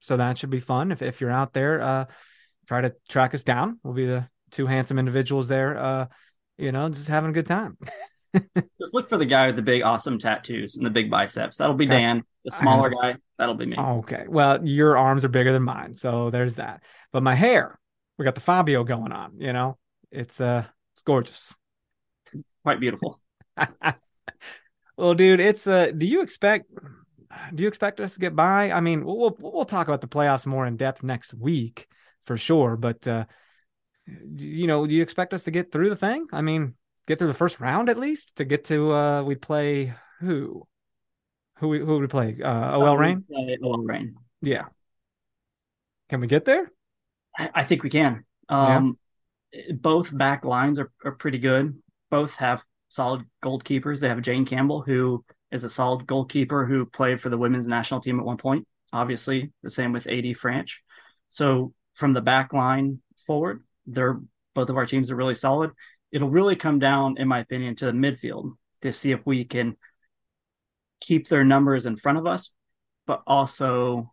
So 0.00 0.16
that 0.16 0.36
should 0.36 0.50
be 0.50 0.60
fun. 0.60 0.92
If, 0.92 1.00
if 1.00 1.20
you're 1.20 1.30
out 1.30 1.52
there, 1.54 1.80
uh, 1.80 2.04
try 2.66 2.82
to 2.82 2.94
track 3.08 3.34
us 3.34 3.44
down. 3.44 3.78
We'll 3.82 3.94
be 3.94 4.06
the 4.06 4.28
two 4.50 4.66
handsome 4.66 4.98
individuals 4.98 5.48
there, 5.48 5.78
uh, 5.78 6.06
you 6.58 6.72
know, 6.72 6.88
just 6.88 7.08
having 7.08 7.30
a 7.30 7.32
good 7.32 7.46
time. 7.46 7.76
Just 8.80 8.94
look 8.94 9.10
for 9.10 9.18
the 9.18 9.26
guy 9.26 9.48
with 9.48 9.56
the 9.56 9.62
big, 9.62 9.82
awesome 9.82 10.18
tattoos 10.18 10.76
and 10.76 10.86
the 10.86 10.90
big 10.90 11.10
biceps. 11.10 11.58
That'll 11.58 11.74
be 11.74 11.84
Okay. 11.84 11.98
Dan. 11.98 12.22
The 12.46 12.50
smaller 12.50 12.88
guy, 12.88 13.16
that'll 13.38 13.54
be 13.54 13.66
me. 13.66 13.76
Okay. 13.76 14.24
Well, 14.26 14.66
your 14.66 14.96
arms 14.96 15.22
are 15.24 15.28
bigger 15.28 15.52
than 15.52 15.62
mine. 15.64 15.92
So 15.92 16.30
there's 16.30 16.56
that. 16.56 16.82
But 17.12 17.22
my 17.22 17.34
hair, 17.34 17.78
we 18.18 18.24
got 18.24 18.34
the 18.34 18.40
Fabio 18.40 18.84
going 18.84 19.12
on, 19.12 19.34
you 19.38 19.52
know, 19.52 19.76
it's, 20.10 20.40
uh, 20.40 20.64
it's 20.94 21.02
gorgeous. 21.02 21.52
Quite 22.62 22.80
beautiful. 22.80 23.20
well, 24.96 25.14
dude, 25.14 25.40
it's 25.40 25.66
uh 25.66 25.90
do 25.90 26.06
you 26.06 26.22
expect 26.22 26.66
do 27.54 27.62
you 27.62 27.68
expect 27.68 28.00
us 28.00 28.14
to 28.14 28.20
get 28.20 28.36
by? 28.36 28.70
I 28.70 28.80
mean, 28.80 29.04
we'll 29.04 29.18
we'll, 29.18 29.36
we'll 29.38 29.64
talk 29.64 29.88
about 29.88 30.00
the 30.00 30.08
playoffs 30.08 30.46
more 30.46 30.66
in 30.66 30.76
depth 30.76 31.02
next 31.02 31.34
week 31.34 31.88
for 32.24 32.36
sure, 32.36 32.76
but 32.76 33.06
uh 33.06 33.24
you 34.06 34.66
know, 34.66 34.86
do 34.86 34.94
you 34.94 35.02
expect 35.02 35.34
us 35.34 35.44
to 35.44 35.50
get 35.50 35.72
through 35.72 35.90
the 35.90 35.96
thing? 35.96 36.26
I 36.32 36.42
mean, 36.42 36.74
get 37.06 37.18
through 37.18 37.28
the 37.28 37.34
first 37.34 37.60
round 37.60 37.88
at 37.88 37.98
least 37.98 38.36
to 38.36 38.44
get 38.44 38.64
to 38.64 38.92
uh 38.92 39.22
we 39.22 39.34
play 39.34 39.94
who? 40.20 40.66
Who 41.58 41.68
we 41.68 41.78
who 41.78 41.86
would 41.86 42.00
we 42.00 42.06
play? 42.08 42.36
Uh 42.42 42.78
OL 42.78 42.96
Reign? 42.96 43.24
Uh, 43.32 43.66
OL 43.66 43.84
Reign. 43.84 44.16
Yeah. 44.40 44.64
Can 46.08 46.20
we 46.20 46.26
get 46.26 46.44
there? 46.44 46.70
I, 47.38 47.50
I 47.54 47.64
think 47.64 47.82
we 47.82 47.90
can. 47.90 48.24
Um, 48.48 48.98
Both 49.70 50.16
back 50.16 50.44
lines 50.44 50.78
are, 50.78 50.90
are 51.04 51.12
pretty 51.12 51.38
good. 51.38 51.80
Both 52.10 52.36
have 52.36 52.64
solid 52.88 53.24
goalkeepers. 53.42 54.00
They 54.00 54.08
have 54.08 54.20
Jane 54.20 54.44
Campbell, 54.44 54.82
who 54.82 55.24
is 55.50 55.64
a 55.64 55.70
solid 55.70 56.06
goalkeeper 56.06 56.66
who 56.66 56.84
played 56.86 57.20
for 57.20 57.28
the 57.28 57.38
women's 57.38 57.66
national 57.66 58.00
team 58.00 58.18
at 58.18 58.26
one 58.26 58.36
point. 58.36 58.66
Obviously, 58.92 59.52
the 59.62 59.70
same 59.70 59.92
with 59.92 60.06
AD 60.06 60.24
Franch. 60.36 60.76
So 61.28 61.72
from 61.94 62.12
the 62.12 62.20
back 62.20 62.52
line 62.52 63.00
forward, 63.26 63.62
they're 63.86 64.20
both 64.54 64.68
of 64.68 64.76
our 64.76 64.86
teams 64.86 65.10
are 65.10 65.16
really 65.16 65.34
solid. 65.34 65.70
It'll 66.10 66.30
really 66.30 66.56
come 66.56 66.78
down, 66.78 67.16
in 67.18 67.26
my 67.26 67.40
opinion, 67.40 67.74
to 67.76 67.86
the 67.86 67.92
midfield 67.92 68.52
to 68.82 68.92
see 68.92 69.12
if 69.12 69.24
we 69.24 69.44
can 69.44 69.76
keep 71.00 71.28
their 71.28 71.44
numbers 71.44 71.86
in 71.86 71.96
front 71.96 72.18
of 72.18 72.26
us, 72.26 72.54
but 73.06 73.22
also, 73.26 74.12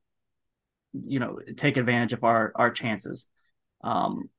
you 0.93 1.19
know, 1.19 1.39
take 1.57 1.77
advantage 1.77 2.13
of 2.13 2.23
our 2.23 2.51
our 2.55 2.71
chances. 2.71 3.27
Um, 3.83 4.29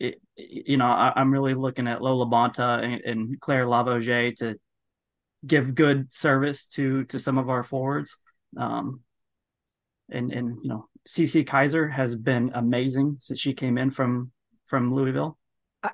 it, 0.00 0.20
you 0.36 0.76
know, 0.76 0.86
I, 0.86 1.12
I'm 1.14 1.32
really 1.32 1.54
looking 1.54 1.88
at 1.88 2.02
Lo 2.02 2.24
LaBonta 2.24 2.82
and, 2.82 3.00
and 3.02 3.40
Claire 3.40 3.66
Lavogez 3.66 4.36
to 4.38 4.56
give 5.46 5.74
good 5.74 6.12
service 6.12 6.66
to 6.68 7.04
to 7.04 7.18
some 7.18 7.38
of 7.38 7.48
our 7.50 7.62
forwards. 7.62 8.16
Um, 8.56 9.00
and 10.10 10.32
and 10.32 10.58
you 10.62 10.68
know, 10.68 10.88
Cece 11.06 11.46
Kizer 11.46 11.90
has 11.92 12.16
been 12.16 12.50
amazing 12.54 13.16
since 13.18 13.38
she 13.38 13.52
came 13.52 13.78
in 13.78 13.90
from 13.90 14.32
from 14.68 14.94
Louisville. 14.94 15.38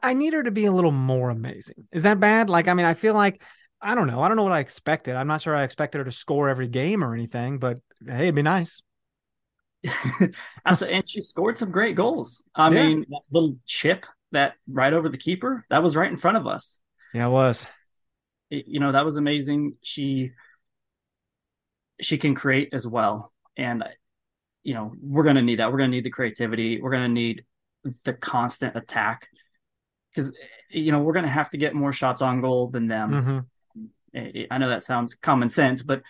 I, 0.03 0.15
need 0.15 0.33
her 0.33 0.43
to 0.43 0.51
be 0.51 0.65
a 0.65 0.73
little 0.73 0.91
more 0.93 1.31
amazing. 1.31 1.87
Is 1.93 2.05
that 2.05 2.19
bad? 2.19 2.49
Like, 2.49 2.69
I 2.69 2.75
mean, 2.75 2.87
I 2.87 2.95
feel 2.95 3.15
like 3.15 3.43
I 3.81 3.95
don't 3.95 4.07
know. 4.07 4.23
I 4.23 4.29
don't 4.29 4.37
know 4.37 4.43
what 4.43 4.53
I 4.53 4.61
expected. 4.61 5.15
I'm 5.15 5.27
not 5.27 5.43
sure 5.43 5.55
I 5.55 5.63
expected 5.63 5.99
her 5.99 6.05
to 6.05 6.13
score 6.13 6.49
every 6.49 6.69
game 6.69 7.05
or 7.05 7.13
anything, 7.13 7.59
but 7.59 7.81
hey, 8.07 8.25
it'd 8.25 8.35
be 8.35 8.43
nice. 8.43 8.81
Also, 10.67 10.87
and 10.87 11.07
she 11.07 11.21
scored 11.21 11.59
some 11.59 11.71
great 11.71 11.95
goals. 11.95 12.43
I 12.55 12.71
Yeah. 12.71 12.83
mean, 12.89 13.05
that 13.11 13.21
little 13.31 13.59
chip 13.67 14.07
that 14.33 14.55
right 14.67 14.93
over 14.95 15.11
the 15.11 15.19
keeper 15.19 15.67
that 15.69 15.83
was 15.83 15.95
right 15.95 16.11
in 16.11 16.17
front 16.17 16.39
of 16.39 16.47
us. 16.47 16.81
Yeah, 17.13 17.27
it 17.27 17.31
was. 17.31 17.67
It- 18.51 18.67
you 18.67 18.81
know, 18.81 18.93
that 18.93 19.05
was 19.05 19.17
amazing. 19.17 19.75
She 19.83 20.33
she 22.01 22.19
can 22.19 22.35
create 22.35 22.71
as 22.73 22.87
well, 22.87 23.33
and 23.57 23.85
you 24.63 24.75
know, 24.75 24.93
we're 25.01 25.25
gonna 25.25 25.43
need 25.43 25.59
that. 25.59 25.71
We're 25.71 25.79
gonna 25.79 25.89
need 25.89 26.05
the 26.05 26.11
creativity. 26.11 26.81
We're 26.81 26.91
gonna 26.91 27.09
need 27.09 27.45
the 28.05 28.12
constant 28.14 28.77
attack 28.77 29.29
because 30.11 30.33
you 30.70 30.92
know 30.92 31.01
we're 31.01 31.12
gonna 31.12 31.29
have 31.29 31.51
to 31.51 31.57
get 31.57 31.75
more 31.75 31.92
shots 31.92 32.23
on 32.23 32.40
goal 32.40 32.68
than 32.68 32.87
them. 32.88 33.25
hmm 33.25 33.38
I 34.51 34.59
know 34.59 34.68
that 34.68 34.85
sounds 34.85 35.14
common 35.14 35.49
sense, 35.49 35.83
but 35.83 36.03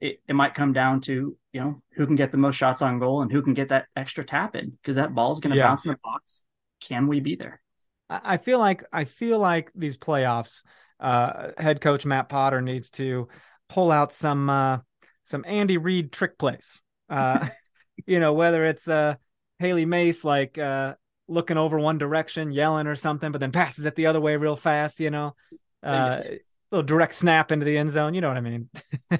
it, 0.00 0.20
it 0.26 0.32
might 0.34 0.54
come 0.54 0.72
down 0.72 1.02
to 1.02 1.36
you 1.52 1.60
know 1.60 1.82
who 1.94 2.06
can 2.06 2.16
get 2.16 2.30
the 2.30 2.38
most 2.38 2.56
shots 2.56 2.80
on 2.80 2.98
goal 2.98 3.22
and 3.22 3.30
who 3.30 3.42
can 3.42 3.54
get 3.54 3.68
that 3.68 3.86
extra 3.94 4.24
tap 4.24 4.56
in 4.56 4.70
because 4.70 4.96
that 4.96 5.14
ball's 5.14 5.40
going 5.40 5.50
to 5.50 5.56
Yeah. 5.58 5.68
bounce 5.68 5.84
in 5.84 5.90
the 5.90 5.98
box. 6.02 6.44
Can 6.80 7.06
we 7.06 7.20
be 7.20 7.36
there? 7.36 7.60
I 8.08 8.20
I 8.24 8.36
feel 8.38 8.58
like 8.58 8.84
I 8.92 9.04
feel 9.04 9.38
like 9.38 9.70
these 9.74 9.98
playoffs, 9.98 10.62
uh, 10.98 11.48
head 11.58 11.80
coach 11.80 12.06
Matt 12.06 12.28
Potter 12.28 12.62
needs 12.62 12.90
to 12.92 13.28
pull 13.68 13.92
out 13.92 14.12
some 14.12 14.48
uh, 14.48 14.78
some 15.24 15.44
Andy 15.46 15.76
Reid 15.76 16.12
trick 16.12 16.38
plays. 16.38 16.80
Uh, 17.10 17.46
you 18.06 18.20
know, 18.20 18.32
whether 18.32 18.64
it's 18.64 18.88
uh, 18.88 19.16
Hailie 19.58 19.84
Mace 19.84 20.24
like 20.24 20.56
uh, 20.56 20.94
looking 21.30 21.56
over 21.56 21.78
one 21.78 21.96
direction, 21.96 22.52
yelling 22.52 22.86
or 22.86 22.96
something, 22.96 23.32
but 23.32 23.40
then 23.40 23.52
passes 23.52 23.86
it 23.86 23.94
the 23.94 24.06
other 24.06 24.20
way 24.20 24.36
real 24.36 24.56
fast. 24.56 25.00
You 25.00 25.10
know, 25.10 25.34
uh, 25.82 26.22
little 26.70 26.86
direct 26.86 27.14
snap 27.14 27.52
into 27.52 27.64
the 27.64 27.78
end 27.78 27.90
zone. 27.90 28.14
You 28.14 28.20
know 28.20 28.28
what 28.28 28.36
I 28.36 28.42
mean? 28.42 28.68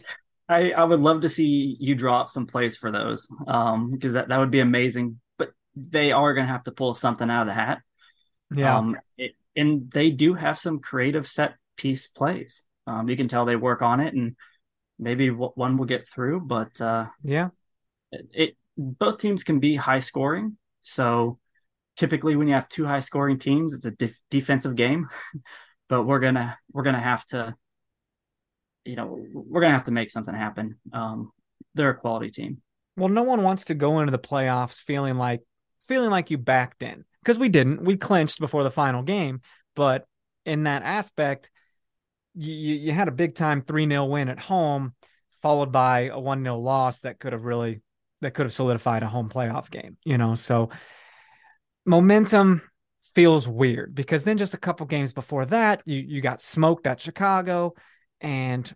I, 0.49 0.73
I 0.73 0.85
would 0.85 1.01
love 1.01 1.23
to 1.23 1.29
see 1.29 1.77
you 1.79 1.95
drop 1.95 2.29
some 2.29 2.47
plays 2.47 2.77
for 2.77 2.91
those 2.91 3.29
um, 3.47 3.93
because 3.93 4.15
that, 4.15 4.29
that 4.29 4.39
would 4.39 4.51
be 4.51 4.61
amazing. 4.61 5.21
But 5.39 5.53
they 5.77 6.13
are 6.13 6.35
going 6.35 6.47
to 6.47 6.53
have 6.53 6.65
to 6.65 6.73
pull 6.73 6.95
something 6.95 7.31
out 7.31 7.43
of 7.43 7.47
the 7.47 7.55
hat. 7.55 7.81
Yeah. 8.55 8.77
Um, 8.77 8.97
it, 9.17 9.37
and 9.55 9.91
they 9.91 10.11
do 10.11 10.35
have 10.35 10.59
some 10.59 10.81
creative 10.81 11.29
set 11.29 11.55
piece 11.77 12.09
plays. 12.09 12.65
Um, 12.87 13.09
you 13.09 13.17
can 13.17 13.29
tell 13.29 13.45
they 13.45 13.57
work 13.57 13.83
on 13.83 14.01
it, 14.01 14.15
and 14.15 14.37
maybe 14.99 15.29
w- 15.29 15.53
one 15.55 15.77
will 15.77 15.87
get 15.87 16.09
through. 16.09 16.41
But 16.41 16.81
uh, 16.81 17.07
yeah. 17.23 17.51
it, 18.11 18.29
it 18.33 18.57
both 18.77 19.19
teams 19.19 19.45
can 19.45 19.61
be 19.61 19.77
high 19.77 19.99
scoring. 20.01 20.57
So 20.83 21.39
typically, 22.01 22.35
when 22.35 22.49
you 22.49 22.55
have 22.55 22.69
two 22.69 22.87
high 22.87 23.01
scoring 23.01 23.39
teams, 23.39 23.75
it's 23.75 23.85
a 23.85 23.91
def- 23.91 24.19
defensive 24.31 24.75
game. 24.75 25.07
but 25.89 26.05
we're 26.05 26.19
gonna 26.19 26.59
we're 26.73 26.83
gonna 26.83 27.01
have 27.01 27.27
to, 27.27 27.55
you 28.87 28.97
know, 28.97 29.19
we're 29.35 29.61
gonna 29.61 29.75
have 29.75 29.85
to 29.85 29.91
make 29.91 30.11
something 30.11 30.35
happen. 30.35 30.79
Um, 30.93 31.31
they're 31.75 31.91
a 31.91 31.97
quality 31.97 32.31
team. 32.31 32.63
Well, 32.97 33.11
no 33.11 33.23
one 33.23 33.43
wants 33.43 33.67
to 33.67 33.75
go 33.75 34.01
into 34.01 34.13
the 34.13 34.19
playoffs 34.19 34.81
feeling 34.81 35.17
like 35.17 35.43
feeling 35.87 36.11
like 36.11 36.31
you 36.31 36.39
backed 36.39 36.83
in 36.83 37.05
because 37.23 37.39
we 37.39 37.51
didn't. 37.51 37.85
We 37.85 37.97
clinched 37.97 38.41
before 38.41 38.63
the 38.63 38.71
final 38.71 39.03
game, 39.03 39.43
but 39.77 40.07
in 40.47 40.63
that 40.63 40.83
aspect, 40.83 41.51
you 42.35 42.55
you, 42.55 42.75
you 42.77 42.93
had 42.93 43.09
a 43.09 43.13
big 43.13 43.35
time 43.35 43.61
three 43.61 43.87
0 43.87 44.07
win 44.07 44.31
at 44.31 44.39
home, 44.39 44.95
followed 45.43 45.71
by 45.71 46.07
a 46.07 46.19
one 46.19 46.43
0 46.43 46.59
loss 46.61 47.01
that 47.01 47.19
could 47.21 47.35
have 47.35 47.45
really 47.45 47.83
that 48.23 48.33
could 48.33 48.47
have 48.47 48.55
solidified 48.55 49.03
a 49.03 49.09
home 49.09 49.29
playoff 49.29 49.71
game. 49.71 49.99
You 50.03 50.17
know, 50.17 50.35
so 50.35 50.71
momentum 51.85 52.63
feels 53.15 53.49
weird 53.49 53.95
because 53.95 54.25
then 54.25 54.39
just 54.39 54.55
a 54.55 54.59
couple 54.59 54.87
games 54.87 55.13
before 55.13 55.47
that, 55.47 55.83
you 55.87 55.99
you 55.99 56.21
got 56.21 56.41
smoked 56.41 56.87
at 56.87 57.01
Chicago, 57.01 57.75
and 58.21 58.73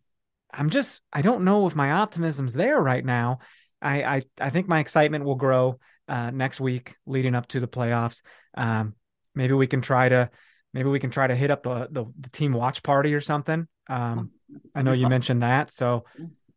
I'm 0.53 0.71
just 0.71 1.03
I 1.13 1.23
don't 1.23 1.45
know 1.45 1.67
if 1.67 1.77
my 1.77 1.93
optimism's 1.93 2.53
there 2.53 2.81
right 2.81 3.05
now. 3.05 3.39
I 3.81 4.03
I, 4.03 4.23
I 4.41 4.51
think 4.51 4.69
my 4.69 4.81
excitement 4.81 5.25
will 5.25 5.37
grow 5.37 5.79
uh, 6.09 6.31
next 6.31 6.61
week 6.61 6.97
leading 7.07 7.35
up 7.35 7.47
to 7.49 7.61
the 7.61 7.69
playoffs. 7.69 8.23
Um, 8.57 8.95
maybe 9.35 9.55
we 9.55 9.67
can 9.67 9.81
try 9.81 10.09
to 10.09 10.31
maybe 10.73 10.89
we 10.89 11.01
can 11.01 11.11
try 11.11 11.27
to 11.27 11.35
hit 11.35 11.51
up 11.51 11.63
the 11.63 11.89
the, 11.91 12.05
the 12.19 12.31
team 12.31 12.53
watch 12.53 12.83
party 12.83 13.15
or 13.15 13.21
something. 13.21 13.67
Um, 13.89 14.31
I 14.75 14.83
know 14.83 14.93
you 14.93 15.09
mentioned 15.09 15.43
that, 15.43 15.71
so 15.71 16.05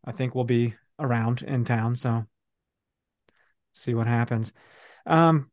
I 0.06 0.12
think 0.12 0.36
we'll 0.36 0.44
be 0.44 0.76
around 1.00 1.42
in 1.42 1.66
town. 1.66 1.96
So 1.96 2.26
see 3.74 3.94
what 3.94 4.08
happens. 4.08 4.54
Um, 5.06 5.50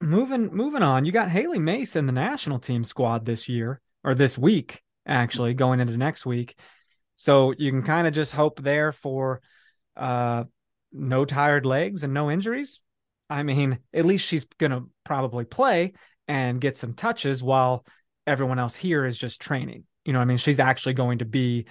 moving 0.00 0.54
moving 0.54 0.82
on, 0.82 1.04
you 1.04 1.12
got 1.12 1.28
Hailie 1.28 1.58
Mace 1.58 1.96
in 1.96 2.06
the 2.06 2.12
national 2.12 2.58
team 2.58 2.84
squad 2.84 3.24
this 3.24 3.48
year 3.48 3.80
or 4.02 4.14
this 4.14 4.38
week, 4.38 4.82
actually 5.06 5.54
going 5.54 5.80
into 5.80 5.96
next 5.96 6.24
week. 6.24 6.58
So 7.16 7.52
you 7.58 7.70
can 7.70 7.82
kind 7.82 8.06
of 8.06 8.14
just 8.14 8.32
hope 8.32 8.62
there 8.62 8.92
for 8.92 9.40
uh, 9.96 10.44
no 10.92 11.24
tired 11.24 11.66
legs 11.66 12.02
and 12.02 12.14
no 12.14 12.30
injuries. 12.30 12.80
I 13.28 13.42
mean, 13.42 13.78
at 13.92 14.06
least 14.06 14.26
she's 14.26 14.46
gonna 14.58 14.84
probably 15.04 15.44
play 15.44 15.92
and 16.26 16.60
get 16.60 16.76
some 16.76 16.94
touches 16.94 17.42
while 17.42 17.84
everyone 18.26 18.58
else 18.58 18.76
here 18.76 19.04
is 19.04 19.18
just 19.18 19.40
training. 19.40 19.84
You 20.04 20.14
know, 20.14 20.20
I 20.20 20.24
mean, 20.24 20.38
she's 20.38 20.60
actually 20.60 20.94
going 20.94 21.18
to 21.18 21.24
be 21.26 21.66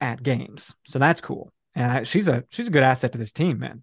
at 0.00 0.22
games, 0.22 0.74
so 0.86 0.98
that's 0.98 1.20
cool. 1.20 1.52
And 1.74 1.90
I, 1.90 2.02
she's 2.04 2.28
a 2.28 2.44
she's 2.48 2.68
a 2.68 2.72
good 2.72 2.82
asset 2.82 3.12
to 3.12 3.18
this 3.18 3.32
team, 3.32 3.58
man 3.58 3.82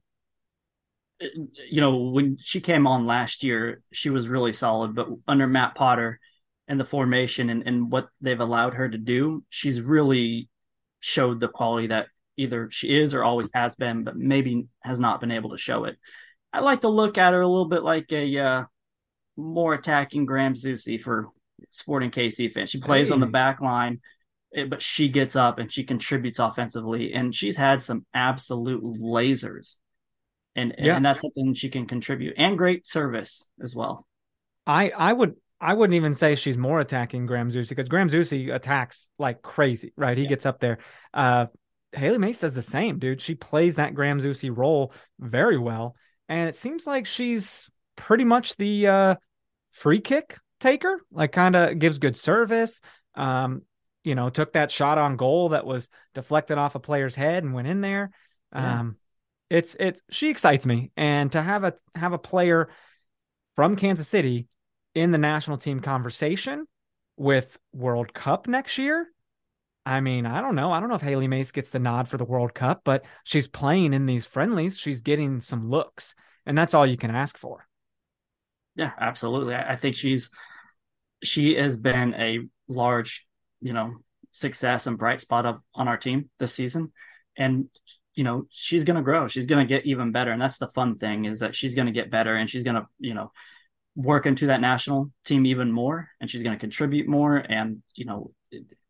you 1.20 1.82
know, 1.82 1.98
when 1.98 2.38
she 2.42 2.62
came 2.62 2.86
on 2.86 3.06
last 3.06 3.44
year, 3.44 3.82
she 3.92 4.10
was 4.10 4.28
really 4.28 4.54
solid. 4.54 4.96
But 4.96 5.10
under 5.28 5.48
Matt 5.48 5.76
Potter 5.76 6.20
and 6.68 6.80
the 6.80 6.86
formation 6.86 7.50
and, 7.50 7.64
and 7.66 7.92
what 7.92 8.10
they've 8.22 8.40
allowed 8.40 8.76
her 8.76 8.88
to 8.88 8.98
do, 8.98 9.44
she's 9.50 9.82
really 9.82 10.50
showed 11.00 11.40
the 11.40 11.48
quality 11.48 11.88
that 11.88 12.08
either 12.38 12.70
she 12.72 12.96
is 12.96 13.14
or 13.14 13.24
always 13.24 13.50
has 13.54 13.76
been, 13.76 14.04
but 14.04 14.16
maybe 14.16 14.68
has 14.82 15.00
not 15.00 15.20
been 15.20 15.32
able 15.32 15.52
to 15.52 15.58
show 15.58 15.86
it. 15.86 15.98
I 16.54 16.60
like 16.60 16.82
to 16.82 16.90
look 16.90 17.18
at 17.18 17.34
her 17.34 17.42
a 17.42 17.48
little 17.48 17.68
bit 17.68 17.84
like 17.84 18.12
a 18.12 18.38
uh, 18.38 18.64
more 19.36 19.74
attacking 19.74 20.26
Graham 20.26 20.54
Zusi 20.54 21.02
for 21.02 21.30
Sporting 21.72 22.12
KC 22.12 22.54
fans. 22.54 22.70
She 22.70 22.80
plays 22.80 23.08
hey. 23.08 23.16
on 23.16 23.20
the 23.20 23.26
back 23.26 23.60
line, 23.60 24.02
eh, 24.56 24.66
but 24.66 24.82
she 24.82 25.10
gets 25.10 25.36
up 25.36 25.58
and 25.58 25.72
she 25.72 25.84
contributes 25.84 26.38
offensively, 26.38 27.14
and 27.14 27.34
she's 27.34 27.58
had 27.58 27.82
some 27.82 28.06
absolute 28.14 28.84
lasers 28.84 29.78
and 30.58 30.76
yeah. 30.78 30.96
and 30.96 31.06
that's 31.06 31.22
something 31.22 31.54
she 31.54 31.70
can 31.70 31.86
contribute 31.86 32.34
and 32.38 32.58
great 32.58 32.86
service 32.86 33.50
as 33.62 33.76
well. 33.76 34.06
I 34.66 34.90
I 34.90 35.14
would 35.14 35.36
I 35.62 35.74
wouldn't 35.74 35.96
even 35.96 36.14
say 36.14 36.36
she's 36.36 36.58
more 36.58 36.80
attacking 36.80 37.28
Graham 37.28 37.50
Zusi 37.50 37.70
because 37.70 37.88
Graham 37.88 38.10
Zusi 38.10 38.54
attacks 38.54 39.10
like 39.18 39.42
crazy, 39.42 39.94
right? 39.96 40.18
He 40.18 40.24
yeah. 40.24 40.30
gets 40.30 40.46
up 40.46 40.60
there. 40.60 40.80
Uh, 41.14 41.46
Hailie 41.94 42.18
Mace 42.18 42.42
does 42.42 42.54
the 42.54 42.62
same, 42.62 43.00
dude. 43.00 43.22
She 43.22 43.36
plays 43.36 43.76
that 43.76 43.96
Graham 43.96 44.20
Zusi 44.20 44.56
role 44.56 44.92
very 45.20 45.58
well, 45.58 45.96
and 46.28 46.50
it 46.50 46.56
seems 46.56 46.86
like 46.86 47.06
she's 47.06 47.70
pretty 47.96 48.26
much 48.26 48.58
the 48.58 48.88
uh, 48.88 49.16
free 49.72 50.02
kick 50.02 50.38
taker. 50.60 51.02
Like, 51.12 51.32
kind 51.32 51.56
of 51.56 51.80
gives 51.80 51.98
good 51.98 52.16
service. 52.16 52.82
Um, 53.16 53.62
you 54.04 54.16
know, 54.16 54.30
took 54.30 54.54
that 54.54 54.72
shot 54.72 54.98
on 54.98 55.18
goal 55.18 55.50
that 55.50 55.66
was 55.66 55.90
deflected 56.14 56.58
off 56.58 56.76
a 56.76 56.80
player's 56.80 57.16
head 57.16 57.44
and 57.44 57.54
went 57.54 57.68
in 57.68 57.82
there. 57.82 58.12
Yeah. 58.54 58.82
Um, 58.82 58.98
it's 59.50 59.76
it's 59.80 60.02
she 60.10 60.30
excites 60.30 60.66
me, 60.66 60.92
and 60.98 61.32
to 61.32 61.42
have 61.42 61.64
a 61.64 61.74
have 61.96 62.14
a 62.14 62.18
player 62.18 62.70
from 63.56 63.76
Kansas 63.76 64.08
City 64.08 64.48
in 64.94 65.12
the 65.12 65.18
national 65.18 65.58
team 65.58 65.80
conversation 65.80 66.66
with 67.18 67.58
World 67.74 68.14
Cup 68.14 68.48
next 68.48 68.78
year. 68.78 69.08
I 69.86 70.02
mean, 70.02 70.26
I 70.26 70.42
don't 70.42 70.56
know. 70.56 70.72
I 70.72 70.80
don't 70.80 70.90
know 70.90 70.96
if 70.96 71.02
Hailie 71.02 71.30
Mace 71.30 71.52
gets 71.52 71.70
the 71.70 71.80
nod 71.80 72.10
for 72.10 72.18
the 72.18 72.26
World 72.26 72.54
Cup, 72.54 72.82
but 72.84 73.06
she's 73.24 73.48
playing 73.48 73.94
in 73.94 74.06
these 74.06 74.26
friendlies. 74.26 74.78
She's 74.78 75.02
getting 75.02 75.40
some 75.40 75.70
looks, 75.70 76.14
and 76.46 76.58
that's 76.58 76.74
all 76.74 76.86
you 76.86 76.98
can 76.98 77.12
ask 77.12 77.38
for. 77.38 77.66
Yeah, 78.76 78.92
absolutely. 79.00 79.56
I 79.56 79.76
think 79.76 79.96
she's 79.96 80.30
she 81.24 81.56
has 81.56 81.78
been 81.78 82.14
a 82.16 82.40
large, 82.68 83.26
you 83.62 83.74
know, 83.74 83.96
success 84.32 84.88
and 84.88 84.98
bright 84.98 85.22
spot 85.22 85.46
of 85.46 85.62
on 85.74 85.88
our 85.88 85.98
team 85.98 86.30
this 86.38 86.54
season. 86.54 86.92
And 87.38 87.70
you 88.18 88.24
know 88.24 88.48
she's 88.50 88.84
going 88.84 88.98
to 88.98 89.04
grow. 89.04 89.28
She's 89.28 89.46
going 89.46 89.66
to 89.66 89.70
get 89.70 89.86
even 89.86 90.12
better. 90.12 90.32
And 90.32 90.42
that's 90.42 90.58
the 90.58 90.68
fun 90.70 90.98
thing 90.98 91.26
is 91.26 91.40
that 91.40 91.56
she's 91.56 91.76
going 91.76 91.86
to 91.86 91.92
get 91.92 92.10
better 92.10 92.36
and 92.36 92.50
she's 92.50 92.64
going 92.64 92.76
to 92.76 92.88
you 93.00 93.14
know 93.14 93.32
work 93.96 94.26
into 94.26 94.48
that 94.48 94.60
national 94.60 95.12
team 95.24 95.46
even 95.46 95.72
more 95.72 96.10
and 96.20 96.30
she's 96.30 96.44
going 96.44 96.56
to 96.56 96.60
contribute 96.60 97.08
more 97.08 97.38
and 97.38 97.82
you 97.96 98.06
know 98.06 98.32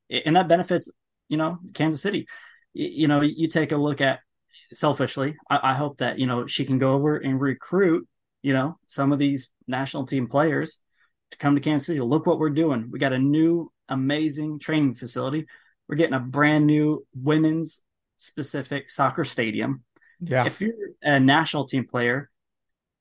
and 0.09 0.35
that 0.35 0.47
benefits 0.47 0.89
you 1.27 1.37
know 1.37 1.59
kansas 1.73 2.01
city. 2.01 2.25
You 2.73 3.09
know 3.09 3.21
you 3.21 3.49
take 3.49 3.73
a 3.73 3.77
look 3.77 3.99
at 3.99 4.19
selfishly 4.73 5.35
I, 5.49 5.71
I 5.71 5.73
hope 5.73 5.97
that 5.97 6.19
you 6.19 6.25
know 6.25 6.47
she 6.47 6.63
can 6.63 6.79
go 6.79 6.93
over 6.93 7.17
and 7.17 7.39
recruit 7.39 8.07
you 8.41 8.53
know 8.53 8.77
some 8.87 9.11
of 9.11 9.19
these 9.19 9.49
national 9.67 10.05
team 10.05 10.27
players 10.27 10.81
to 11.31 11.37
come 11.37 11.55
to 11.55 11.61
kansas 11.61 11.87
city. 11.87 11.99
Look 11.99 12.25
what 12.25 12.39
we're 12.39 12.49
doing. 12.49 12.87
We 12.91 12.99
got 12.99 13.11
a 13.11 13.19
new 13.19 13.73
amazing 13.89 14.59
training 14.59 14.95
facility. 14.95 15.47
We're 15.89 15.95
getting 15.97 16.13
a 16.13 16.19
brand 16.21 16.65
new 16.65 17.05
women's 17.13 17.83
specific 18.17 18.89
soccer 18.89 19.23
stadium. 19.23 19.83
Yeah. 20.19 20.45
If 20.45 20.59
you're 20.59 20.73
a 21.01 21.19
national 21.19 21.67
team 21.67 21.85
player, 21.85 22.29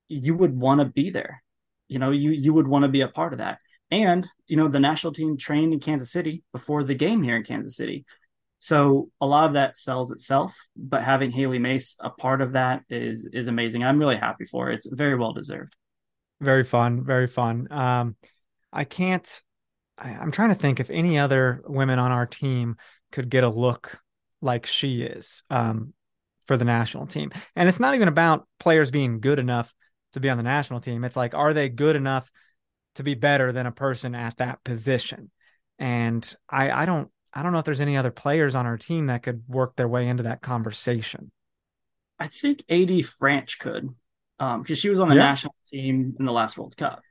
you 0.08 0.34
would 0.34 0.56
want 0.56 0.80
to 0.80 0.84
be 0.84 1.10
there. 1.10 1.42
You 1.88 1.98
know, 1.98 2.10
you 2.10 2.30
you 2.30 2.52
would 2.52 2.68
want 2.68 2.82
to 2.84 2.88
be 2.88 3.00
a 3.00 3.08
part 3.08 3.32
of 3.32 3.38
that. 3.38 3.58
And, 3.90 4.26
you 4.46 4.56
know, 4.56 4.68
the 4.68 4.80
national 4.80 5.12
team 5.12 5.36
trained 5.36 5.72
in 5.72 5.80
Kansas 5.80 6.10
City 6.10 6.42
before 6.52 6.82
the 6.82 6.94
game 6.94 7.22
here 7.22 7.36
in 7.36 7.44
Kansas 7.44 7.76
City. 7.76 8.04
So 8.58 9.10
a 9.20 9.26
lot 9.26 9.46
of 9.46 9.52
that 9.54 9.78
sells 9.78 10.10
itself, 10.10 10.56
but 10.74 11.02
having 11.02 11.30
Hailie 11.30 11.58
Mace 11.58 11.96
a 12.00 12.10
part 12.10 12.40
of 12.40 12.52
that 12.52 12.82
is 12.88 13.28
is 13.32 13.48
amazing. 13.48 13.84
I'm 13.84 13.98
really 13.98 14.16
happy 14.16 14.44
for 14.44 14.70
it. 14.70 14.76
It's 14.76 14.88
very 14.90 15.16
well 15.16 15.32
deserved. 15.32 15.76
Very 16.40 16.64
fun, 16.64 17.04
very 17.04 17.26
fun. 17.26 17.70
Um 17.70 18.16
I 18.72 18.84
can't 18.84 19.42
I, 19.98 20.10
I'm 20.10 20.32
trying 20.32 20.48
to 20.48 20.54
think 20.54 20.80
if 20.80 20.90
any 20.90 21.18
other 21.18 21.62
women 21.66 21.98
on 21.98 22.12
our 22.12 22.26
team 22.26 22.76
could 23.12 23.30
get 23.30 23.44
a 23.44 23.48
look 23.48 24.00
like 24.40 24.66
she 24.66 25.02
is 25.02 25.42
um, 25.50 25.92
for 26.46 26.56
the 26.56 26.64
national 26.64 27.06
team. 27.06 27.32
And 27.54 27.68
it's 27.68 27.80
not 27.80 27.94
even 27.94 28.08
about 28.08 28.46
players 28.58 28.90
being 28.90 29.20
good 29.20 29.38
enough 29.38 29.72
to 30.12 30.20
be 30.20 30.30
on 30.30 30.36
the 30.36 30.42
national 30.42 30.80
team. 30.80 31.04
It's 31.04 31.16
like, 31.16 31.34
are 31.34 31.52
they 31.52 31.68
good 31.68 31.96
enough 31.96 32.30
to 32.96 33.02
be 33.02 33.14
better 33.14 33.52
than 33.52 33.66
a 33.66 33.72
person 33.72 34.14
at 34.14 34.36
that 34.38 34.62
position? 34.64 35.30
And 35.78 36.36
I, 36.48 36.70
I 36.70 36.86
don't, 36.86 37.10
I 37.32 37.42
don't 37.42 37.52
know 37.52 37.58
if 37.58 37.64
there's 37.64 37.80
any 37.80 37.96
other 37.96 38.10
players 38.10 38.54
on 38.54 38.66
our 38.66 38.78
team 38.78 39.06
that 39.06 39.22
could 39.22 39.42
work 39.48 39.76
their 39.76 39.88
way 39.88 40.08
into 40.08 40.22
that 40.22 40.40
conversation. 40.40 41.30
I 42.18 42.28
think 42.28 42.60
AD 42.70 42.88
Franch 42.88 43.58
could, 43.58 43.90
because 44.38 44.70
um, 44.70 44.74
she 44.74 44.88
was 44.88 45.00
on 45.00 45.08
the 45.08 45.16
yeah. 45.16 45.22
national 45.22 45.54
team 45.70 46.14
in 46.18 46.24
the 46.24 46.32
last 46.32 46.56
World 46.56 46.76
Cup. 46.76 47.02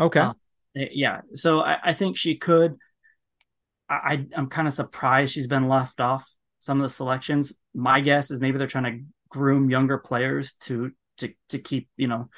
Okay. 0.00 0.20
Uh, 0.20 0.32
yeah. 0.74 1.20
So 1.34 1.60
I, 1.60 1.76
I, 1.84 1.94
think 1.94 2.16
she 2.16 2.36
could. 2.36 2.76
I, 3.88 4.26
I'm 4.36 4.48
kind 4.48 4.66
of 4.66 4.74
surprised 4.74 5.32
she's 5.32 5.46
been 5.46 5.68
left 5.68 6.00
off 6.00 6.28
some 6.60 6.80
of 6.80 6.82
the 6.82 6.94
selections. 6.94 7.52
My 7.74 8.00
guess 8.00 8.30
is 8.30 8.40
maybe 8.40 8.58
they're 8.58 8.66
trying 8.66 8.84
to 8.84 9.04
groom 9.28 9.70
younger 9.70 9.98
players 9.98 10.54
to 10.54 10.92
to 11.18 11.32
to 11.50 11.58
keep 11.58 11.88
you 11.96 12.08
know 12.08 12.28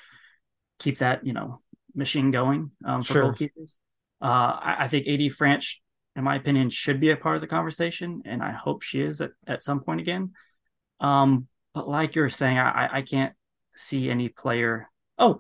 keep 0.79 0.99
that 0.99 1.27
you 1.27 1.33
know 1.33 1.61
machine 1.95 2.31
going 2.31 2.71
um, 2.85 3.03
for 3.03 3.13
sure. 3.13 3.33
goalkeepers. 3.33 3.77
Uh, 4.23 4.59
I, 4.61 4.77
I, 4.81 4.89
think 4.89 5.07
AD 5.07 5.21
Franch, 5.33 5.77
in 6.15 6.25
my 6.25 6.37
opinion, 6.37 6.69
should 6.69 7.01
be 7.01 7.11
a 7.11 7.17
part 7.17 7.37
of 7.37 7.41
the 7.41 7.47
conversation, 7.47 8.23
and 8.27 8.43
I 8.43 8.53
hope 8.53 8.83
she 8.83 9.01
is 9.01 9.21
at, 9.21 9.31
at 9.47 9.63
some 9.63 9.81
point 9.81 10.01
again. 10.01 10.33
Um, 11.01 11.49
but 11.75 11.89
like 11.89 12.15
you're 12.15 12.29
saying, 12.29 12.59
I, 12.59 12.89
I 12.99 13.03
can't 13.03 13.33
see 13.75 14.11
any 14.11 14.29
player. 14.29 14.91
Oh, 15.19 15.39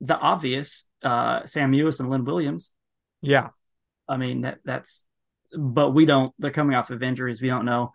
the 0.00 0.16
obvious, 0.16 0.88
uh, 1.02 1.44
Sam 1.44 1.72
Mewis 1.72 2.00
and 2.00 2.08
Lynn 2.08 2.24
Williams. 2.24 2.72
Yeah, 3.20 3.48
I 4.08 4.16
mean 4.16 4.42
that 4.42 4.58
that's, 4.64 5.06
but 5.56 5.90
we 5.90 6.06
don't. 6.06 6.32
They're 6.38 6.50
coming 6.50 6.76
off 6.76 6.90
of 6.90 7.02
injuries. 7.02 7.42
We 7.42 7.48
don't 7.48 7.66
know 7.66 7.92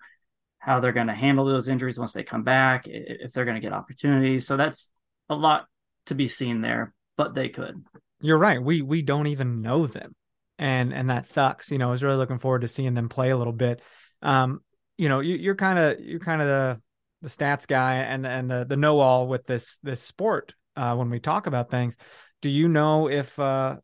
how 0.59 0.79
they're 0.79 0.91
going 0.91 1.07
to 1.07 1.13
handle 1.13 1.45
those 1.45 1.67
injuries 1.67 1.97
once 1.97 2.13
they 2.13 2.23
come 2.23 2.43
back, 2.43 2.83
if 2.85 3.33
they're 3.33 3.45
going 3.45 3.55
to 3.55 3.61
get 3.61 3.73
opportunities. 3.73 4.45
So 4.45 4.57
that's 4.57 4.91
a 5.29 5.35
lot 5.35 5.67
to 6.07 6.15
be 6.15 6.27
seen 6.27 6.61
there, 6.61 6.93
but 7.17 7.33
they 7.33 7.49
could. 7.49 7.83
You're 8.21 8.37
right. 8.37 8.61
We 8.61 8.81
we 8.81 9.01
don't 9.01 9.27
even 9.27 9.61
know 9.61 9.87
them, 9.87 10.13
and 10.57 10.93
and 10.93 11.09
that 11.09 11.25
sucks. 11.25 11.71
You 11.71 11.77
know, 11.77 11.87
I 11.87 11.91
was 11.91 12.03
really 12.03 12.17
looking 12.17 12.39
forward 12.39 12.61
to 12.61 12.67
seeing 12.67 12.93
them 12.93 13.07
play 13.07 13.29
a 13.29 13.37
little 13.37 13.53
bit. 13.53 13.81
Um, 14.21 14.59
you 14.97 15.07
know, 15.07 15.21
you, 15.21 15.35
you're 15.35 15.55
kind 15.55 15.79
of 15.79 15.99
you're 16.01 16.19
kind 16.19 16.41
of 16.41 16.47
the 16.47 16.81
the 17.21 17.29
stats 17.29 17.65
guy 17.65 17.95
and 17.95 18.27
and 18.27 18.51
the 18.51 18.65
the 18.65 18.75
know 18.75 18.99
all 18.99 19.27
with 19.27 19.45
this 19.45 19.79
this 19.81 20.01
sport. 20.01 20.53
Uh, 20.75 20.95
when 20.95 21.09
we 21.09 21.19
talk 21.19 21.47
about 21.47 21.71
things, 21.71 21.97
do 22.41 22.49
you 22.49 22.67
know 22.67 23.09
if 23.09 23.37
uh 23.39 23.77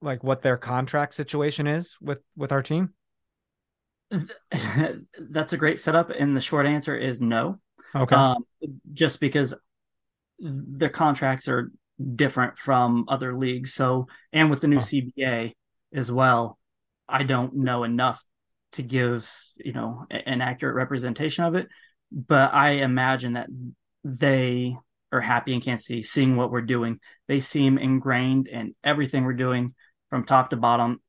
like 0.00 0.22
what 0.22 0.42
their 0.42 0.56
contract 0.56 1.14
situation 1.14 1.66
is 1.66 1.96
with 2.00 2.18
with 2.36 2.52
our 2.52 2.62
team? 2.62 2.92
that's 5.30 5.52
a 5.52 5.58
great 5.58 5.80
setup, 5.80 6.10
and 6.10 6.36
the 6.36 6.40
short 6.40 6.66
answer 6.66 6.96
is 6.96 7.20
no. 7.20 7.58
Okay. 7.94 8.16
Um, 8.16 8.44
just 8.92 9.20
because 9.20 9.54
their 10.38 10.88
contracts 10.88 11.48
are 11.48 11.70
different 12.14 12.58
from 12.58 13.06
other 13.08 13.36
leagues. 13.36 13.74
So, 13.74 14.06
and 14.32 14.50
with 14.50 14.60
the 14.60 14.68
new 14.68 14.76
Huh. 14.76 14.82
CBA 14.82 15.52
as 15.92 16.12
well, 16.12 16.58
I 17.08 17.22
don't 17.22 17.56
know 17.56 17.84
enough 17.84 18.22
to 18.72 18.82
give, 18.82 19.28
you 19.56 19.72
know, 19.72 20.06
an 20.10 20.40
accurate 20.40 20.74
representation 20.74 21.44
of 21.44 21.54
it. 21.54 21.68
But 22.12 22.54
I 22.54 22.70
imagine 22.70 23.34
that 23.34 23.48
they 24.04 24.76
are 25.10 25.20
happy 25.20 25.54
in 25.54 25.60
Kansas 25.60 25.86
City 25.86 26.02
seeing 26.02 26.36
what 26.36 26.50
we're 26.50 26.60
doing. 26.60 27.00
They 27.26 27.40
seem 27.40 27.78
ingrained 27.78 28.46
in 28.46 28.74
everything 28.84 29.24
we're 29.24 29.32
doing 29.32 29.74
from 30.10 30.24
top 30.24 30.50
to 30.50 30.56
bottom, 30.56 31.00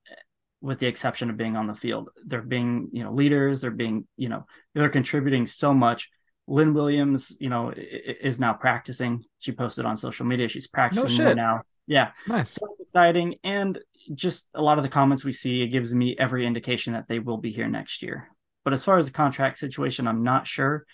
with 0.62 0.80
the 0.80 0.88
exception 0.88 1.30
of 1.30 1.38
being 1.38 1.56
on 1.56 1.68
the 1.68 1.74
field. 1.74 2.10
They're 2.26 2.42
being, 2.42 2.90
you 2.92 3.04
know, 3.04 3.14
leaders. 3.14 3.62
They're 3.62 3.72
being, 3.72 4.08
you 4.18 4.30
know, 4.30 4.46
they're 4.76 4.90
contributing 4.90 5.48
so 5.48 5.74
much. 5.74 6.10
Lynn 6.48 6.74
Williams, 6.74 7.38
you 7.40 7.50
know, 7.50 7.72
is 7.76 8.40
now 8.40 8.54
practicing. 8.54 9.24
She 9.38 9.52
posted 9.52 9.86
on 9.86 9.98
social 9.98 10.26
media. 10.26 10.48
She's 10.48 10.68
practicing 10.68 11.10
shit. 11.10 11.36
now. 11.36 11.62
Yeah. 11.88 12.12
Nice. 12.28 12.52
So 12.52 12.68
exciting. 12.80 13.36
And 13.44 13.80
just 14.14 14.50
a 14.54 14.62
lot 14.62 14.78
of 14.78 14.84
the 14.84 14.90
comments 14.90 15.24
we 15.24 15.32
see, 15.32 15.62
it 15.62 15.68
gives 15.68 15.94
me 15.94 16.16
every 16.20 16.46
indication 16.46 16.94
that 16.94 17.08
they 17.08 17.20
will 17.20 17.38
be 17.38 17.52
here 17.52 17.68
next 17.68 18.02
year. 18.02 18.30
But 18.64 18.74
as 18.74 18.84
far 18.84 18.98
as 18.98 19.06
the 19.06 19.12
contract 19.12 19.58
situation, 19.60 20.08
I'm 20.08 20.24
not 20.24 20.48
sure. 20.48 20.86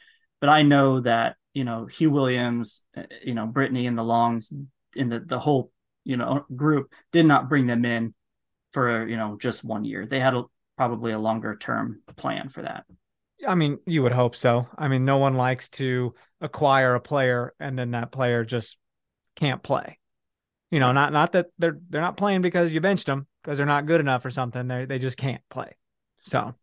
But 0.41 0.49
I 0.49 0.61
know 0.61 1.01
that, 1.01 1.37
you 1.53 1.63
know, 1.63 1.87
Huw 1.89 2.11
Williams, 2.11 2.83
uh, 2.95 3.03
you 3.23 3.33
know, 3.33 3.45
Brittany 3.45 3.87
and 3.87 3.97
the 3.97 4.03
Longs 4.03 4.53
in 4.95 5.09
the, 5.09 5.19
the 5.19 5.39
whole, 5.39 5.71
you 6.03 6.17
know, 6.17 6.45
group 6.55 6.91
did 7.11 7.25
not 7.25 7.49
bring 7.49 7.65
them 7.65 7.85
in 7.85 8.13
for, 8.75 9.07
you 9.07 9.17
know, 9.17 9.37
just 9.39 9.63
one 9.63 9.83
year. 9.83 10.05
They 10.05 10.19
had 10.19 10.35
a, 10.35 10.43
probably 10.77 11.13
a 11.13 11.19
longer 11.19 11.55
term 11.55 12.01
plan 12.15 12.49
for 12.49 12.61
that. 12.61 12.85
I 13.47 13.55
mean, 13.55 13.79
you 13.87 14.03
would 14.03 14.11
hope 14.11 14.35
so. 14.35 14.67
I 14.77 14.87
mean, 14.87 15.05
no 15.05 15.17
one 15.17 15.33
likes 15.33 15.69
to 15.69 16.13
acquire 16.41 16.93
a 16.93 16.99
player 16.99 17.53
and 17.59 17.79
then 17.79 17.91
that 17.91 18.11
player 18.11 18.45
just 18.45 18.77
can't 19.35 19.63
play. 19.63 19.97
You 20.71 20.79
know, 20.79 20.91
not 20.91 21.13
not 21.13 21.31
that 21.31 21.47
they're 21.57 21.79
they're 21.89 22.01
not 22.01 22.17
playing 22.17 22.41
because 22.41 22.73
you 22.73 22.81
benched 22.81 23.05
them 23.05 23.27
because 23.41 23.57
they're 23.57 23.65
not 23.65 23.85
good 23.85 24.01
enough 24.01 24.25
or 24.25 24.31
something. 24.31 24.67
They 24.67 24.85
they 24.85 24.99
just 24.99 25.17
can't 25.17 25.41
play. 25.49 25.75
So, 26.23 26.53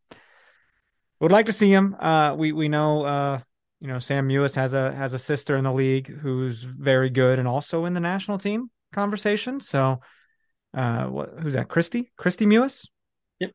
would 1.21 1.33
like 1.33 1.47
to 1.47 1.53
see 1.53 1.71
him. 1.71 1.97
Uh, 1.99 2.35
we 2.37 2.53
we 2.53 2.69
know 2.69 3.05
uh, 3.05 3.39
you 3.83 3.89
know, 3.89 3.99
Sam 3.99 4.29
Mewis 4.29 4.55
has 4.55 4.75
a 4.75 4.93
has 4.93 5.13
a 5.13 5.19
sister 5.19 5.57
in 5.57 5.65
the 5.65 5.73
league 5.73 6.07
who's 6.07 6.63
very 6.63 7.11
good 7.11 7.41
and 7.41 7.49
also 7.49 7.85
in 7.85 7.95
the 7.95 8.01
national 8.01 8.39
team 8.39 8.71
conversation. 8.93 9.59
So, 9.59 10.01
uh, 10.75 11.05
what 11.07 11.35
who's 11.41 11.55
that? 11.55 11.69
Kristie 11.69 12.09
Kristie 12.19 12.47
Mewis. 12.47 12.87
Yep. 13.41 13.53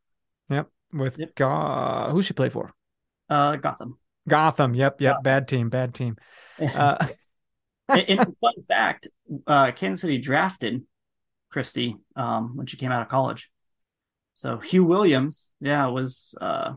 Yep. 0.50 0.70
With 0.94 1.20
Yep. 1.20 1.36
Go- 1.36 2.10
who 2.12 2.22
she 2.22 2.34
play 2.34 2.50
for? 2.50 2.74
Uh, 3.30 3.56
Gotham. 3.58 3.98
Gotham. 4.28 4.74
Yep. 4.74 5.02
Yep. 5.02 5.24
Bad 5.24 5.48
team. 5.48 5.70
Bad 5.70 5.94
team. 5.94 6.18
Uh, 6.60 7.10
and 7.88 8.20
fun 8.42 8.54
fact, 8.68 9.08
uh, 9.46 9.72
Kansas 9.74 10.02
City 10.02 10.18
drafted 10.18 10.84
Kristie 11.54 11.94
um, 12.16 12.58
when 12.58 12.66
she 12.66 12.78
came 12.78 12.92
out 12.92 13.04
of 13.04 13.10
college. 13.10 13.52
So 14.34 14.58
Huw 14.58 14.86
Williams, 14.86 15.54
yeah, 15.62 15.86
was 15.86 16.36
uh, 16.42 16.74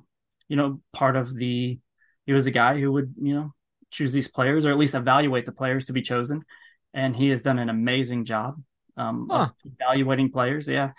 you 0.48 0.56
know 0.56 0.82
part 0.92 1.16
of 1.16 1.34
the. 1.34 1.78
He 2.26 2.32
was 2.34 2.46
a 2.46 2.50
guy 2.50 2.78
who 2.78 2.92
would 2.92 3.14
you 3.20 3.34
know 3.34 3.54
choose 3.90 4.12
these 4.12 4.28
players 4.28 4.66
or 4.66 4.70
at 4.70 4.78
least 4.78 4.94
evaluate 4.94 5.46
the 5.46 5.52
players 5.52 5.86
to 5.86 5.94
be 5.94 6.02
chosen, 6.02 6.42
and 6.92 7.16
he 7.16 7.30
has 7.30 7.42
done 7.42 7.58
an 7.58 7.70
amazing 7.70 8.26
job 8.26 8.60
um, 8.96 9.28
Huh. 9.30 9.48
evaluating 9.64 10.30
players. 10.30 10.68
Yeah, 10.68 10.92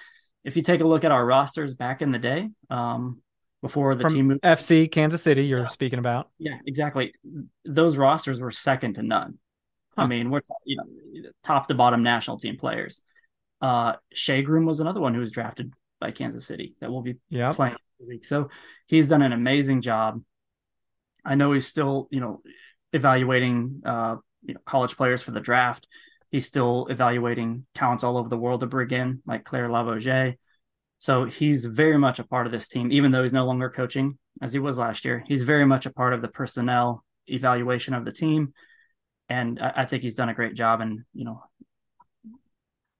if 0.43 0.55
you 0.55 0.61
take 0.61 0.81
a 0.81 0.87
look 0.87 1.03
at 1.03 1.11
our 1.11 1.25
rosters 1.25 1.73
back 1.73 2.01
in 2.01 2.11
the 2.11 2.19
day, 2.19 2.49
um, 2.69 3.21
before 3.61 3.95
the 3.95 4.03
from 4.03 4.13
team 4.13 4.27
moved 4.27 4.41
FC 4.43 4.87
Kansas 4.87 5.21
City, 5.21 5.45
you're 5.45 5.67
speaking 5.67 5.99
about. 5.99 6.29
yeah, 6.39 6.57
exactly. 6.65 7.13
Those 7.65 7.97
rosters 7.97 8.39
were 8.39 8.51
second 8.51 8.95
to 8.95 9.03
none. 9.03 9.37
I 9.97 10.07
mean, 10.07 10.31
we're 10.31 10.39
t- 10.39 10.53
you 10.65 10.77
know 10.77 10.85
top 11.43 11.67
to 11.67 11.75
bottom 11.75 12.01
national 12.01 12.37
team 12.37 12.57
players. 12.57 13.01
Uh, 13.61 13.93
Shea 14.13 14.41
Groom 14.41 14.65
was 14.65 14.79
another 14.79 14.99
one 14.99 15.13
who 15.13 15.19
was 15.19 15.31
drafted 15.31 15.73
by 15.99 16.09
Kansas 16.11 16.47
City 16.47 16.75
that 16.79 16.89
will 16.89 17.03
be 17.03 17.17
Yep. 17.29 17.55
playing 17.55 17.75
week. 17.99 18.25
So 18.25 18.49
he's 18.87 19.07
done 19.07 19.21
an 19.21 19.33
amazing 19.33 19.81
job. 19.81 20.23
I 21.23 21.35
know 21.35 21.51
he's 21.53 21.67
still 21.67 22.07
you 22.09 22.19
know 22.19 22.41
evaluating 22.93 23.81
uh, 23.85 24.15
you 24.43 24.55
know 24.55 24.59
college 24.65 24.97
players 24.97 25.21
for 25.21 25.31
the 25.31 25.39
draft. 25.39 25.85
He's 26.31 26.45
still 26.45 26.87
evaluating 26.89 27.65
talents 27.75 28.03
all 28.03 28.17
over 28.17 28.29
the 28.29 28.37
world 28.37 28.61
to 28.61 28.65
bring 28.65 28.89
in, 28.91 29.21
like 29.25 29.43
Claire 29.43 29.69
Lavogez. 29.69 30.37
So 30.97 31.25
he's 31.25 31.65
very 31.65 31.97
much 31.97 32.19
a 32.19 32.23
part 32.23 32.45
of 32.45 32.51
this 32.51 32.67
team, 32.67 32.91
even 32.91 33.11
though 33.11 33.23
he's 33.23 33.33
no 33.33 33.45
longer 33.45 33.69
coaching 33.69 34.17
as 34.41 34.53
he 34.53 34.59
was 34.59 34.77
last 34.77 35.03
year. 35.03 35.23
He's 35.27 35.43
very 35.43 35.65
much 35.65 35.85
a 35.85 35.91
part 35.91 36.13
of 36.13 36.21
the 36.21 36.27
personnel 36.27 37.03
evaluation 37.27 37.93
of 37.93 38.05
the 38.05 38.11
team, 38.11 38.53
and 39.29 39.59
I, 39.59 39.73
I 39.77 39.85
think 39.85 40.03
he's 40.03 40.15
done 40.15 40.29
a 40.29 40.33
great 40.33 40.55
job. 40.55 40.79
And 40.81 41.01
you 41.13 41.25
know, 41.25 41.43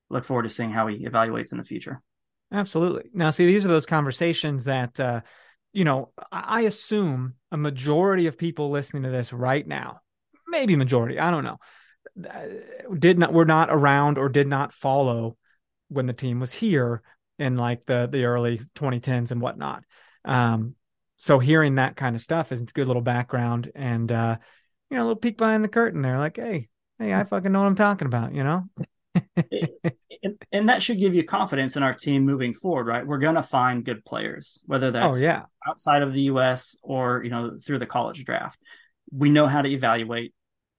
look 0.09 0.25
forward 0.25 0.43
to 0.43 0.49
seeing 0.49 0.71
how 0.71 0.87
he 0.87 1.05
evaluates 1.05 1.51
in 1.51 1.57
the 1.57 1.63
future. 1.63 2.01
Absolutely. 2.51 3.09
Now, 3.13 3.29
see, 3.29 3.45
these 3.45 3.65
are 3.65 3.69
those 3.69 3.85
conversations 3.85 4.65
that, 4.65 4.99
uh, 4.99 5.21
you 5.71 5.85
know, 5.85 6.11
I 6.31 6.61
assume 6.61 7.35
a 7.49 7.57
majority 7.57 8.27
of 8.27 8.37
people 8.37 8.71
listening 8.71 9.03
to 9.03 9.09
this 9.09 9.31
right 9.31 9.65
now, 9.65 10.01
maybe 10.47 10.75
majority, 10.75 11.17
I 11.17 11.31
don't 11.31 11.45
know, 11.45 11.59
did 12.97 13.17
not 13.19 13.33
were 13.33 13.45
not 13.45 13.69
around 13.71 14.17
or 14.17 14.29
did 14.29 14.47
not 14.47 14.73
follow 14.73 15.37
when 15.89 16.05
the 16.07 16.13
team 16.13 16.39
was 16.39 16.53
here 16.53 17.01
in 17.39 17.57
like 17.57 17.85
the 17.85 18.07
the 18.11 18.25
early 18.25 18.61
2010s 18.75 19.31
and 19.31 19.41
whatnot. 19.41 19.83
Um, 20.25 20.75
so 21.17 21.39
hearing 21.39 21.75
that 21.75 21.95
kind 21.95 22.15
of 22.15 22.21
stuff 22.21 22.51
is 22.51 22.61
a 22.61 22.65
good 22.65 22.87
little 22.87 23.01
background 23.01 23.71
and 23.75 24.11
uh, 24.11 24.37
you 24.89 24.97
know, 24.97 25.03
a 25.03 25.05
little 25.05 25.15
peek 25.15 25.37
behind 25.37 25.63
the 25.63 25.69
curtain 25.69 26.01
there, 26.01 26.19
like, 26.19 26.35
hey, 26.35 26.67
hey, 26.99 27.13
I 27.13 27.23
fucking 27.23 27.51
know 27.51 27.61
what 27.61 27.67
I'm 27.67 27.75
talking 27.75 28.07
about, 28.07 28.35
you 28.35 28.43
know? 28.43 28.65
and, 30.23 30.43
and 30.51 30.69
that 30.69 30.83
should 30.83 30.99
give 30.99 31.15
you 31.15 31.23
confidence 31.23 31.77
in 31.77 31.83
our 31.83 31.93
team 31.93 32.25
moving 32.25 32.53
forward, 32.53 32.87
right? 32.87 33.07
We're 33.07 33.17
going 33.17 33.35
to 33.35 33.43
find 33.43 33.85
good 33.85 34.03
players, 34.03 34.61
whether 34.65 34.91
that's 34.91 35.17
oh 35.17 35.19
yeah. 35.19 35.43
outside 35.67 36.01
of 36.01 36.13
the 36.13 36.23
U.S. 36.23 36.75
or 36.81 37.23
you 37.23 37.29
know 37.29 37.57
through 37.63 37.79
the 37.79 37.85
college 37.85 38.23
draft. 38.25 38.59
We 39.11 39.29
know 39.29 39.47
how 39.47 39.61
to 39.61 39.69
evaluate, 39.69 40.33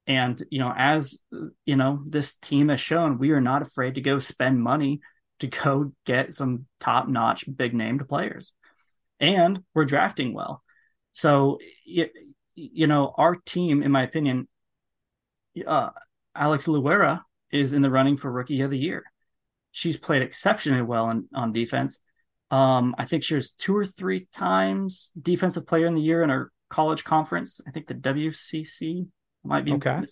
and 0.06 0.42
you 0.50 0.58
know 0.58 0.72
as 0.76 1.20
you 1.64 1.76
know 1.76 2.02
this 2.06 2.34
team 2.34 2.68
has 2.68 2.80
shown, 2.80 3.18
we 3.18 3.30
are 3.30 3.40
not 3.40 3.62
afraid 3.62 3.94
to 3.94 4.00
go 4.00 4.18
spend 4.18 4.60
money 4.60 5.00
to 5.40 5.46
go 5.46 5.92
get 6.06 6.34
some 6.34 6.66
top 6.80 7.08
notch, 7.08 7.44
big 7.54 7.74
named 7.74 8.08
players, 8.08 8.54
and 9.20 9.62
we're 9.74 9.84
drafting 9.84 10.32
well. 10.32 10.62
So 11.12 11.58
you, 11.84 12.86
know 12.86 13.14
our 13.16 13.36
team, 13.36 13.82
in 13.82 13.90
my 13.92 14.02
opinion, 14.02 14.48
uh, 15.66 15.90
Alex 16.34 16.66
Loera 16.66 17.22
is 17.50 17.72
in 17.72 17.82
the 17.82 17.90
running 17.90 18.16
for 18.16 18.30
Rookie 18.30 18.62
of 18.62 18.70
the 18.70 18.78
Year. 18.78 19.04
She's 19.70 19.96
played 19.96 20.22
exceptionally 20.22 20.82
well 20.82 21.10
in, 21.10 21.28
on 21.34 21.52
defense. 21.52 22.00
Um, 22.50 22.94
I 22.98 23.06
think 23.06 23.24
she 23.24 23.34
was 23.34 23.52
two 23.52 23.74
or 23.74 23.86
three 23.86 24.28
times 24.32 25.10
Defensive 25.20 25.66
Player 25.66 25.86
in 25.86 25.94
the 25.94 26.02
Year 26.02 26.22
in 26.22 26.28
her 26.28 26.52
college 26.68 27.02
conference. 27.02 27.60
I 27.66 27.70
think 27.70 27.86
the 27.86 27.94
WCC 27.94 29.06
might 29.44 29.64
be 29.64 29.72
Okay. 29.72 30.02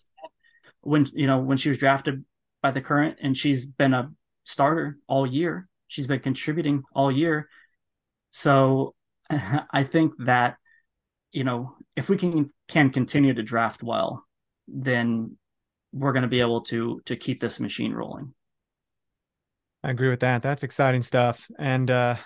when 0.81 1.07
you 1.13 1.27
know 1.27 1.39
when 1.39 1.59
she 1.59 1.69
was 1.69 1.79
drafted 1.79 2.25
by 2.63 2.71
the 2.71 2.81
current, 2.81 3.19
and 3.23 3.37
she's 3.37 3.67
been 3.67 3.95
a 3.95 4.11
starter 4.45 4.99
all 5.07 5.27
year. 5.27 5.69
She's 5.89 6.07
been 6.07 6.21
contributing 6.21 6.83
all 6.95 7.11
year. 7.11 7.49
So 8.31 8.95
I 9.31 9.85
think 9.85 10.13
that 10.27 10.57
you 11.33 11.45
know 11.45 11.75
if 11.97 12.09
we 12.09 12.17
can 12.17 12.53
can 12.69 12.91
continue 12.91 13.35
to 13.35 13.43
draft 13.43 13.83
well, 13.83 14.25
then 14.69 15.37
we're 15.93 16.13
going 16.13 16.23
to 16.23 16.29
be 16.29 16.41
able 16.41 16.63
to 16.63 17.01
to 17.07 17.17
keep 17.17 17.41
this 17.41 17.59
machine 17.61 17.93
rolling. 17.93 18.35
I 19.83 19.91
agree 19.91 20.11
with 20.11 20.21
that. 20.21 20.43
That's 20.43 20.63
exciting 20.63 21.03
stuff. 21.03 21.49
And 21.59 21.91
uh, 21.91 22.17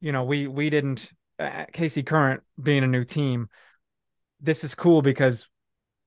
you 0.00 0.12
know, 0.12 0.24
we 0.24 0.46
we 0.46 0.70
didn't 0.70 1.10
uh, 1.38 1.66
KC 1.72 2.04
Current 2.04 2.42
being 2.60 2.84
a 2.84 2.88
new 2.88 3.04
team. 3.04 3.48
This 4.40 4.64
is 4.64 4.74
cool 4.74 5.02
because 5.02 5.46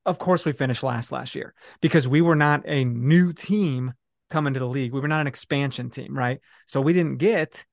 of 0.06 0.20
course 0.20 0.46
we 0.46 0.52
finished 0.52 0.84
last 0.84 1.12
last 1.12 1.36
year 1.36 1.54
because 1.82 2.08
we 2.08 2.22
were 2.22 2.36
not 2.36 2.64
a 2.66 2.84
new 2.84 3.34
team 3.34 3.94
coming 4.30 4.54
to 4.54 4.60
the 4.60 4.68
league. 4.68 4.94
We 4.94 5.00
were 5.00 5.08
not 5.08 5.22
an 5.22 5.28
expansion 5.28 5.90
team, 5.90 6.18
right? 6.18 6.40
So 6.66 6.82
we 6.82 6.94
didn't 6.94 7.18
get 7.18 7.66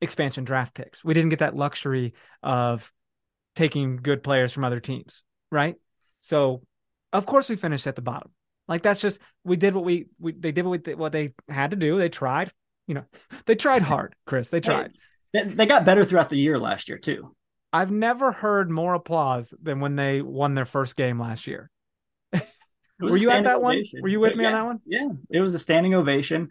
expansion 0.00 0.44
draft 0.44 0.74
picks. 0.74 1.04
We 1.04 1.14
didn't 1.14 1.30
get 1.30 1.40
that 1.40 1.54
luxury 1.54 2.14
of 2.42 2.90
taking 3.54 3.98
good 3.98 4.22
players 4.22 4.52
from 4.52 4.64
other 4.64 4.80
teams, 4.80 5.22
right? 5.50 5.76
So 6.20 6.62
of 7.12 7.26
course 7.26 7.48
we 7.48 7.56
finished 7.56 7.86
at 7.86 7.96
the 7.96 8.02
bottom. 8.02 8.30
Like 8.66 8.82
that's 8.82 9.00
just 9.00 9.20
we 9.44 9.56
did 9.56 9.74
what 9.74 9.84
we, 9.84 10.06
we 10.18 10.32
they 10.32 10.52
did 10.52 10.64
what, 10.64 10.86
we, 10.86 10.94
what 10.94 11.12
they 11.12 11.34
had 11.48 11.70
to 11.70 11.76
do. 11.76 11.98
They 11.98 12.08
tried, 12.08 12.52
you 12.86 12.94
know, 12.94 13.04
they 13.46 13.54
tried 13.54 13.82
hard, 13.92 14.14
Chris. 14.26 14.50
They 14.50 14.60
tried. 14.60 14.92
They, 15.32 15.44
they 15.44 15.66
got 15.66 15.84
better 15.84 16.04
throughout 16.04 16.28
the 16.28 16.38
year 16.38 16.58
last 16.58 16.88
year 16.88 16.98
too. 16.98 17.34
I've 17.72 17.90
never 17.90 18.32
heard 18.32 18.70
more 18.70 18.94
applause 18.94 19.54
than 19.62 19.80
when 19.80 19.96
they 19.96 20.22
won 20.22 20.54
their 20.54 20.64
first 20.64 20.96
game 20.96 21.20
last 21.20 21.46
year. 21.46 21.70
Were 23.00 23.16
you 23.16 23.30
at 23.30 23.44
that 23.44 23.62
one? 23.62 23.76
ovation. 23.76 24.02
Were 24.02 24.08
you 24.08 24.20
with 24.20 24.36
me 24.36 24.44
on 24.44 24.52
that 24.52 24.66
one? 24.66 24.80
Yeah, 24.86 25.08
it 25.30 25.40
was 25.40 25.54
a 25.54 25.58
standing 25.58 25.94
ovation. 25.94 26.50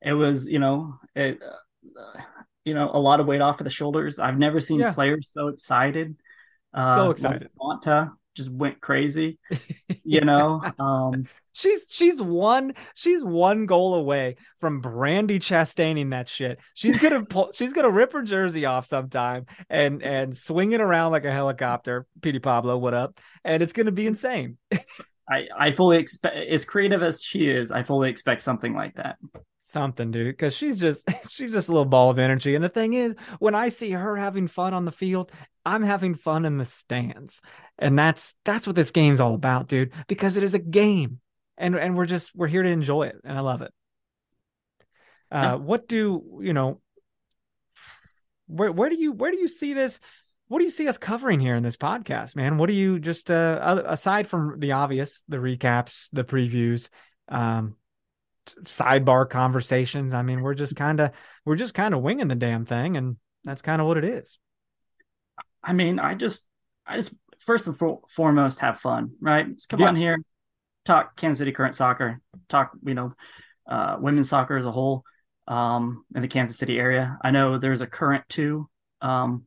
It 0.00 0.12
was, 0.12 0.46
you 0.48 0.58
know, 0.58 0.94
it, 1.14 1.40
uh, 1.42 2.20
you 2.64 2.74
know, 2.74 2.90
a 2.92 2.98
lot 2.98 3.20
of 3.20 3.26
weight 3.26 3.40
off 3.40 3.60
of 3.60 3.64
the 3.64 3.70
shoulders. 3.70 4.18
I've 4.18 4.38
never 4.38 4.60
seen 4.60 4.80
Yeah. 4.80 4.92
players 4.92 5.30
so 5.32 5.48
excited. 5.48 6.16
Uh, 6.72 6.96
So 6.96 7.10
excited. 7.10 7.50
Monta 7.58 8.12
just 8.34 8.50
went 8.50 8.80
crazy. 8.80 9.38
You 10.06 10.20
know, 10.20 10.60
um, 10.78 11.26
She's 11.54 11.86
she's 11.88 12.20
one 12.20 12.74
she's 12.94 13.24
one 13.24 13.66
goal 13.66 13.94
away 13.94 14.36
from 14.58 14.82
Brandi 14.82 15.40
Chastaining 15.40 16.10
that 16.10 16.28
shit. 16.28 16.58
She's 16.74 16.98
gonna 16.98 17.24
pull 17.30 17.52
she's 17.54 17.72
gonna 17.72 17.90
rip 17.90 18.12
her 18.12 18.22
jersey 18.22 18.66
off 18.66 18.86
sometime 18.86 19.46
and 19.70 20.02
and 20.02 20.36
swing 20.36 20.72
it 20.72 20.80
around 20.80 21.12
like 21.12 21.24
a 21.24 21.32
helicopter. 21.32 22.06
Petey 22.20 22.40
Pablo, 22.40 22.76
what 22.76 22.92
up? 22.92 23.20
And 23.44 23.62
it's 23.62 23.72
gonna 23.72 23.92
be 23.92 24.08
insane. 24.08 24.58
I 25.30 25.46
I 25.56 25.70
fully 25.70 25.98
expect 25.98 26.36
as 26.36 26.64
creative 26.64 27.04
as 27.04 27.22
she 27.22 27.48
is, 27.48 27.70
I 27.70 27.84
fully 27.84 28.10
expect 28.10 28.42
something 28.42 28.74
like 28.74 28.96
that. 28.96 29.16
Something, 29.74 30.12
dude, 30.12 30.28
because 30.28 30.54
she's 30.54 30.78
just 30.78 31.04
she's 31.28 31.50
just 31.50 31.68
a 31.68 31.72
little 31.72 31.84
ball 31.84 32.08
of 32.08 32.20
energy. 32.20 32.54
And 32.54 32.62
the 32.62 32.68
thing 32.68 32.94
is, 32.94 33.16
when 33.40 33.56
I 33.56 33.70
see 33.70 33.90
her 33.90 34.16
having 34.16 34.46
fun 34.46 34.72
on 34.72 34.84
the 34.84 34.92
field, 34.92 35.32
I'm 35.66 35.82
having 35.82 36.14
fun 36.14 36.44
in 36.44 36.58
the 36.58 36.64
stands. 36.64 37.40
And 37.76 37.98
that's 37.98 38.36
that's 38.44 38.68
what 38.68 38.76
this 38.76 38.92
game's 38.92 39.18
all 39.18 39.34
about, 39.34 39.66
dude, 39.66 39.92
because 40.06 40.36
it 40.36 40.44
is 40.44 40.54
a 40.54 40.60
game. 40.60 41.18
And 41.58 41.74
and 41.74 41.96
we're 41.96 42.06
just 42.06 42.36
we're 42.36 42.46
here 42.46 42.62
to 42.62 42.70
enjoy 42.70 43.08
it. 43.08 43.16
And 43.24 43.36
I 43.36 43.40
love 43.40 43.62
it. 43.62 43.72
Uh 45.32 45.56
what 45.56 45.88
do 45.88 46.22
you 46.40 46.52
know 46.52 46.80
where 48.46 48.70
where 48.70 48.90
do 48.90 48.96
you 48.96 49.10
where 49.10 49.32
do 49.32 49.38
you 49.38 49.48
see 49.48 49.72
this? 49.72 49.98
What 50.46 50.60
do 50.60 50.66
you 50.66 50.70
see 50.70 50.86
us 50.86 50.98
covering 50.98 51.40
here 51.40 51.56
in 51.56 51.64
this 51.64 51.76
podcast, 51.76 52.36
man? 52.36 52.58
What 52.58 52.68
do 52.68 52.74
you 52.74 53.00
just 53.00 53.28
uh 53.28 53.82
aside 53.86 54.28
from 54.28 54.60
the 54.60 54.70
obvious, 54.70 55.24
the 55.26 55.38
recaps, 55.38 56.06
the 56.12 56.22
previews, 56.22 56.90
um 57.28 57.74
sidebar 58.64 59.28
conversations. 59.28 60.14
I 60.14 60.22
mean, 60.22 60.42
we're 60.42 60.54
just 60.54 60.76
kind 60.76 61.00
of 61.00 61.10
we're 61.44 61.56
just 61.56 61.74
kind 61.74 61.94
of 61.94 62.02
winging 62.02 62.28
the 62.28 62.34
damn 62.34 62.64
thing, 62.64 62.96
and 62.96 63.16
that's 63.44 63.62
kind 63.62 63.80
of 63.80 63.86
what 63.86 63.96
it 63.98 64.04
is. 64.04 64.38
I 65.62 65.72
mean, 65.72 65.98
I 65.98 66.14
just 66.14 66.48
I 66.86 66.96
just 66.96 67.14
first 67.40 67.66
and 67.66 67.78
for, 67.78 68.00
foremost 68.10 68.60
have 68.60 68.80
fun, 68.80 69.12
right? 69.20 69.52
Just 69.54 69.68
come 69.68 69.80
Yeah. 69.80 69.88
on 69.88 69.96
here, 69.96 70.18
talk 70.84 71.16
Kansas 71.16 71.38
City 71.38 71.52
current 71.52 71.74
soccer, 71.74 72.20
talk 72.48 72.72
you 72.84 72.94
know 72.94 73.14
uh, 73.68 73.96
women's 74.00 74.28
soccer 74.28 74.56
as 74.56 74.66
a 74.66 74.72
whole 74.72 75.04
um, 75.48 76.04
in 76.14 76.22
the 76.22 76.28
Kansas 76.28 76.58
City 76.58 76.78
area. 76.78 77.18
I 77.22 77.30
know 77.30 77.58
there's 77.58 77.80
a 77.80 77.86
current 77.86 78.24
two 78.28 78.68
um, 79.00 79.46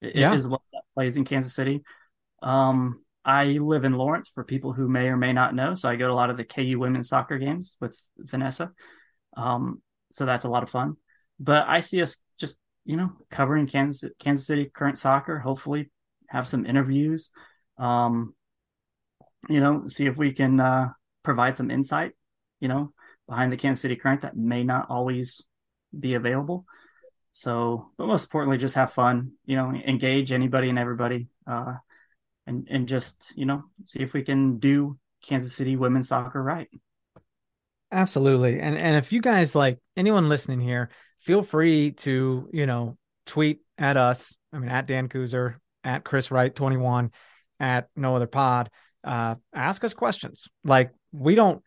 Yeah. 0.00 0.34
is 0.34 0.48
what 0.48 0.62
that 0.72 0.82
plays 0.94 1.16
in 1.16 1.24
Kansas 1.24 1.54
City. 1.54 1.82
Um, 2.42 3.04
I 3.24 3.44
live 3.44 3.84
in 3.84 3.92
Lawrence 3.92 4.28
for 4.28 4.44
people 4.44 4.72
who 4.72 4.88
may 4.88 5.08
or 5.08 5.16
may 5.16 5.32
not 5.32 5.54
know, 5.54 5.74
so 5.74 5.88
I 5.88 5.96
go 5.96 6.08
to 6.08 6.12
a 6.12 6.14
lot 6.14 6.30
of 6.30 6.36
the 6.36 6.44
KU 6.44 6.78
women's 6.78 7.08
soccer 7.08 7.38
games 7.38 7.76
with 7.80 7.98
Vanessa. 8.18 8.72
Um, 9.36 9.80
so 10.10 10.26
that's 10.26 10.44
a 10.44 10.48
lot 10.48 10.62
of 10.62 10.70
fun. 10.70 10.96
But 11.38 11.66
I 11.68 11.80
see 11.80 12.02
us 12.02 12.18
just 12.38 12.56
you 12.84 12.96
know 12.96 13.12
covering 13.30 13.66
Kansas 13.66 14.10
Kansas 14.18 14.46
City 14.46 14.70
current 14.72 14.98
soccer. 14.98 15.38
Hopefully, 15.38 15.90
have 16.28 16.48
some 16.48 16.66
interviews. 16.66 17.30
Um, 17.78 18.34
you 19.48 19.60
know, 19.60 19.86
see 19.86 20.06
if 20.06 20.16
we 20.16 20.32
can 20.32 20.60
uh, 20.60 20.90
provide 21.22 21.56
some 21.56 21.70
insight. 21.70 22.12
You 22.60 22.68
know, 22.68 22.92
behind 23.28 23.52
the 23.52 23.56
Kansas 23.56 23.82
City 23.82 23.96
current 23.96 24.22
that 24.22 24.36
may 24.36 24.64
not 24.64 24.86
always 24.90 25.42
be 25.98 26.14
available. 26.14 26.64
So, 27.32 27.90
but 27.96 28.06
most 28.06 28.24
importantly, 28.24 28.58
just 28.58 28.74
have 28.74 28.92
fun. 28.92 29.32
You 29.44 29.56
know, 29.56 29.70
engage 29.72 30.32
anybody 30.32 30.68
and 30.68 30.78
everybody, 30.78 31.28
uh, 31.46 31.74
and 32.46 32.66
and 32.70 32.88
just 32.88 33.32
you 33.36 33.46
know 33.46 33.62
see 33.84 34.00
if 34.00 34.12
we 34.12 34.22
can 34.22 34.58
do 34.58 34.98
Kansas 35.22 35.54
City 35.54 35.76
women's 35.76 36.08
soccer 36.08 36.42
right. 36.42 36.68
Absolutely. 37.90 38.60
And 38.60 38.76
and 38.76 38.96
if 38.96 39.12
you 39.12 39.20
guys 39.20 39.54
like 39.54 39.78
anyone 39.96 40.28
listening 40.28 40.60
here, 40.60 40.90
feel 41.20 41.42
free 41.42 41.92
to, 41.92 42.48
you 42.52 42.66
know, 42.66 42.96
tweet 43.26 43.60
at 43.78 43.96
us. 43.96 44.34
I 44.52 44.58
mean 44.58 44.70
at 44.70 44.86
Dan 44.86 45.08
Kuzer, 45.08 45.56
at 45.84 46.04
Chris 46.04 46.30
Wright 46.30 46.54
21, 46.54 47.10
at 47.60 47.88
no 47.94 48.16
other 48.16 48.26
pod. 48.26 48.70
Uh 49.04 49.36
ask 49.54 49.84
us 49.84 49.94
questions. 49.94 50.48
Like 50.64 50.92
we 51.12 51.34
don't 51.34 51.62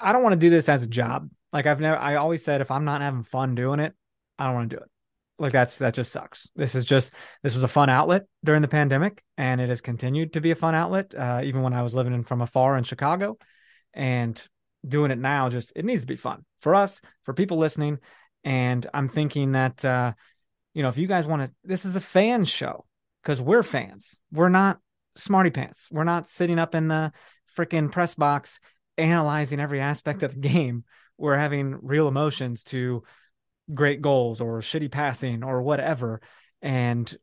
I 0.00 0.12
don't 0.12 0.22
want 0.22 0.34
to 0.34 0.38
do 0.38 0.50
this 0.50 0.68
as 0.68 0.82
a 0.82 0.88
job. 0.88 1.30
Like 1.52 1.66
I've 1.66 1.80
never 1.80 1.96
I 1.96 2.16
always 2.16 2.44
said 2.44 2.60
if 2.60 2.70
I'm 2.70 2.84
not 2.84 3.00
having 3.00 3.24
fun 3.24 3.54
doing 3.54 3.80
it, 3.80 3.94
I 4.38 4.46
don't 4.46 4.54
want 4.54 4.70
to 4.70 4.76
do 4.76 4.82
it. 4.82 4.90
Like 5.38 5.52
that's 5.52 5.78
that 5.78 5.94
just 5.94 6.12
sucks. 6.12 6.48
This 6.54 6.74
is 6.74 6.84
just 6.84 7.12
this 7.42 7.54
was 7.54 7.64
a 7.64 7.68
fun 7.68 7.90
outlet 7.90 8.26
during 8.44 8.62
the 8.62 8.68
pandemic 8.68 9.22
and 9.36 9.60
it 9.60 9.68
has 9.68 9.80
continued 9.80 10.34
to 10.34 10.40
be 10.40 10.52
a 10.52 10.56
fun 10.56 10.74
outlet 10.74 11.12
uh, 11.14 11.40
even 11.42 11.62
when 11.62 11.72
I 11.72 11.82
was 11.82 11.94
living 11.94 12.14
in 12.14 12.22
from 12.22 12.40
afar 12.40 12.76
in 12.76 12.84
Chicago. 12.84 13.36
And 13.92 14.42
doing 14.86 15.10
it 15.10 15.18
now 15.18 15.48
just 15.48 15.72
it 15.76 15.84
needs 15.84 16.02
to 16.02 16.06
be 16.06 16.16
fun 16.16 16.44
for 16.60 16.74
us 16.74 17.00
for 17.24 17.34
people 17.34 17.56
listening. 17.56 17.98
And 18.44 18.86
i'm 18.92 19.08
thinking 19.08 19.52
that 19.52 19.82
uh 19.84 20.12
you 20.74 20.82
know 20.82 20.90
if 20.90 20.98
you 20.98 21.06
guys 21.06 21.26
want 21.26 21.46
to 21.46 21.54
this 21.64 21.86
is 21.86 21.96
a 21.96 22.00
fan 22.00 22.44
show 22.44 22.84
because 23.24 23.40
we're 23.40 23.62
fans. 23.62 24.18
We're 24.30 24.50
not 24.50 24.78
smarty 25.16 25.50
pants. 25.50 25.88
We're 25.90 26.04
not 26.04 26.28
sitting 26.28 26.58
up 26.58 26.74
in 26.74 26.88
the 26.88 27.12
freaking 27.56 27.90
press 27.90 28.14
box 28.14 28.60
analyzing 28.98 29.60
every 29.60 29.80
aspect 29.80 30.22
of 30.22 30.34
the 30.34 30.40
game. 30.48 30.84
We're 31.16 31.36
having 31.36 31.78
real 31.82 32.08
emotions 32.08 32.64
to 32.64 33.04
great 33.72 34.02
goals 34.02 34.40
or 34.40 34.60
shitty 34.60 34.90
passing 34.90 35.42
or 35.42 35.62
whatever 35.62 36.20
and 36.60 37.16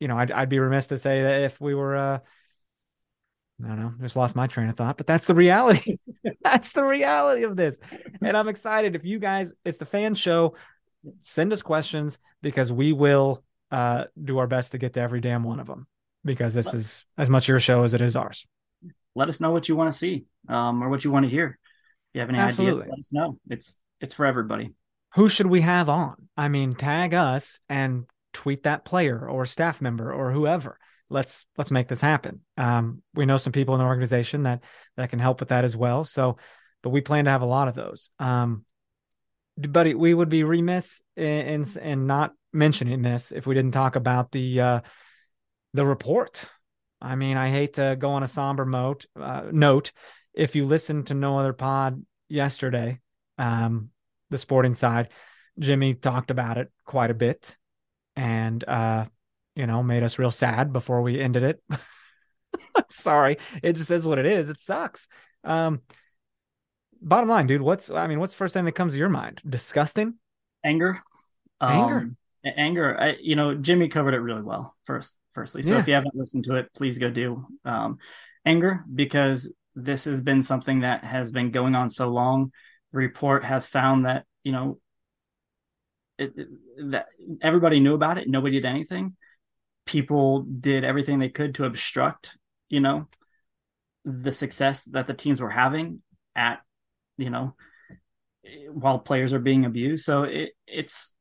you 0.00 0.08
know 0.08 0.16
i'd, 0.18 0.30
I'd 0.30 0.48
be 0.48 0.58
remiss 0.58 0.88
to 0.88 0.98
say 0.98 1.22
that 1.22 1.42
if 1.42 1.60
we 1.60 1.74
were 1.74 1.96
uh 1.96 2.18
I 3.62 3.66
don't 3.66 3.80
know. 3.80 3.92
Just 4.00 4.16
lost 4.16 4.36
my 4.36 4.46
train 4.46 4.68
of 4.68 4.76
thought, 4.76 4.96
but 4.96 5.06
that's 5.06 5.26
the 5.26 5.34
reality. 5.34 5.98
that's 6.42 6.72
the 6.72 6.84
reality 6.84 7.42
of 7.42 7.56
this. 7.56 7.80
And 8.22 8.36
I'm 8.36 8.48
excited. 8.48 8.94
If 8.94 9.04
you 9.04 9.18
guys, 9.18 9.52
it's 9.64 9.78
the 9.78 9.86
fan 9.86 10.14
show, 10.14 10.54
send 11.20 11.52
us 11.52 11.62
questions 11.62 12.18
because 12.40 12.70
we 12.70 12.92
will 12.92 13.42
uh, 13.70 14.04
do 14.22 14.38
our 14.38 14.46
best 14.46 14.72
to 14.72 14.78
get 14.78 14.94
to 14.94 15.00
every 15.00 15.20
damn 15.20 15.42
one 15.42 15.58
of 15.58 15.66
them 15.66 15.86
because 16.24 16.54
this 16.54 16.72
is 16.72 17.04
as 17.16 17.28
much 17.28 17.48
your 17.48 17.58
show 17.58 17.82
as 17.82 17.94
it 17.94 18.00
is 18.00 18.14
ours. 18.14 18.46
Let 19.16 19.28
us 19.28 19.40
know 19.40 19.50
what 19.50 19.68
you 19.68 19.74
want 19.74 19.92
to 19.92 19.98
see 19.98 20.26
um, 20.48 20.82
or 20.82 20.88
what 20.88 21.04
you 21.04 21.10
want 21.10 21.24
to 21.24 21.30
hear. 21.30 21.58
If 21.58 22.14
you 22.14 22.20
have 22.20 22.30
any 22.30 22.38
Absolutely. 22.38 22.82
ideas, 22.82 22.90
let 22.90 22.98
us 23.00 23.12
know. 23.12 23.38
It's 23.50 23.80
it's 24.00 24.14
for 24.14 24.24
everybody. 24.24 24.72
Who 25.14 25.28
should 25.28 25.46
we 25.46 25.62
have 25.62 25.88
on? 25.88 26.28
I 26.36 26.48
mean, 26.48 26.74
tag 26.74 27.14
us 27.14 27.60
and 27.68 28.04
tweet 28.32 28.64
that 28.64 28.84
player 28.84 29.28
or 29.28 29.46
staff 29.46 29.80
member 29.80 30.12
or 30.12 30.32
whoever. 30.32 30.78
Let's 31.10 31.46
let's 31.56 31.70
make 31.70 31.88
this 31.88 32.00
happen. 32.00 32.42
Um, 32.56 33.02
we 33.14 33.24
know 33.24 33.38
some 33.38 33.52
people 33.52 33.74
in 33.74 33.80
the 33.80 33.86
organization 33.86 34.42
that 34.42 34.62
that 34.96 35.10
can 35.10 35.18
help 35.18 35.40
with 35.40 35.48
that 35.48 35.64
as 35.64 35.76
well. 35.76 36.04
So, 36.04 36.36
but 36.82 36.90
we 36.90 37.00
plan 37.00 37.24
to 37.24 37.30
have 37.30 37.42
a 37.42 37.46
lot 37.46 37.68
of 37.68 37.74
those. 37.74 38.10
Um, 38.18 38.64
buddy, 39.56 39.94
we 39.94 40.12
would 40.12 40.28
be 40.28 40.44
remiss 40.44 41.00
in, 41.16 41.24
in 41.24 41.64
in 41.82 42.06
not 42.06 42.32
mentioning 42.52 43.02
this 43.02 43.32
if 43.32 43.46
we 43.46 43.54
didn't 43.54 43.72
talk 43.72 43.96
about 43.96 44.30
the 44.32 44.60
uh, 44.60 44.80
the 45.72 45.86
report. 45.86 46.44
I 47.00 47.14
mean, 47.14 47.36
I 47.36 47.50
hate 47.50 47.74
to 47.74 47.96
go 47.98 48.10
on 48.10 48.22
a 48.22 48.28
somber 48.28 48.64
moat, 48.64 49.06
uh, 49.18 49.44
note. 49.50 49.92
If 50.34 50.56
you 50.56 50.66
listen 50.66 51.04
to 51.04 51.14
no 51.14 51.38
other 51.38 51.52
pod 51.52 52.04
yesterday, 52.28 53.00
um, 53.38 53.90
the 54.30 54.38
sporting 54.38 54.74
side, 54.74 55.08
Jimmy 55.58 55.94
talked 55.94 56.30
about 56.30 56.58
it 56.58 56.70
quite 56.84 57.10
a 57.10 57.14
bit, 57.14 57.56
and 58.16 58.62
uh, 58.66 59.06
you 59.54 59.66
know, 59.66 59.82
made 59.82 60.02
us 60.02 60.18
real 60.18 60.30
sad 60.30 60.72
before 60.72 61.02
we 61.02 61.20
ended 61.20 61.42
it. 61.42 61.62
I'm 61.70 62.84
sorry, 62.90 63.38
it 63.62 63.74
just 63.74 63.90
is 63.90 64.06
what 64.06 64.18
it 64.18 64.26
is. 64.26 64.50
It 64.50 64.60
sucks. 64.60 65.08
Um, 65.44 65.80
bottom 67.00 67.28
line, 67.28 67.46
dude, 67.46 67.62
what's 67.62 67.90
I 67.90 68.06
mean, 68.06 68.20
what's 68.20 68.32
the 68.32 68.38
first 68.38 68.54
thing 68.54 68.64
that 68.64 68.72
comes 68.72 68.92
to 68.94 68.98
your 68.98 69.08
mind? 69.08 69.40
Disgusting. 69.48 70.14
Anger. 70.64 71.00
Anger. 71.60 71.96
Um, 71.98 72.16
anger. 72.56 73.00
I, 73.00 73.16
you 73.20 73.36
know, 73.36 73.54
Jimmy 73.54 73.88
covered 73.88 74.14
it 74.14 74.20
really 74.20 74.42
well. 74.42 74.74
First, 74.84 75.18
firstly, 75.32 75.62
so 75.62 75.74
Yeah. 75.74 75.80
if 75.80 75.88
you 75.88 75.94
haven't 75.94 76.14
listened 76.16 76.44
to 76.44 76.56
it, 76.56 76.72
please 76.74 76.98
go 76.98 77.10
do. 77.10 77.46
Um, 77.64 77.98
anger 78.44 78.84
because 78.94 79.52
this 79.74 80.04
has 80.06 80.20
been 80.20 80.42
something 80.42 80.80
that 80.80 81.04
has 81.04 81.30
been 81.30 81.50
going 81.50 81.74
on 81.74 81.90
so 81.90 82.08
long. 82.08 82.52
Report 82.92 83.44
has 83.44 83.66
found 83.66 84.06
that 84.06 84.24
you 84.44 84.52
know 84.52 84.78
it, 86.18 86.32
it- 86.36 86.48
that 86.90 87.06
everybody 87.42 87.80
knew 87.80 87.94
about 87.94 88.18
it. 88.18 88.28
Nobody 88.28 88.60
did 88.60 88.64
anything. 88.64 89.16
People 89.84 90.42
did 90.42 90.84
everything 90.84 91.18
they 91.18 91.28
could 91.28 91.56
to 91.56 91.64
obstruct. 91.64 92.36
You 92.68 92.80
know, 92.80 93.08
the 94.04 94.32
success 94.32 94.84
that 94.84 95.06
the 95.06 95.14
teams 95.14 95.40
were 95.40 95.50
having 95.50 96.02
at 96.36 96.60
you 97.16 97.30
know 97.30 97.54
while 98.70 98.98
players 98.98 99.32
are 99.32 99.38
being 99.38 99.64
abused. 99.64 100.04
So 100.04 100.22
it, 100.22 100.50
it's 100.66 101.14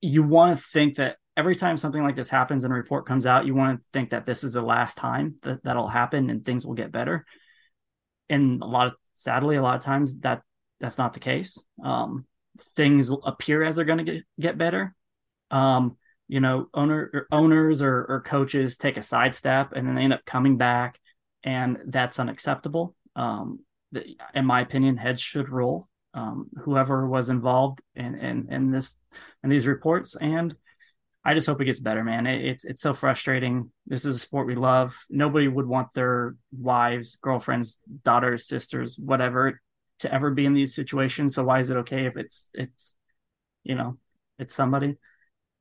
you 0.00 0.22
want 0.22 0.56
to 0.56 0.64
think 0.64 0.96
that 0.96 1.16
every 1.36 1.56
time 1.56 1.76
something 1.76 2.02
like 2.02 2.16
this 2.16 2.28
happens 2.28 2.64
and 2.64 2.72
a 2.72 2.76
report 2.76 3.06
comes 3.06 3.26
out, 3.26 3.46
you 3.46 3.54
want 3.54 3.78
to 3.78 3.84
think 3.92 4.10
that 4.10 4.26
this 4.26 4.44
is 4.44 4.52
the 4.52 4.62
last 4.62 4.96
time 4.96 5.36
that 5.42 5.62
that'll 5.64 5.88
happen 5.88 6.30
and 6.30 6.44
things 6.44 6.66
will 6.66 6.74
get 6.74 6.92
better. 6.92 7.24
And 8.28 8.62
a 8.62 8.66
lot 8.66 8.88
of 8.88 8.94
sadly, 9.14 9.56
a 9.56 9.62
lot 9.62 9.76
of 9.76 9.82
times 9.82 10.20
that 10.20 10.42
that's 10.80 10.98
not 10.98 11.14
the 11.14 11.20
case. 11.20 11.64
Um, 11.82 12.26
things 12.74 13.10
appear 13.24 13.62
as 13.62 13.76
they're 13.76 13.84
going 13.84 14.06
to 14.06 14.22
get 14.40 14.58
better. 14.58 14.94
Um, 15.50 15.96
you 16.28 16.40
know, 16.40 16.66
owner 16.74 17.10
or 17.14 17.26
owners 17.30 17.82
or, 17.82 18.04
or 18.08 18.22
coaches 18.26 18.76
take 18.76 18.96
a 18.96 19.02
sidestep 19.02 19.72
and 19.72 19.86
then 19.86 19.94
they 19.94 20.02
end 20.02 20.12
up 20.12 20.24
coming 20.24 20.56
back, 20.56 20.98
and 21.44 21.78
that's 21.86 22.18
unacceptable. 22.18 22.94
Um, 23.14 23.60
the, 23.92 24.16
in 24.34 24.44
my 24.44 24.60
opinion, 24.60 24.96
heads 24.96 25.20
should 25.20 25.48
roll. 25.48 25.86
Um, 26.14 26.48
whoever 26.64 27.06
was 27.06 27.28
involved 27.28 27.82
in, 27.94 28.14
in 28.16 28.48
in 28.50 28.70
this 28.70 28.98
in 29.44 29.50
these 29.50 29.66
reports, 29.66 30.16
and 30.16 30.54
I 31.24 31.34
just 31.34 31.46
hope 31.46 31.60
it 31.60 31.66
gets 31.66 31.80
better, 31.80 32.02
man. 32.02 32.26
It, 32.26 32.44
it's 32.44 32.64
it's 32.64 32.82
so 32.82 32.94
frustrating. 32.94 33.70
This 33.86 34.04
is 34.04 34.16
a 34.16 34.18
sport 34.18 34.46
we 34.46 34.54
love. 34.54 34.96
Nobody 35.10 35.46
would 35.46 35.66
want 35.66 35.92
their 35.92 36.34
wives, 36.56 37.16
girlfriends, 37.20 37.80
daughters, 38.02 38.46
sisters, 38.46 38.98
whatever, 38.98 39.60
to 40.00 40.12
ever 40.12 40.30
be 40.30 40.46
in 40.46 40.54
these 40.54 40.74
situations. 40.74 41.34
So 41.34 41.44
why 41.44 41.60
is 41.60 41.70
it 41.70 41.76
okay 41.78 42.06
if 42.06 42.16
it's 42.16 42.50
it's 42.54 42.94
you 43.64 43.74
know 43.74 43.98
it's 44.38 44.54
somebody? 44.54 44.96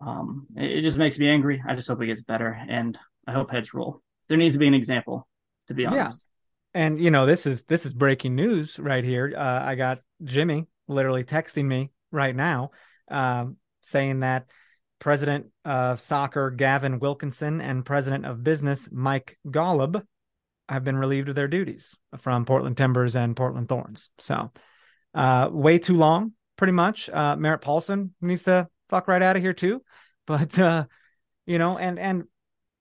Um, 0.02 0.48
it, 0.56 0.80
it 0.80 0.82
just 0.82 0.98
makes 0.98 1.18
me 1.18 1.30
angry. 1.30 1.64
I 1.68 1.76
just 1.76 1.88
hope 1.88 2.02
it 2.02 2.08
gets 2.08 2.22
better, 2.22 2.58
and 2.68 2.98
I 3.28 3.34
hope 3.34 3.52
heads 3.52 3.74
roll. 3.74 4.02
There 4.28 4.38
needs 4.38 4.56
to 4.56 4.60
be 4.60 4.68
an 4.68 4.74
example, 4.74 5.28
to 5.68 5.74
be 5.74 5.86
honest. 5.86 6.26
And 6.74 7.00
you 7.00 7.12
know, 7.12 7.26
this 7.26 7.46
is 7.46 7.64
this 7.64 7.86
is 7.86 7.94
breaking 7.94 8.36
news 8.36 8.78
right 8.78 9.04
here. 9.04 9.34
Uh, 9.36 9.62
I 9.64 9.76
got 9.76 10.00
Jimmy 10.24 10.68
literally 10.88 11.24
texting 11.24 11.66
me 11.66 11.92
right 12.12 12.36
now, 12.36 12.72
um, 13.10 13.58
saying 13.82 14.20
that 14.22 14.48
President 15.00 15.48
of 15.64 16.02
Soccer 16.02 16.52
Gavin 16.52 17.00
Wilkinson 17.00 17.62
and 17.62 17.86
President 17.86 18.26
of 18.26 18.44
Business 18.44 18.90
Mike 18.92 19.38
Golub 19.48 20.04
have 20.68 20.84
been 20.84 20.98
relieved 20.98 21.30
of 21.30 21.36
their 21.36 21.48
duties 21.48 21.96
from 22.18 22.46
Portland 22.46 22.78
Timbers 22.78 23.16
and 23.16 23.36
Portland 23.36 23.70
Thorns. 23.70 24.10
So, 24.20 24.52
uh, 25.14 25.50
way 25.52 25.80
too 25.80 25.96
long, 25.96 26.34
pretty 26.58 26.74
much. 26.74 27.10
Uh, 27.10 27.36
Merritt 27.36 27.62
Paulson 27.62 28.14
needs 28.22 28.44
to 28.44 28.68
fuck 28.90 29.08
right 29.08 29.22
out 29.22 29.36
of 29.36 29.42
here 29.42 29.54
too. 29.54 29.82
But 30.28 30.58
uh, 30.58 30.86
you 31.46 31.60
know, 31.60 31.78
and 31.78 32.00
and 32.00 32.24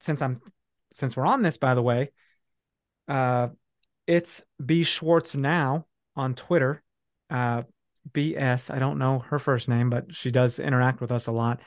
since 0.01 0.23
I'm 0.23 0.41
since 0.95 1.15
we're 1.15 1.27
on 1.27 1.43
this, 1.43 1.59
by 1.59 1.75
the 1.75 1.83
way, 1.83 2.11
uh, 3.07 3.49
it's 4.07 4.43
B 4.65 4.83
Schwartz 4.83 5.35
now 5.35 5.85
on 6.17 6.35
Twitter. 6.35 6.83
Uh, 7.29 7.65
BS. 8.11 8.73
I 8.73 8.79
don't 8.79 8.99
know 8.99 9.19
her 9.19 9.39
first 9.39 9.69
name, 9.69 9.91
but 9.91 10.15
she 10.15 10.31
does 10.31 10.59
interact 10.59 11.01
with 11.01 11.13
us 11.13 11.27
a 11.27 11.33
lot. 11.33 11.61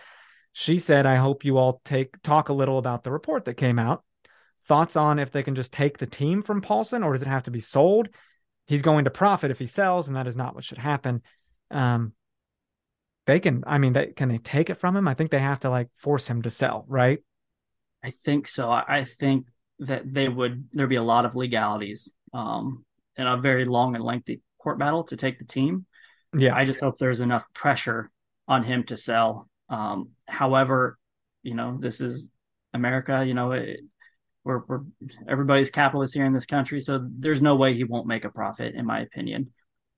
She 0.53 0.79
said, 0.79 1.05
"I 1.05 1.17
hope 1.17 1.45
you 1.45 1.57
all 1.57 1.81
take 1.85 2.19
talk 2.23 2.49
a 2.49 2.53
little 2.53 2.77
about 2.77 3.03
the 3.03 3.11
report 3.11 3.45
that 3.45 3.53
came 3.53 3.77
out. 3.79 4.03
Thoughts 4.67 4.95
on 4.95 5.19
if 5.19 5.31
they 5.31 5.43
can 5.43 5.55
just 5.55 5.71
take 5.71 5.97
the 5.97 6.05
team 6.05 6.41
from 6.43 6.61
Paulson, 6.61 7.03
or 7.03 7.13
does 7.13 7.21
it 7.21 7.27
have 7.27 7.43
to 7.43 7.51
be 7.51 7.59
sold? 7.59 8.09
He's 8.65 8.81
going 8.81 9.05
to 9.05 9.09
profit 9.09 9.49
if 9.49 9.59
he 9.59 9.65
sells, 9.65 10.07
and 10.07 10.17
that 10.17 10.27
is 10.27 10.35
not 10.35 10.55
what 10.55 10.65
should 10.65 10.77
happen. 10.77 11.21
Um, 11.71 12.13
they 13.25 13.39
can. 13.39 13.63
I 13.65 13.77
mean, 13.77 13.93
they 13.93 14.07
can 14.07 14.29
they 14.29 14.39
take 14.39 14.69
it 14.69 14.75
from 14.75 14.95
him? 14.95 15.07
I 15.07 15.13
think 15.13 15.31
they 15.31 15.39
have 15.39 15.61
to 15.61 15.69
like 15.69 15.87
force 15.95 16.27
him 16.27 16.41
to 16.41 16.49
sell, 16.49 16.85
right? 16.87 17.19
I 18.03 18.11
think 18.11 18.47
so. 18.47 18.69
I 18.69 19.05
think 19.05 19.47
that 19.79 20.11
they 20.11 20.27
would 20.27 20.67
there'd 20.73 20.89
be 20.89 20.95
a 20.95 21.03
lot 21.03 21.25
of 21.25 21.35
legalities 21.35 22.11
um, 22.33 22.85
and 23.15 23.27
a 23.27 23.37
very 23.37 23.65
long 23.65 23.95
and 23.95 24.03
lengthy 24.03 24.41
court 24.59 24.79
battle 24.79 25.03
to 25.05 25.17
take 25.17 25.39
the 25.39 25.45
team. 25.45 25.85
Yeah, 26.37 26.55
I 26.55 26.65
just 26.65 26.81
hope 26.81 26.97
there's 26.97 27.21
enough 27.21 27.45
pressure 27.53 28.11
on 28.47 28.63
him 28.63 28.83
to 28.85 28.97
sell. 28.97 29.49
Um, 29.69 30.11
however, 30.27 30.97
you 31.43 31.53
know, 31.53 31.77
this 31.79 32.01
is 32.01 32.31
America. 32.73 33.25
You 33.25 33.33
know, 33.33 33.51
it, 33.51 33.81
we're, 34.47 34.61
we're 34.67 34.81
everybody's 35.27 35.69
capitalist 35.69 36.13
here 36.13 36.25
in 36.25 36.33
this 36.33 36.45
country, 36.45 36.79
so 36.79 37.05
there's 37.19 37.41
no 37.41 37.55
way 37.55 37.73
he 37.73 37.83
won't 37.83 38.07
make 38.07 38.23
a 38.25 38.29
profit, 38.29 38.75
in 38.75 38.85
my 38.85 39.01
opinion. 39.01 39.51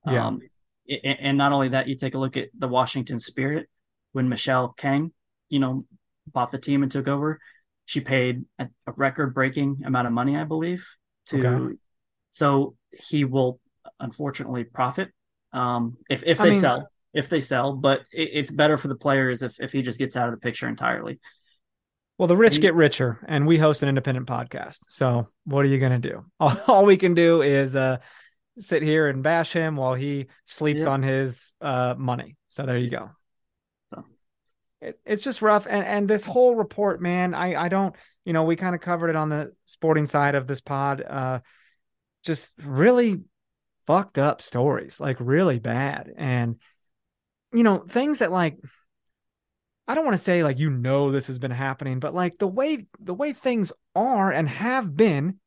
Yeah. 0.06 0.26
Um, 0.26 0.40
a- 0.88 1.06
and 1.06 1.38
not 1.38 1.52
only 1.52 1.68
that, 1.68 1.86
you 1.88 1.96
take 1.96 2.14
a 2.14 2.18
look 2.18 2.36
at 2.36 2.48
the 2.58 2.68
Washington 2.68 3.18
Spirit 3.20 3.68
when 4.12 4.28
Michelle 4.28 4.74
Kang, 4.76 5.12
you 5.48 5.60
know, 5.60 5.84
bought 6.32 6.50
the 6.50 6.58
team 6.58 6.82
and 6.82 6.90
took 6.90 7.06
over. 7.08 7.38
She 7.86 8.00
paid 8.00 8.44
a, 8.58 8.66
a 8.86 8.92
record-breaking 8.96 9.82
amount 9.86 10.06
of 10.08 10.12
money, 10.12 10.36
I 10.36 10.44
believe, 10.44 10.84
to. 11.26 11.46
Okay. 11.46 11.74
So 12.32 12.74
he 13.10 13.24
will 13.24 13.60
unfortunately 13.98 14.64
profit 14.64 15.08
um, 15.52 15.96
if 16.08 16.22
if 16.24 16.40
I 16.40 16.44
they 16.44 16.50
mean- 16.50 16.60
sell 16.60 16.90
if 17.12 17.28
they 17.28 17.40
sell, 17.40 17.72
but 17.74 18.00
it, 18.12 18.30
it's 18.32 18.50
better 18.52 18.76
for 18.78 18.88
the 18.88 18.94
players 18.94 19.42
if 19.42 19.54
if 19.60 19.72
he 19.72 19.82
just 19.82 19.98
gets 19.98 20.16
out 20.16 20.28
of 20.28 20.34
the 20.34 20.40
picture 20.40 20.68
entirely. 20.68 21.18
Well, 22.20 22.26
the 22.26 22.36
rich 22.36 22.60
get 22.60 22.74
richer, 22.74 23.18
and 23.26 23.46
we 23.46 23.56
host 23.56 23.82
an 23.82 23.88
independent 23.88 24.26
podcast. 24.26 24.80
So, 24.90 25.28
what 25.44 25.64
are 25.64 25.68
you 25.68 25.78
going 25.78 26.02
to 26.02 26.08
do? 26.10 26.26
All, 26.38 26.54
all 26.66 26.84
we 26.84 26.98
can 26.98 27.14
do 27.14 27.40
is 27.40 27.74
uh, 27.74 27.96
sit 28.58 28.82
here 28.82 29.08
and 29.08 29.22
bash 29.22 29.54
him 29.54 29.74
while 29.74 29.94
he 29.94 30.26
sleeps 30.44 30.82
Yeah. 30.82 30.90
on 30.90 31.02
his 31.02 31.54
uh, 31.62 31.94
money. 31.96 32.36
So 32.50 32.66
there 32.66 32.76
you 32.76 32.90
go. 32.90 33.08
So. 33.88 34.04
It, 34.82 35.00
it's 35.06 35.22
just 35.22 35.40
rough, 35.40 35.66
and 35.66 35.82
and 35.82 36.06
this 36.06 36.26
whole 36.26 36.54
report, 36.56 37.00
man. 37.00 37.32
I 37.32 37.54
I 37.54 37.68
don't, 37.68 37.96
you 38.26 38.34
know, 38.34 38.44
we 38.44 38.54
kind 38.54 38.74
of 38.74 38.82
covered 38.82 39.08
it 39.08 39.16
on 39.16 39.30
the 39.30 39.54
sporting 39.64 40.04
side 40.04 40.34
of 40.34 40.46
this 40.46 40.60
pod. 40.60 41.00
Uh, 41.00 41.40
just 42.22 42.52
really 42.62 43.22
fucked 43.86 44.18
up 44.18 44.42
stories, 44.42 45.00
like 45.00 45.16
really 45.20 45.58
bad, 45.58 46.12
and 46.18 46.56
you 47.54 47.62
know 47.62 47.78
things 47.78 48.18
that 48.18 48.30
like 48.30 48.58
I 49.90 49.94
don't 49.94 50.04
want 50.04 50.16
to 50.16 50.22
say 50.22 50.44
like 50.44 50.60
you 50.60 50.70
know 50.70 51.10
this 51.10 51.26
has 51.26 51.40
been 51.40 51.50
happening, 51.50 51.98
but 51.98 52.14
like 52.14 52.38
the 52.38 52.46
way 52.46 52.86
the 53.00 53.12
way 53.12 53.32
things 53.32 53.72
are 53.96 54.30
and 54.30 54.48
have 54.48 54.96
been, 54.96 55.40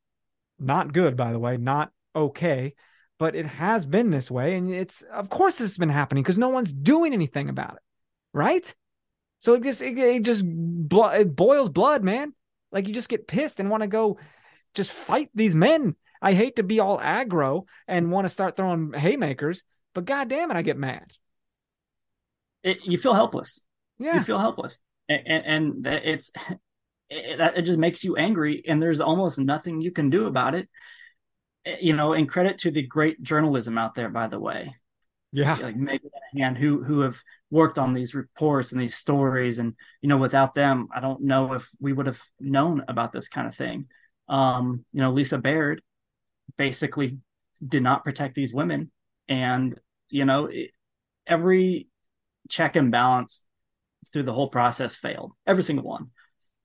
not 0.60 0.92
good 0.92 1.16
by 1.16 1.32
the 1.32 1.40
way, 1.40 1.56
not 1.56 1.94
okay, 2.14 2.74
but 3.18 3.38
it 3.38 3.46
has 3.46 3.86
been 3.86 4.10
this 4.10 4.30
way, 4.30 4.56
and 4.56 4.70
it's 4.70 5.02
of 5.04 5.30
course 5.30 5.60
this 5.60 5.72
has 5.72 5.78
been 5.78 5.88
happening 5.88 6.24
because 6.24 6.38
no 6.38 6.50
one's 6.50 6.74
doing 6.74 7.14
anything 7.14 7.48
about 7.48 7.76
it, 7.76 7.82
right? 8.34 8.76
So 9.40 9.54
it 9.54 9.64
just 9.64 9.82
it, 9.82 9.98
it 9.98 10.24
just 10.24 10.44
blo- 10.46 11.08
it 11.08 11.34
boils 11.34 11.70
blood, 11.70 12.04
man. 12.04 12.34
Like 12.70 12.90
you 12.90 12.94
just 12.94 13.08
get 13.08 13.30
pissed 13.30 13.62
and 13.62 13.70
want 13.70 13.84
to 13.84 13.88
go 13.88 14.20
just 14.76 14.92
fight 14.92 15.30
these 15.34 15.56
men. 15.56 15.96
I 16.22 16.34
hate 16.34 16.58
to 16.58 16.64
be 16.64 16.82
all 16.82 17.00
aggro 17.00 17.64
and 17.88 18.12
want 18.12 18.26
to 18.26 18.30
start 18.30 18.58
throwing 18.58 18.92
haymakers, 18.92 19.64
but 19.94 20.04
god 20.04 20.28
damn 20.28 20.52
it, 20.52 20.58
I 20.58 20.64
get 20.64 20.78
mad. 20.78 21.14
It, 22.62 22.80
you 22.84 22.98
feel 22.98 23.14
helpless. 23.14 23.66
Yeah. 24.00 24.16
You 24.16 24.22
feel 24.22 24.40
helpless, 24.40 24.80
and, 25.10 25.28
and, 25.86 25.88
it's 25.88 26.32
it, 27.10 27.38
that- 27.38 27.58
it 27.58 27.64
just 27.64 27.80
makes 27.80 28.04
you 28.04 28.16
angry, 28.18 28.64
and 28.68 28.82
there's 28.82 29.02
almost 29.02 29.40
nothing 29.40 29.82
you 29.82 29.92
can 29.92 30.10
do 30.10 30.26
about 30.28 30.56
it. 30.56 30.70
Eh, 31.66 31.78
You 31.82 31.94
know, 31.96 32.14
and 32.14 32.28
credit 32.30 32.58
to 32.60 32.72
the 32.72 32.82
great 32.84 33.22
journalism 33.22 33.78
out 33.78 33.96
there, 33.96 34.10
by 34.10 34.28
the 34.28 34.40
way. 34.40 34.76
yeah. 35.32 35.56
like 35.56 35.76
Megan 35.76 36.10
and 36.40 36.58
who 36.58 36.84
who 36.84 37.02
have 37.02 37.20
worked 37.52 37.78
on 37.78 37.94
these 37.94 38.14
reports 38.16 38.72
and 38.72 38.82
these 38.82 38.96
stories 38.96 39.60
and 39.60 39.74
you 40.02 40.10
know 40.10 40.18
without 40.18 40.54
them 40.54 40.88
i 40.96 41.00
don't 41.00 41.22
know 41.22 41.54
if 41.54 41.70
we 41.80 41.94
would 41.94 42.08
have 42.08 42.22
known 42.40 42.84
about 42.88 43.12
this 43.12 43.30
kind 43.30 43.48
of 43.48 43.56
thing 43.56 43.86
um 44.30 44.84
you 44.94 45.02
know 45.02 45.12
lisa 45.12 45.38
baird 45.38 45.82
basically 46.58 47.18
did 47.66 47.84
not 47.84 48.04
protect 48.04 48.36
these 48.36 48.54
women 48.54 48.92
and 49.28 49.76
you 50.10 50.26
know 50.26 50.46
it, 50.48 50.72
every 51.28 51.88
check 52.50 52.76
and 52.76 52.92
balance 52.92 53.46
through 54.14 54.24
the 54.24 54.34
whole 54.34 54.50
process 54.50 54.96
failed 54.96 55.34
every 55.46 55.64
single 55.64 55.86
one. 55.86 56.12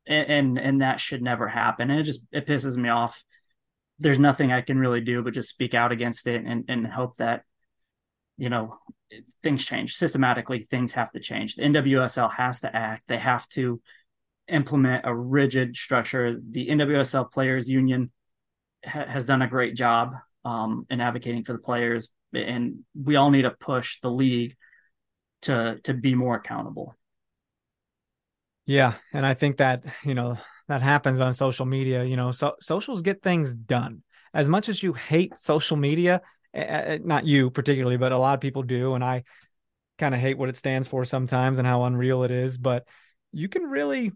And, 0.06 0.28
and 0.28 0.58
and 0.58 0.82
that 0.82 1.00
should 1.00 1.22
never 1.22 1.48
happen. 1.48 1.90
And 1.90 2.00
it 2.00 2.04
just 2.04 2.24
it 2.30 2.46
pisses 2.46 2.76
me 2.76 2.88
off. 2.88 3.22
There's 3.98 4.18
nothing 4.18 4.52
i 4.52 4.60
can 4.60 4.78
really 4.78 5.00
do 5.00 5.22
but 5.22 5.34
just 5.34 5.48
speak 5.48 5.74
out 5.74 5.90
against 5.90 6.28
it 6.28 6.44
and 6.44 6.64
and 6.68 6.86
hope 6.86 7.16
that 7.16 7.42
you 8.36 8.48
know 8.48 8.78
things 9.42 9.64
change. 9.64 9.94
Systematically 9.94 10.60
things 10.60 10.92
have 10.92 11.10
to 11.12 11.20
change. 11.20 11.56
The 11.56 11.62
nwsl 11.62 12.32
has 12.32 12.60
to 12.60 12.74
act. 12.74 13.02
They 13.08 13.18
have 13.18 13.48
to 13.50 13.80
implement 14.46 15.04
a 15.04 15.14
rigid 15.14 15.76
structure. 15.76 16.38
The 16.40 16.68
nwsl 16.68 17.30
players 17.30 17.68
union 17.68 18.10
ha- 18.84 19.06
has 19.06 19.26
done 19.26 19.42
a 19.42 19.48
great 19.48 19.74
job 19.74 20.14
um, 20.44 20.86
in 20.88 21.00
advocating 21.00 21.44
for 21.44 21.52
the 21.52 21.58
players. 21.58 22.08
And 22.32 22.80
we 22.94 23.16
all 23.16 23.30
need 23.30 23.42
to 23.42 23.50
push 23.50 24.00
the 24.00 24.10
league 24.10 24.56
to 25.42 25.78
to 25.84 25.94
be 25.94 26.14
more 26.14 26.36
accountable 26.36 26.97
Yeah, 28.68 28.96
and 29.14 29.24
I 29.24 29.32
think 29.32 29.56
that, 29.56 29.82
you 30.04 30.14
know, 30.14 30.36
that 30.68 30.82
happens 30.82 31.20
on 31.20 31.32
social 31.32 31.64
media, 31.64 32.04
you 32.04 32.16
know, 32.16 32.32
so 32.32 32.54
socials 32.60 33.00
get 33.00 33.22
things 33.22 33.54
done. 33.54 34.02
As 34.34 34.46
much 34.46 34.68
as 34.68 34.82
you 34.82 34.92
hate 34.92 35.38
social 35.38 35.78
media, 35.78 36.20
eh, 36.52 36.60
eh, 36.64 36.98
not 37.02 37.24
you 37.24 37.50
particularly, 37.50 37.96
but 37.96 38.12
a 38.12 38.18
lot 38.18 38.34
of 38.34 38.42
people 38.42 38.62
do 38.62 38.92
and 38.92 39.02
I 39.02 39.24
kind 39.96 40.14
of 40.14 40.20
hate 40.20 40.36
what 40.36 40.50
it 40.50 40.56
stands 40.56 40.86
for 40.86 41.06
sometimes 41.06 41.58
and 41.58 41.66
how 41.66 41.84
unreal 41.84 42.24
it 42.24 42.30
is, 42.30 42.58
but 42.58 42.84
you 43.32 43.48
can 43.48 43.62
really 43.62 44.12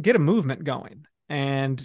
get 0.00 0.14
a 0.14 0.20
movement 0.20 0.62
going 0.62 1.04
and 1.28 1.84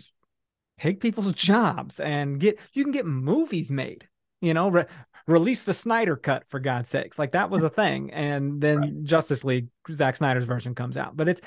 take 0.78 1.02
people's 1.02 1.34
jobs 1.34 2.00
and 2.00 2.40
get 2.40 2.60
you 2.74 2.84
can 2.84 2.94
get 2.94 3.08
movies 3.08 3.72
made, 3.72 4.08
you 4.40 4.54
know, 4.54 4.70
re- 4.70 4.86
release 5.26 5.64
the 5.64 5.74
Snyder 5.74 6.16
cut 6.16 6.44
for 6.50 6.60
God's 6.60 6.90
sakes. 6.90 7.18
Like 7.18 7.32
that 7.32 7.50
was 7.50 7.64
a 7.64 7.72
thing 7.72 8.12
and 8.12 8.62
then 8.62 9.02
Justice 9.04 9.44
League 9.44 9.70
Zack 9.92 10.16
Snyder's 10.16 10.44
version 10.44 10.76
comes 10.76 10.96
out. 10.96 11.18
But 11.18 11.28
it's 11.28 11.42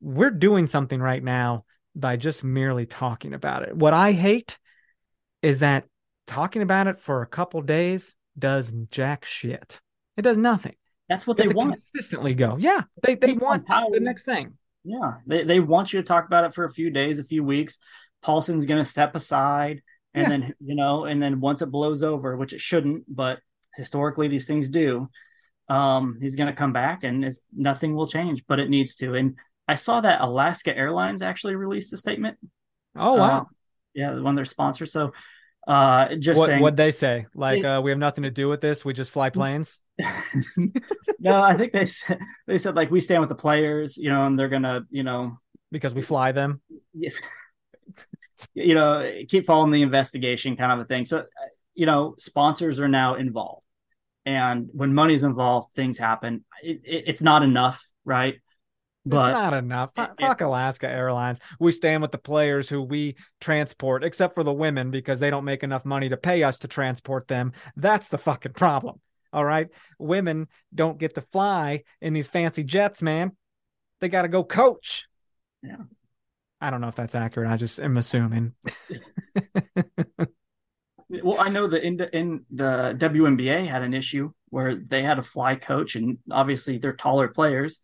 we're 0.00 0.30
doing 0.30 0.66
something 0.66 1.00
right 1.00 1.22
now 1.22 1.64
by 1.94 2.16
just 2.16 2.42
merely 2.44 2.86
talking 2.86 3.34
about 3.34 3.62
it. 3.64 3.76
What 3.76 3.92
I 3.94 4.12
hate 4.12 4.58
is 5.42 5.60
that 5.60 5.84
talking 6.26 6.62
about 6.62 6.86
it 6.86 7.00
for 7.00 7.22
a 7.22 7.26
couple 7.26 7.60
days 7.62 8.14
does 8.38 8.72
jack 8.90 9.24
shit. 9.24 9.80
It 10.16 10.22
does 10.22 10.36
nothing. 10.36 10.74
that's 11.08 11.26
what 11.26 11.36
They 11.36 11.46
they 11.46 11.54
want 11.54 11.72
consistently 11.72 12.34
go. 12.34 12.56
Yeah, 12.58 12.82
they 13.02 13.14
they 13.16 13.32
want 13.32 13.66
power- 13.66 13.90
the 13.90 14.00
next 14.00 14.24
thing. 14.24 14.56
Yeah, 14.84 15.14
they 15.26 15.44
they 15.44 15.60
want 15.60 15.92
you 15.92 16.00
to 16.00 16.06
talk 16.06 16.26
about 16.26 16.44
it 16.44 16.54
for 16.54 16.64
a 16.64 16.72
few 16.72 16.90
days, 16.90 17.18
a 17.18 17.24
few 17.24 17.42
weeks. 17.44 17.78
Paulson's 18.22 18.64
going 18.66 18.80
to 18.82 18.88
step 18.88 19.14
aside, 19.14 19.82
and 20.14 20.22
Yeah. 20.24 20.28
then 20.28 20.54
you 20.60 20.74
know, 20.74 21.04
and 21.06 21.22
then 21.22 21.40
once 21.40 21.62
it 21.62 21.66
blows 21.70 22.02
over, 22.02 22.36
which 22.36 22.52
it 22.52 22.60
shouldn't, 22.60 23.04
but 23.08 23.40
historically 23.74 24.28
these 24.28 24.46
things 24.46 24.70
do, 24.70 25.08
um, 25.68 26.18
he's 26.20 26.36
going 26.36 26.48
to 26.48 26.56
come 26.56 26.72
back, 26.72 27.02
and 27.04 27.24
it's, 27.24 27.40
nothing 27.54 27.94
will 27.94 28.06
change, 28.06 28.44
but 28.46 28.58
it 28.58 28.68
needs 28.70 28.94
to. 28.96 29.14
And 29.14 29.36
I 29.70 29.76
saw 29.76 30.00
that 30.00 30.20
Alaska 30.20 30.76
Airlines 30.76 31.22
actually 31.22 31.54
released 31.54 31.92
a 31.92 31.96
statement. 31.96 32.38
Oh 32.96 33.14
wow. 33.14 33.42
Uh, 33.42 33.44
yeah, 33.94 34.10
one 34.18 34.34
of 34.34 34.36
their 34.36 34.44
sponsors. 34.44 34.92
So 34.92 35.12
uh 35.68 36.16
just 36.16 36.38
what 36.38 36.48
saying 36.48 36.60
what 36.60 36.76
they 36.76 36.90
say? 36.90 37.26
Like 37.34 37.64
uh, 37.64 37.80
we 37.84 37.92
have 37.92 37.98
nothing 37.98 38.24
to 38.24 38.32
do 38.32 38.48
with 38.48 38.60
this. 38.60 38.84
We 38.84 38.94
just 38.94 39.12
fly 39.12 39.30
planes. 39.30 39.80
no, 41.20 41.40
I 41.40 41.56
think 41.56 41.72
they 41.72 41.84
said 41.84 42.18
they 42.48 42.58
said 42.58 42.74
like 42.74 42.90
we 42.90 42.98
stand 42.98 43.20
with 43.20 43.28
the 43.28 43.36
players, 43.36 43.96
you 43.96 44.10
know, 44.10 44.26
and 44.26 44.36
they're 44.36 44.48
gonna, 44.48 44.82
you 44.90 45.04
know, 45.04 45.38
because 45.70 45.94
we 45.94 46.02
fly 46.02 46.32
them. 46.32 46.60
you 48.54 48.74
know, 48.74 49.20
keep 49.28 49.46
following 49.46 49.70
the 49.70 49.82
investigation 49.82 50.56
kind 50.56 50.72
of 50.72 50.80
a 50.80 50.84
thing. 50.84 51.04
So, 51.04 51.26
you 51.74 51.86
know, 51.86 52.16
sponsors 52.18 52.80
are 52.80 52.88
now 52.88 53.14
involved, 53.14 53.64
and 54.26 54.68
when 54.72 54.94
money's 54.94 55.22
involved, 55.22 55.74
things 55.74 55.96
happen. 55.96 56.44
It, 56.60 56.80
it, 56.84 57.04
it's 57.06 57.22
not 57.22 57.44
enough, 57.44 57.86
right? 58.04 58.40
But 59.06 59.30
it's 59.30 59.38
not 59.38 59.54
enough. 59.54 59.94
Fuck, 59.94 60.14
it- 60.18 60.22
fuck 60.24 60.40
Alaska 60.40 60.88
Airlines. 60.88 61.40
We 61.58 61.72
stand 61.72 62.02
with 62.02 62.12
the 62.12 62.18
players 62.18 62.68
who 62.68 62.82
we 62.82 63.16
transport, 63.40 64.04
except 64.04 64.34
for 64.34 64.42
the 64.42 64.52
women 64.52 64.90
because 64.90 65.20
they 65.20 65.30
don't 65.30 65.44
make 65.44 65.62
enough 65.62 65.84
money 65.84 66.08
to 66.10 66.16
pay 66.16 66.42
us 66.42 66.58
to 66.60 66.68
transport 66.68 67.26
them. 67.26 67.52
That's 67.76 68.08
the 68.08 68.18
fucking 68.18 68.52
problem. 68.52 69.00
All 69.32 69.44
right. 69.44 69.68
Women 69.98 70.48
don't 70.74 70.98
get 70.98 71.14
to 71.14 71.22
fly 71.22 71.84
in 72.00 72.12
these 72.12 72.28
fancy 72.28 72.64
jets, 72.64 73.00
man. 73.00 73.32
They 74.00 74.08
got 74.08 74.22
to 74.22 74.28
go 74.28 74.44
coach. 74.44 75.06
Yeah. 75.62 75.76
I 76.60 76.70
don't 76.70 76.80
know 76.80 76.88
if 76.88 76.94
that's 76.96 77.14
accurate. 77.14 77.48
I 77.48 77.56
just 77.56 77.80
am 77.80 77.96
assuming. 77.96 78.52
well, 81.08 81.40
I 81.40 81.48
know 81.48 81.66
that 81.68 81.82
in 81.82 81.96
the, 81.96 82.14
in 82.14 82.44
the 82.50 82.94
WNBA 82.98 83.66
had 83.66 83.82
an 83.82 83.94
issue 83.94 84.32
where 84.50 84.74
they 84.74 85.02
had 85.02 85.18
a 85.18 85.22
fly 85.22 85.54
coach, 85.54 85.94
and 85.94 86.18
obviously 86.30 86.76
they're 86.78 86.92
taller 86.92 87.28
players, 87.28 87.80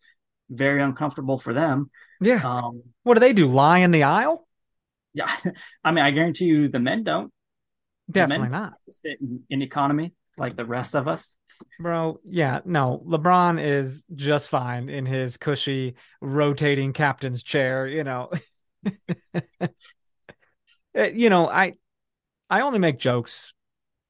very 0.49 0.81
uncomfortable 0.81 1.37
for 1.37 1.53
them. 1.53 1.89
Yeah. 2.21 2.41
Um, 2.43 2.83
What 3.03 3.15
do 3.15 3.19
they 3.19 3.33
do? 3.33 3.47
Lie 3.47 3.79
in 3.79 3.91
the 3.91 4.03
aisle? 4.03 4.47
yeah, 5.13 5.29
I 5.83 5.91
mean, 5.91 6.03
I 6.05 6.11
guarantee 6.11 6.45
you, 6.45 6.67
the 6.67 6.79
men 6.79 7.03
don't 7.03 7.31
The 8.09 8.21
men- 8.21 8.29
Definitely 8.29 8.49
not. 8.49 8.73
sit 8.89 9.19
in, 9.21 9.43
in 9.49 9.61
economy 9.61 10.13
like 10.37 10.55
the 10.55 10.65
rest 10.65 10.95
of 10.95 11.07
us. 11.07 11.35
Bro, 11.79 12.19
yeah, 12.23 12.59
no. 12.65 13.03
LeBron 13.07 13.59
is 13.63 14.05
just 14.13 14.49
fine 14.49 14.89
in 14.89 15.05
his 15.07 15.37
cushy 15.37 15.95
rotating 16.21 16.93
captain's 16.93 17.41
chair, 17.41 17.87
you 17.87 18.03
know. 18.03 18.29
Uh, 20.95 21.03
you 21.13 21.29
know, 21.29 21.49
I 21.49 21.73
I 22.49 22.61
only 22.61 22.79
make 22.79 22.99
jokes 22.99 23.53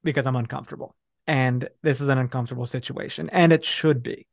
because 0.04 0.26
I'm 0.26 0.36
uncomfortable. 0.36 0.94
And 1.26 1.68
this 1.82 2.00
is 2.00 2.08
an 2.08 2.18
uncomfortable 2.18 2.66
situation 2.66 3.28
and 3.30 3.52
it 3.52 3.64
should 3.64 4.02
be. 4.02 4.26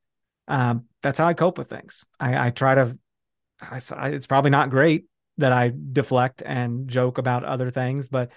Um 0.47 0.85
that's 1.01 1.17
how 1.17 1.27
I 1.27 1.33
cope 1.33 1.57
with 1.57 1.69
things. 1.69 2.05
I 2.19 2.47
I 2.47 2.49
try 2.51 2.75
to 2.75 2.97
I, 3.61 3.79
it's 4.09 4.27
probably 4.27 4.51
not 4.51 4.69
great 4.69 5.05
that 5.37 5.51
I 5.51 5.71
deflect 5.91 6.43
and 6.45 6.87
joke 6.87 7.17
about 7.17 7.43
other 7.43 7.71
things, 7.71 8.07
but 8.09 8.31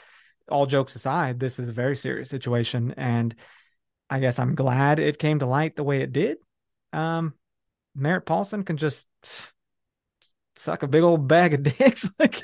all 0.48 0.66
jokes 0.66 0.94
aside, 0.96 1.38
this 1.38 1.58
is 1.58 1.68
a 1.68 1.72
very 1.72 1.96
serious 1.96 2.30
situation 2.30 2.92
and 2.96 3.34
I 4.10 4.20
guess 4.20 4.38
I'm 4.38 4.54
glad 4.54 4.98
it 4.98 5.18
came 5.18 5.40
to 5.40 5.46
light 5.46 5.76
the 5.76 5.84
way 5.84 6.00
it 6.00 6.12
did. 6.12 6.38
Um, 6.92 7.34
Merritt 7.94 8.26
Paulson 8.26 8.64
can 8.64 8.76
just 8.76 9.06
suck 10.56 10.82
a 10.82 10.88
big 10.88 11.02
old 11.02 11.28
bag 11.28 11.54
of 11.54 11.62
dicks. 11.78 12.08
Like 12.18 12.42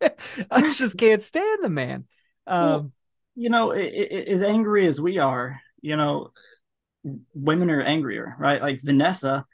I 0.50 0.62
just 0.62 0.96
can't 0.96 1.22
stand 1.22 1.62
the 1.62 1.68
man. 1.68 2.06
Well, 2.46 2.74
Um, 2.80 2.92
you 3.34 3.50
know, 3.50 3.70
as 3.70 4.42
angry 4.42 4.86
as 4.86 5.00
we 5.00 5.18
are, 5.18 5.60
you 5.80 5.96
know, 5.96 6.32
women 7.34 7.70
are 7.70 7.82
angrier, 7.82 8.36
right? 8.38 8.60
Like 8.60 8.80
Vanessa 8.82 9.44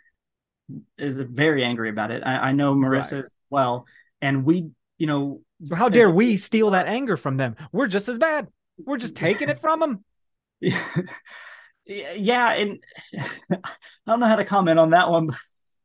is 0.99 1.17
very 1.17 1.65
angry 1.65 1.91
about 1.91 2.11
it. 2.11 2.23
I, 2.25 2.49
I 2.49 2.53
know 2.53 2.75
Marissa 2.75 3.13
Right. 3.13 3.21
as 3.21 3.33
well, 3.51 3.87
and 4.21 4.45
we, 4.45 4.71
you 4.99 5.07
know, 5.07 5.41
so 5.67 5.75
how 5.75 5.89
dare 5.89 6.11
we 6.11 6.37
steal 6.37 6.71
that 6.71 6.87
anger 6.87 7.17
from 7.17 7.37
them? 7.37 7.57
We're 7.73 7.87
just 7.87 8.09
as 8.09 8.19
bad. 8.19 8.49
We're 8.79 8.99
just 8.99 9.17
taking 9.17 9.49
it 9.49 9.61
from 9.61 9.81
them. 9.81 10.05
yeah, 11.87 12.53
and 12.53 12.83
I 13.53 13.59
don't 14.07 14.21
know 14.21 14.27
how 14.27 14.37
to 14.37 14.45
comment 14.45 14.79
on 14.79 14.91
that 14.91 15.11
one. 15.11 15.31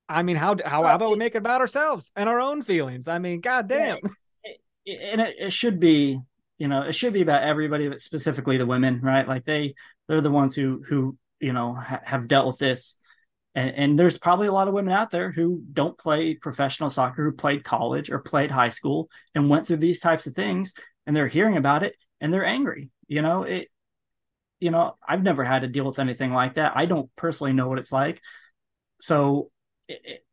I 0.08 0.24
mean, 0.24 0.38
how 0.38 0.56
how, 0.66 0.84
how 0.84 0.96
about 0.96 1.12
we 1.12 1.18
make 1.18 1.36
it 1.36 1.40
about 1.40 1.62
ourselves 1.62 2.12
and 2.16 2.28
our 2.28 2.40
own 2.40 2.64
feelings? 2.64 3.08
I 3.08 3.20
mean, 3.20 3.42
goddamn. 3.42 4.00
and 4.88 5.22
it, 5.22 5.36
it 5.40 5.54
should 5.54 5.80
be, 5.80 6.20
you 6.58 6.68
know, 6.68 6.82
it 6.82 6.94
should 6.94 7.14
be 7.14 7.22
about 7.22 7.44
everybody, 7.44 7.88
but 7.88 8.02
specifically 8.02 8.58
the 8.58 8.66
women, 8.66 9.02
right? 9.02 9.28
Like 9.28 9.46
they, 9.46 9.76
they're 10.08 10.22
the 10.22 10.32
ones 10.32 10.56
who, 10.56 10.84
who, 10.88 11.16
you 11.40 11.54
know, 11.54 11.74
ha- 11.74 12.02
have 12.04 12.28
dealt 12.28 12.48
with 12.48 12.58
this. 12.58 12.98
And, 13.56 13.76
and 13.76 14.00
there's 14.00 14.18
probably 14.18 14.48
a 14.48 14.54
lot 14.54 14.68
of 14.68 14.74
women 14.74 14.94
out 14.94 15.12
there 15.12 15.32
who 15.32 15.64
don't 15.74 15.98
play 15.98 16.36
professional 16.36 16.90
soccer, 16.90 17.24
who 17.24 17.32
played 17.32 17.64
college 17.64 18.10
or 18.10 18.20
played 18.20 18.52
high 18.52 18.70
school 18.70 19.10
and 19.34 19.50
went 19.50 19.68
through 19.68 19.78
these 19.78 20.00
types 20.00 20.28
of 20.28 20.36
things, 20.36 20.74
and 21.06 21.16
they're 21.16 21.28
hearing 21.28 21.58
about 21.58 21.84
it 21.84 21.96
and 22.22 22.34
they're 22.34 22.46
angry. 22.46 22.90
You 23.08 23.22
know, 23.22 23.44
it. 23.44 23.70
You 24.60 24.72
know, 24.72 24.98
I've 25.08 25.24
never 25.24 25.46
had 25.46 25.62
to 25.62 25.70
deal 25.70 25.86
with 25.86 26.00
anything 26.00 26.34
like 26.34 26.56
that. 26.56 26.74
I 26.76 26.86
don't 26.86 27.10
personally 27.16 27.54
know 27.54 27.70
what 27.70 27.80
it's 27.80 27.94
like, 27.94 28.22
so 29.00 29.52
it, 29.88 30.02
it, 30.04 30.26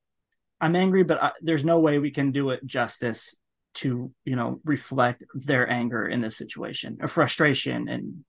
I'm 0.60 0.74
angry, 0.74 1.04
but 1.04 1.22
I, 1.22 1.30
there's 1.42 1.64
no 1.64 1.78
way 1.78 2.00
we 2.00 2.10
can 2.10 2.32
do 2.32 2.50
it 2.50 2.66
justice 2.66 3.36
to 3.76 4.10
you 4.24 4.36
know 4.36 4.60
reflect 4.64 5.22
their 5.34 5.70
anger 5.70 6.06
in 6.08 6.22
this 6.22 6.36
situation 6.36 6.96
or 7.00 7.08
frustration 7.08 7.88
and 7.88 8.24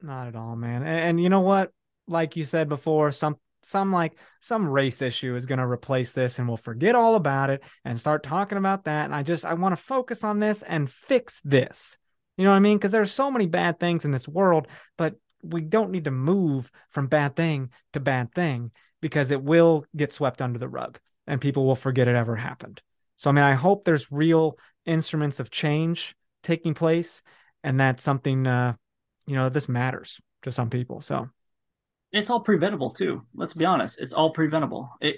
Not 0.00 0.28
at 0.28 0.36
all, 0.36 0.56
man. 0.56 0.82
And, 0.82 1.00
and 1.00 1.22
you 1.22 1.28
know 1.28 1.40
what? 1.40 1.72
Like 2.06 2.36
you 2.36 2.44
said 2.44 2.68
before, 2.68 3.12
some 3.12 3.36
some 3.62 3.92
like 3.92 4.16
some 4.40 4.68
race 4.68 5.02
issue 5.02 5.34
is 5.34 5.46
going 5.46 5.58
to 5.58 5.66
replace 5.66 6.12
this 6.12 6.38
and 6.38 6.46
we'll 6.46 6.56
forget 6.56 6.94
all 6.94 7.16
about 7.16 7.50
it 7.50 7.62
and 7.84 7.98
start 7.98 8.22
talking 8.22 8.56
about 8.56 8.84
that 8.84 9.04
and 9.04 9.14
I 9.14 9.22
just 9.24 9.44
I 9.44 9.54
want 9.54 9.76
to 9.76 9.82
focus 9.82 10.22
on 10.24 10.38
this 10.38 10.62
and 10.62 10.90
fix 10.90 11.40
this. 11.44 11.98
You 12.36 12.44
know 12.44 12.50
what 12.50 12.56
I 12.56 12.60
mean? 12.60 12.78
Cuz 12.78 12.92
there's 12.92 13.10
so 13.10 13.30
many 13.30 13.46
bad 13.46 13.80
things 13.80 14.04
in 14.04 14.12
this 14.12 14.28
world, 14.28 14.68
but 14.96 15.14
we 15.42 15.60
don't 15.60 15.90
need 15.90 16.04
to 16.04 16.10
move 16.10 16.70
from 16.90 17.08
bad 17.08 17.34
thing 17.34 17.70
to 17.92 18.00
bad 18.00 18.32
thing 18.32 18.70
because 19.00 19.30
it 19.30 19.42
will 19.42 19.84
get 19.96 20.12
swept 20.12 20.40
under 20.40 20.58
the 20.58 20.68
rug 20.68 20.98
and 21.26 21.40
people 21.40 21.66
will 21.66 21.76
forget 21.76 22.08
it 22.08 22.16
ever 22.16 22.36
happened. 22.36 22.80
So 23.16 23.28
I 23.28 23.32
mean, 23.32 23.44
I 23.44 23.54
hope 23.54 23.84
there's 23.84 24.12
real 24.12 24.56
instruments 24.86 25.40
of 25.40 25.50
change 25.50 26.14
taking 26.44 26.74
place 26.74 27.22
and 27.64 27.80
that's 27.80 28.04
something 28.04 28.46
uh 28.46 28.74
you 29.28 29.34
know, 29.34 29.48
this 29.48 29.68
matters 29.68 30.20
to 30.42 30.50
some 30.50 30.70
people. 30.70 31.00
So. 31.00 31.28
It's 32.10 32.30
all 32.30 32.40
preventable 32.40 32.90
too. 32.90 33.26
Let's 33.34 33.52
be 33.52 33.66
honest. 33.66 34.00
It's 34.00 34.14
all 34.14 34.32
preventable. 34.32 34.88
It 35.00 35.16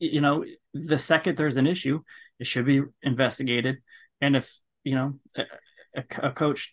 you 0.00 0.20
know 0.20 0.44
the 0.74 0.98
second 0.98 1.36
there's 1.36 1.56
an 1.56 1.68
issue 1.68 2.00
it 2.40 2.48
should 2.48 2.66
be 2.66 2.82
investigated. 3.02 3.78
And 4.20 4.34
if 4.34 4.52
you 4.82 4.96
know 4.96 5.20
a, 5.36 6.02
a, 6.20 6.32
coach 6.32 6.72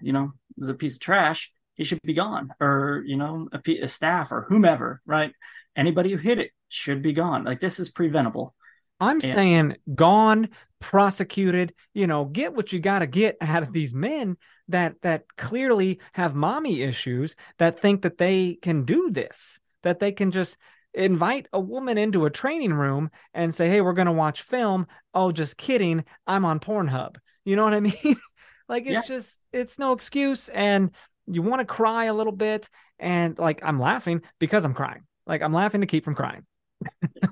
you 0.00 0.14
know 0.14 0.32
is 0.56 0.70
a 0.70 0.74
piece 0.74 0.94
of 0.94 1.00
trash 1.00 1.52
he 1.74 1.84
should 1.84 2.00
be 2.02 2.14
gone. 2.14 2.54
Or 2.60 3.02
you 3.06 3.16
know 3.16 3.48
a, 3.52 3.78
a 3.80 3.88
staff 3.88 4.32
or 4.32 4.46
whomever 4.48 5.02
right? 5.04 5.34
Anybody 5.76 6.10
who 6.10 6.16
hit 6.16 6.38
it 6.38 6.52
should 6.68 7.02
be 7.02 7.12
gone. 7.12 7.44
Like 7.44 7.60
this 7.60 7.78
is 7.78 7.90
preventable. 7.90 8.54
I'm 9.00 9.20
Yeah. 9.20 9.34
saying 9.34 9.76
gone, 9.94 10.48
prosecuted, 10.78 11.74
you 11.92 12.06
know, 12.06 12.24
get 12.24 12.54
what 12.54 12.72
you 12.72 12.78
got 12.78 13.00
to 13.00 13.06
get 13.06 13.36
out 13.40 13.64
of 13.64 13.72
these 13.72 13.92
men 13.92 14.36
that 14.72 15.00
that 15.02 15.24
clearly 15.36 16.00
have 16.12 16.34
mommy 16.34 16.82
issues 16.82 17.36
that 17.58 17.80
think 17.80 18.02
that 18.02 18.18
they 18.18 18.58
can 18.62 18.84
do 18.84 19.10
this, 19.10 19.58
that 19.82 20.00
they 20.00 20.12
can 20.12 20.30
just 20.30 20.56
invite 20.94 21.48
a 21.52 21.60
woman 21.60 21.96
into 21.96 22.26
a 22.26 22.30
training 22.30 22.74
room 22.74 23.10
and 23.32 23.54
say, 23.54 23.68
"Hey, 23.68 23.80
we're 23.80 23.92
going 23.92 24.06
to 24.06 24.12
watch 24.12 24.42
film." 24.42 24.86
Oh, 25.14 25.32
just 25.32 25.56
kidding. 25.56 26.04
I'm 26.26 26.44
on 26.44 26.60
Pornhub. 26.60 27.16
You 27.44 27.56
know 27.56 27.64
what 27.64 27.74
I 27.74 27.80
mean? 27.80 28.16
like 28.68 28.86
it's 28.86 29.06
just 29.06 29.38
it's 29.52 29.78
no 29.78 29.92
excuse 29.92 30.48
and 30.48 30.90
you 31.26 31.42
want 31.42 31.60
to 31.60 31.66
cry 31.66 32.06
a 32.06 32.14
little 32.14 32.32
bit 32.32 32.68
and 32.98 33.38
like 33.38 33.60
I'm 33.62 33.78
laughing 33.78 34.22
because 34.38 34.64
I'm 34.64 34.74
crying. 34.74 35.02
Like 35.26 35.42
I'm 35.42 35.52
laughing 35.52 35.82
to 35.82 35.86
keep 35.86 36.04
from 36.04 36.14
crying. 36.14 36.46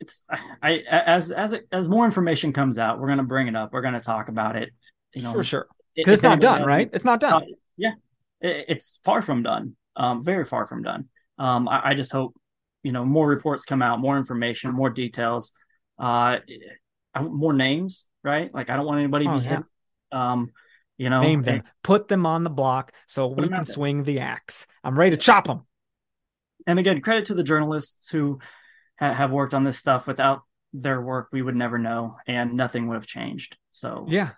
it's 0.00 0.24
I 0.62 0.78
as 0.90 1.30
as 1.30 1.54
as 1.70 1.88
more 1.88 2.04
information 2.04 2.52
comes 2.52 2.78
out, 2.78 2.98
we're 2.98 3.08
gonna 3.08 3.22
bring 3.22 3.48
it 3.48 3.56
up. 3.56 3.72
We're 3.72 3.82
gonna 3.82 4.00
talk 4.00 4.28
about 4.28 4.56
it. 4.56 4.70
You 5.14 5.22
know, 5.22 5.32
For 5.32 5.42
sure. 5.42 5.66
Because 5.96 6.14
it's 6.14 6.22
not 6.22 6.40
done, 6.40 6.64
right? 6.64 6.88
It's 6.92 7.04
not 7.04 7.20
done. 7.20 7.32
Uh, 7.42 7.46
yeah, 7.76 7.92
it, 8.40 8.66
it's 8.68 9.00
far 9.04 9.22
from 9.22 9.42
done. 9.42 9.76
Um, 9.96 10.22
very 10.22 10.44
far 10.44 10.66
from 10.66 10.82
done. 10.82 11.08
Um, 11.38 11.68
I, 11.68 11.90
I 11.90 11.94
just 11.94 12.12
hope 12.12 12.34
you 12.82 12.92
know 12.92 13.04
more 13.04 13.26
reports 13.26 13.64
come 13.64 13.82
out, 13.82 14.00
more 14.00 14.16
information, 14.16 14.72
more 14.72 14.90
details, 14.90 15.52
uh, 15.98 16.38
more 17.20 17.52
names, 17.52 18.06
right? 18.22 18.52
Like 18.54 18.70
I 18.70 18.76
don't 18.76 18.86
want 18.86 19.00
anybody 19.00 19.26
to 19.26 19.32
Oh, 19.32 19.38
be 19.38 19.44
yeah. 19.44 19.56
hit. 19.56 19.64
Um, 20.12 20.50
you 20.96 21.08
know, 21.08 21.22
Name 21.22 21.42
them, 21.42 21.54
and, 21.56 21.64
put 21.82 22.08
them 22.08 22.26
on 22.26 22.44
the 22.44 22.50
block 22.50 22.92
so 23.06 23.26
we 23.28 23.48
can 23.48 23.64
swing 23.64 24.04
the 24.04 24.20
axe. 24.20 24.66
I'm 24.84 24.98
ready 24.98 25.12
to 25.12 25.16
chop 25.16 25.46
them. 25.46 25.66
and 26.66 26.78
again, 26.78 27.00
credit 27.00 27.26
to 27.26 27.34
the 27.34 27.42
journalists 27.42 28.10
who 28.10 28.38
ha- 28.98 29.14
have 29.14 29.30
worked 29.30 29.54
on 29.54 29.64
this 29.64 29.78
stuff. 29.78 30.06
Without 30.06 30.42
their 30.74 31.00
work, 31.00 31.28
we 31.32 31.40
would 31.42 31.56
never 31.56 31.78
know, 31.78 32.16
and 32.26 32.52
nothing 32.54 32.86
would 32.88 32.96
have 32.96 33.06
changed. 33.06 33.56
So 33.70 34.04
Yeah. 34.08 34.30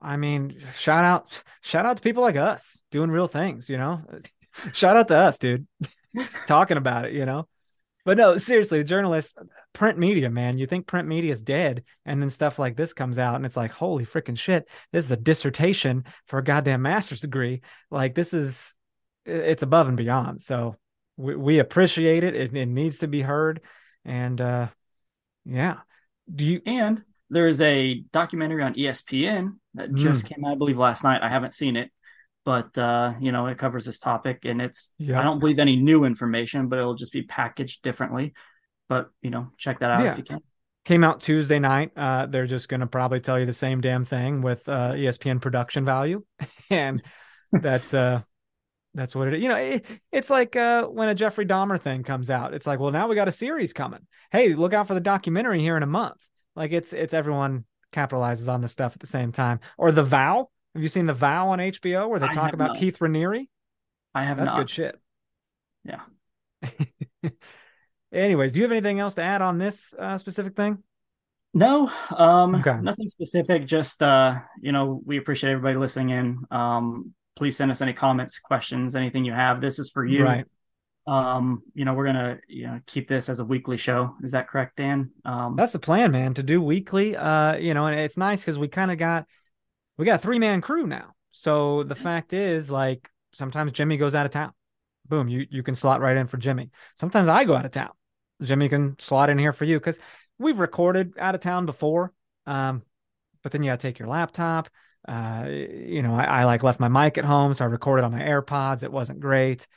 I 0.00 0.16
mean, 0.16 0.58
shout 0.74 1.04
out, 1.04 1.42
shout 1.62 1.86
out 1.86 1.96
to 1.96 2.02
people 2.02 2.22
like 2.22 2.36
us 2.36 2.78
doing 2.90 3.10
real 3.10 3.28
things, 3.28 3.68
you 3.68 3.78
know? 3.78 4.02
shout 4.72 4.96
out 4.96 5.08
to 5.08 5.16
us, 5.16 5.38
dude. 5.38 5.66
Talking 6.46 6.76
about 6.76 7.06
it, 7.06 7.12
you 7.12 7.26
know? 7.26 7.48
but 8.06 8.16
no, 8.16 8.38
seriously, 8.38 8.84
journalists, 8.84 9.34
print 9.72 9.98
media, 9.98 10.30
man. 10.30 10.58
You 10.58 10.66
think 10.66 10.86
print 10.86 11.08
media 11.08 11.32
is 11.32 11.42
dead, 11.42 11.82
and 12.04 12.22
then 12.22 12.30
stuff 12.30 12.56
like 12.56 12.76
this 12.76 12.94
comes 12.94 13.18
out, 13.18 13.34
and 13.34 13.44
it's 13.44 13.56
like, 13.56 13.72
holy 13.72 14.06
freaking 14.06 14.38
shit! 14.38 14.68
This 14.92 15.04
is 15.04 15.10
a 15.10 15.16
dissertation 15.16 16.04
for 16.28 16.38
a 16.38 16.44
goddamn 16.44 16.82
master's 16.82 17.20
degree. 17.20 17.62
Like 17.90 18.14
this 18.14 18.32
is, 18.32 18.76
it's 19.24 19.64
above 19.64 19.88
and 19.88 19.96
beyond. 19.96 20.40
So 20.40 20.76
we, 21.16 21.34
we 21.34 21.58
appreciate 21.58 22.22
it. 22.22 22.36
it. 22.36 22.56
It 22.56 22.66
needs 22.66 23.00
to 23.00 23.08
be 23.08 23.22
heard, 23.22 23.60
and 24.04 24.40
uh 24.40 24.68
yeah. 25.44 25.78
Do 26.32 26.44
you? 26.44 26.60
And 26.64 27.02
there's 27.30 27.60
a 27.60 28.02
documentary 28.12 28.62
on 28.62 28.74
ESPN 28.74 29.54
that 29.74 29.92
just 29.94 30.26
came 30.26 30.44
out, 30.44 30.52
I 30.52 30.54
believe, 30.56 30.78
last 30.78 31.02
night. 31.04 31.22
I 31.22 31.28
haven't 31.28 31.54
seen 31.54 31.76
it, 31.76 31.90
but 32.44 32.76
uh, 32.78 33.14
you 33.20 33.32
know, 33.32 33.46
it 33.46 33.58
covers 33.58 33.84
this 33.84 33.98
topic, 33.98 34.44
and 34.44 34.62
it's 34.62 34.94
Yeah. 34.98 35.20
I 35.20 35.22
don't 35.24 35.38
believe 35.40 35.58
any 35.58 35.76
new 35.76 36.04
information, 36.04 36.68
but 36.68 36.78
it'll 36.78 36.94
just 36.94 37.12
be 37.12 37.22
packaged 37.22 37.82
differently. 37.82 38.32
But 38.88 39.10
you 39.22 39.30
know, 39.30 39.50
check 39.58 39.80
that 39.80 39.90
out 39.90 40.04
Yeah. 40.04 40.12
if 40.12 40.18
you 40.18 40.24
can. 40.24 40.40
came 40.84 41.02
out 41.02 41.20
Tuesday 41.20 41.58
night. 41.58 41.90
Uh, 41.96 42.26
they're 42.26 42.46
just 42.46 42.68
going 42.68 42.80
to 42.80 42.86
probably 42.86 43.20
tell 43.20 43.38
you 43.40 43.46
the 43.46 43.52
same 43.52 43.80
damn 43.80 44.04
thing 44.04 44.40
with 44.42 44.68
uh, 44.68 44.92
ESPN 44.92 45.40
production 45.42 45.84
value, 45.84 46.22
and 46.70 47.02
that's 47.50 47.92
uh, 47.92 48.22
that's 48.94 49.16
what 49.16 49.26
it 49.28 49.34
is. 49.34 49.42
You 49.42 49.48
know, 49.48 49.56
it, 49.56 49.84
it's 50.12 50.30
like 50.30 50.54
uh, 50.54 50.84
when 50.84 51.08
a 51.08 51.14
Jeffrey 51.16 51.44
Dahmer 51.44 51.80
thing 51.80 52.04
comes 52.04 52.30
out. 52.30 52.54
It's 52.54 52.66
like, 52.68 52.78
well, 52.78 52.92
now 52.92 53.08
we 53.08 53.16
got 53.16 53.26
a 53.28 53.32
series 53.32 53.72
coming. 53.72 54.06
Hey, 54.30 54.54
look 54.54 54.72
out 54.72 54.86
for 54.86 54.94
the 54.94 55.00
documentary 55.00 55.60
here 55.60 55.76
in 55.76 55.82
a 55.82 55.86
month. 55.86 56.20
Like 56.56 56.72
it's 56.72 56.92
it's 56.92 57.14
everyone 57.14 57.64
capitalizes 57.92 58.52
on 58.52 58.60
this 58.60 58.72
stuff 58.72 58.94
at 58.94 59.00
the 59.00 59.06
same 59.06 59.30
time. 59.32 59.60
Or 59.78 59.92
the 59.92 60.02
Vow. 60.02 60.48
Have 60.74 60.82
you 60.82 60.88
seen 60.88 61.06
the 61.06 61.14
Vow 61.14 61.48
on 61.50 61.58
HBO 61.58 62.08
where 62.08 62.18
they 62.18 62.26
I 62.26 62.32
talk 62.32 62.52
about 62.52 62.68
not. 62.68 62.78
Keith 62.78 62.98
Raniere? 62.98 63.46
I 64.14 64.24
have 64.24 64.38
That's 64.38 64.52
not. 64.52 64.58
good 64.58 64.70
shit. 64.70 65.00
Yeah. 65.84 66.00
Anyways, 68.12 68.52
do 68.52 68.58
you 68.60 68.64
have 68.64 68.72
anything 68.72 68.98
else 68.98 69.14
to 69.16 69.22
add 69.22 69.42
on 69.42 69.58
this 69.58 69.94
uh, 69.98 70.16
specific 70.18 70.56
thing? 70.56 70.82
No, 71.54 71.90
um, 72.14 72.54
Okay. 72.56 72.78
nothing 72.80 73.08
specific. 73.08 73.66
Just 73.66 74.02
uh, 74.02 74.38
you 74.60 74.72
know, 74.72 75.00
we 75.04 75.16
appreciate 75.18 75.50
everybody 75.52 75.76
listening 75.76 76.10
in. 76.10 76.38
Um, 76.50 77.14
please 77.34 77.56
send 77.56 77.70
us 77.70 77.80
any 77.80 77.92
comments, 77.92 78.38
questions, 78.38 78.94
anything 78.94 79.24
you 79.24 79.32
have. 79.32 79.60
This 79.60 79.78
is 79.78 79.90
for 79.90 80.04
you. 80.04 80.24
Right. 80.24 80.46
Um, 81.06 81.62
you 81.74 81.84
know, 81.84 81.94
we're 81.94 82.06
gonna 82.06 82.38
you 82.48 82.66
know 82.66 82.80
keep 82.86 83.08
this 83.08 83.28
as 83.28 83.38
a 83.38 83.44
weekly 83.44 83.76
show. 83.76 84.14
Is 84.22 84.32
that 84.32 84.48
correct, 84.48 84.76
Dan? 84.76 85.10
Um, 85.24 85.54
That's 85.56 85.72
the 85.72 85.78
plan, 85.78 86.10
man, 86.10 86.34
to 86.34 86.42
do 86.42 86.60
weekly. 86.60 87.16
Uh, 87.16 87.56
you 87.56 87.74
know, 87.74 87.86
and 87.86 87.98
it's 87.98 88.16
nice 88.16 88.40
because 88.40 88.58
we 88.58 88.68
kind 88.68 88.90
of 88.90 88.98
got 88.98 89.26
we 89.96 90.04
got 90.04 90.16
a 90.16 90.22
three 90.22 90.38
man 90.38 90.60
crew 90.60 90.86
now. 90.86 91.14
So 91.30 91.82
the 91.82 91.94
fact 91.94 92.32
is, 92.32 92.70
like, 92.70 93.08
sometimes 93.32 93.72
Jimmy 93.72 93.96
goes 93.98 94.14
out 94.14 94.26
of 94.26 94.32
town. 94.32 94.52
Boom, 95.08 95.28
you 95.28 95.46
you 95.50 95.62
can 95.62 95.74
slot 95.74 96.00
right 96.00 96.16
in 96.16 96.26
for 96.26 96.38
Jimmy. 96.38 96.70
Sometimes 96.94 97.28
I 97.28 97.44
go 97.44 97.54
out 97.54 97.64
of 97.64 97.70
town. 97.70 97.90
Jimmy 98.42 98.68
can 98.68 98.98
slot 98.98 99.30
in 99.30 99.38
here 99.38 99.52
for 99.52 99.64
you 99.64 99.78
because 99.78 99.98
we've 100.38 100.58
recorded 100.58 101.14
out 101.18 101.34
of 101.34 101.40
town 101.40 101.66
before. 101.66 102.12
Um, 102.46 102.82
but 103.42 103.52
then 103.52 103.62
you 103.62 103.70
gotta 103.70 103.80
take 103.80 103.98
your 103.98 104.08
laptop. 104.08 104.68
Uh, 105.06 105.46
you 105.48 106.02
know, 106.02 106.16
I, 106.16 106.24
I 106.24 106.44
like 106.44 106.64
left 106.64 106.80
my 106.80 106.88
mic 106.88 107.16
at 107.16 107.24
home, 107.24 107.54
so 107.54 107.64
I 107.64 107.68
recorded 107.68 108.04
on 108.04 108.10
my 108.10 108.20
AirPods. 108.22 108.82
It 108.82 108.90
wasn't 108.90 109.20
great. 109.20 109.68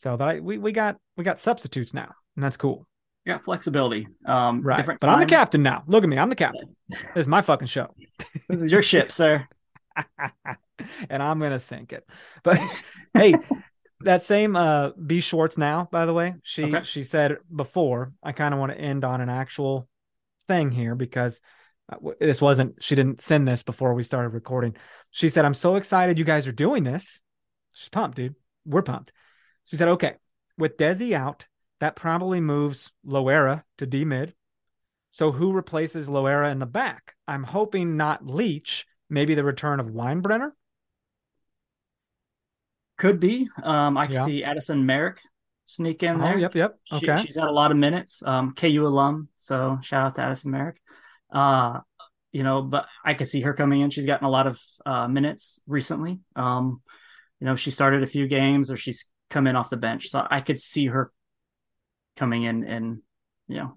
So, 0.00 0.16
but 0.16 0.28
I, 0.28 0.40
we 0.40 0.56
we 0.56 0.72
got 0.72 0.96
we 1.18 1.24
got 1.24 1.38
substitutes 1.38 1.92
now, 1.92 2.10
and 2.34 2.42
that's 2.42 2.56
cool. 2.56 2.88
yeah, 3.26 3.36
flexibility. 3.36 4.08
Um, 4.24 4.62
Right. 4.62 4.78
different 4.78 4.98
But 4.98 5.10
I'm 5.10 5.20
the 5.20 5.26
captain 5.26 5.62
now. 5.62 5.84
Look 5.86 6.02
at 6.02 6.08
me. 6.08 6.16
I'm 6.16 6.30
the 6.30 6.36
captain. 6.36 6.74
This 6.88 7.06
is 7.16 7.28
my 7.28 7.42
fucking 7.42 7.68
show. 7.68 7.94
This 8.48 8.62
is 8.62 8.72
your 8.72 8.82
ship, 8.82 9.12
sir. 9.12 9.46
and 11.10 11.22
I'm 11.22 11.38
gonna 11.38 11.58
sink 11.58 11.92
it. 11.92 12.08
But 12.42 12.58
hey, 13.14 13.34
that 14.00 14.22
same 14.22 14.56
uh 14.56 14.92
B 14.92 15.20
Schwartz 15.20 15.58
now, 15.58 15.86
by 15.92 16.06
the 16.06 16.14
way, 16.14 16.34
she 16.44 16.64
Okay. 16.64 16.82
she 16.82 17.02
said 17.02 17.36
before, 17.54 18.14
I 18.22 18.32
kind 18.32 18.54
of 18.54 18.58
want 18.58 18.72
to 18.72 18.80
end 18.80 19.04
on 19.04 19.20
an 19.20 19.28
actual 19.28 19.86
thing 20.48 20.70
here 20.70 20.94
because 20.94 21.42
uh, 21.92 21.96
this 22.18 22.40
wasn't 22.40 22.82
she 22.82 22.94
didn't 22.94 23.20
send 23.20 23.46
this 23.46 23.62
before 23.62 23.92
we 23.92 24.02
started 24.02 24.30
recording. 24.30 24.76
She 25.10 25.28
said, 25.28 25.44
I'm 25.44 25.52
so 25.52 25.76
excited 25.76 26.18
you 26.18 26.24
guys 26.24 26.48
are 26.48 26.52
doing 26.52 26.84
this. 26.84 27.20
She's 27.74 27.90
pumped, 27.90 28.16
dude. 28.16 28.34
We're 28.64 28.80
pumped. 28.80 29.12
She 29.64 29.76
said, 29.76 29.88
okay, 29.88 30.14
with 30.58 30.76
Desi 30.76 31.12
out, 31.12 31.46
that 31.80 31.96
probably 31.96 32.40
moves 32.40 32.92
Loera 33.06 33.62
to 33.78 33.86
D 33.86 34.04
mid. 34.04 34.34
So 35.12 35.32
who 35.32 35.52
replaces 35.52 36.08
Loera 36.08 36.50
in 36.52 36.58
the 36.58 36.66
back? 36.66 37.14
I'm 37.26 37.42
hoping 37.44 37.96
not 37.96 38.26
Leach, 38.26 38.86
maybe 39.08 39.34
the 39.34 39.44
return 39.44 39.80
of 39.80 39.86
Weinbrenner. 39.86 40.50
Could 42.98 43.18
be. 43.18 43.48
Um, 43.62 43.96
I 43.96 44.06
can 44.06 44.14
Yeah. 44.16 44.24
see 44.26 44.42
Addisyn 44.42 44.82
Merrick 44.84 45.20
sneak 45.64 46.02
in 46.02 46.16
Oh, 46.20 46.24
there. 46.24 46.38
yep, 46.38 46.54
yep. 46.54 46.78
She- 46.84 46.96
Okay. 46.96 47.22
she's 47.22 47.36
had 47.36 47.48
a 47.48 47.52
lot 47.52 47.70
of 47.70 47.76
minutes. 47.76 48.22
Um, 48.24 48.54
KU 48.54 48.86
alum, 48.86 49.28
so 49.36 49.78
shout 49.82 50.04
out 50.06 50.14
to 50.16 50.20
Addisyn 50.20 50.46
Merrick. 50.50 50.80
Uh, 51.32 51.80
you 52.32 52.42
know, 52.42 52.62
but 52.62 52.86
I 53.04 53.14
could 53.14 53.26
see 53.28 53.40
her 53.40 53.54
coming 53.54 53.80
in. 53.80 53.90
She's 53.90 54.06
gotten 54.06 54.26
a 54.26 54.30
lot 54.30 54.46
of 54.46 54.60
uh, 54.84 55.08
minutes 55.08 55.60
recently. 55.66 56.20
Um, 56.36 56.82
you 57.40 57.46
know, 57.46 57.56
she 57.56 57.70
started 57.70 58.02
a 58.02 58.06
few 58.06 58.28
games 58.28 58.70
or 58.70 58.76
she's 58.76 59.10
come 59.30 59.46
in 59.46 59.56
off 59.56 59.70
the 59.70 59.76
bench, 59.76 60.08
so 60.08 60.26
I 60.30 60.40
could 60.40 60.60
see 60.60 60.86
her 60.86 61.10
coming 62.16 62.42
in 62.42 62.64
and 62.64 62.98
you 63.48 63.56
know 63.56 63.74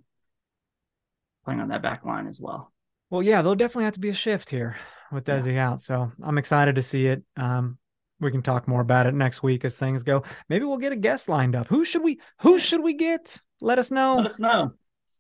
playing 1.45 1.61
on 1.61 1.69
that 1.69 1.81
back 1.81 2.03
line 2.05 2.27
as 2.27 2.39
well. 2.41 2.71
Well, 3.09 3.21
yeah, 3.23 3.41
there'll 3.41 3.55
definitely 3.55 3.85
have 3.85 3.93
to 3.93 3.99
be 3.99 4.09
a 4.09 4.13
shift 4.13 4.49
here 4.49 4.77
with 5.11 5.27
Yeah. 5.27 5.37
Desi 5.37 5.57
out. 5.57 5.81
So 5.81 6.11
I'm 6.23 6.37
excited 6.37 6.75
to 6.75 6.83
see 6.83 7.07
it. 7.07 7.23
Um, 7.37 7.77
we 8.19 8.31
can 8.31 8.41
talk 8.41 8.67
more 8.67 8.81
about 8.81 9.05
it 9.05 9.13
next 9.13 9.43
week 9.43 9.65
as 9.65 9.77
things 9.77 10.03
go. 10.03 10.23
Maybe 10.49 10.65
we'll 10.65 10.77
get 10.77 10.93
a 10.93 10.97
guest 10.97 11.29
lined 11.29 11.55
up. 11.55 11.67
Who 11.67 11.85
should 11.85 12.03
we 12.03 12.19
who 12.39 12.57
should 12.57 12.81
we 12.81 12.93
get? 12.93 13.39
Let 13.61 13.79
us 13.79 13.91
know. 13.91 14.15
Let 14.17 14.31
us 14.31 14.39
know. 14.39 14.71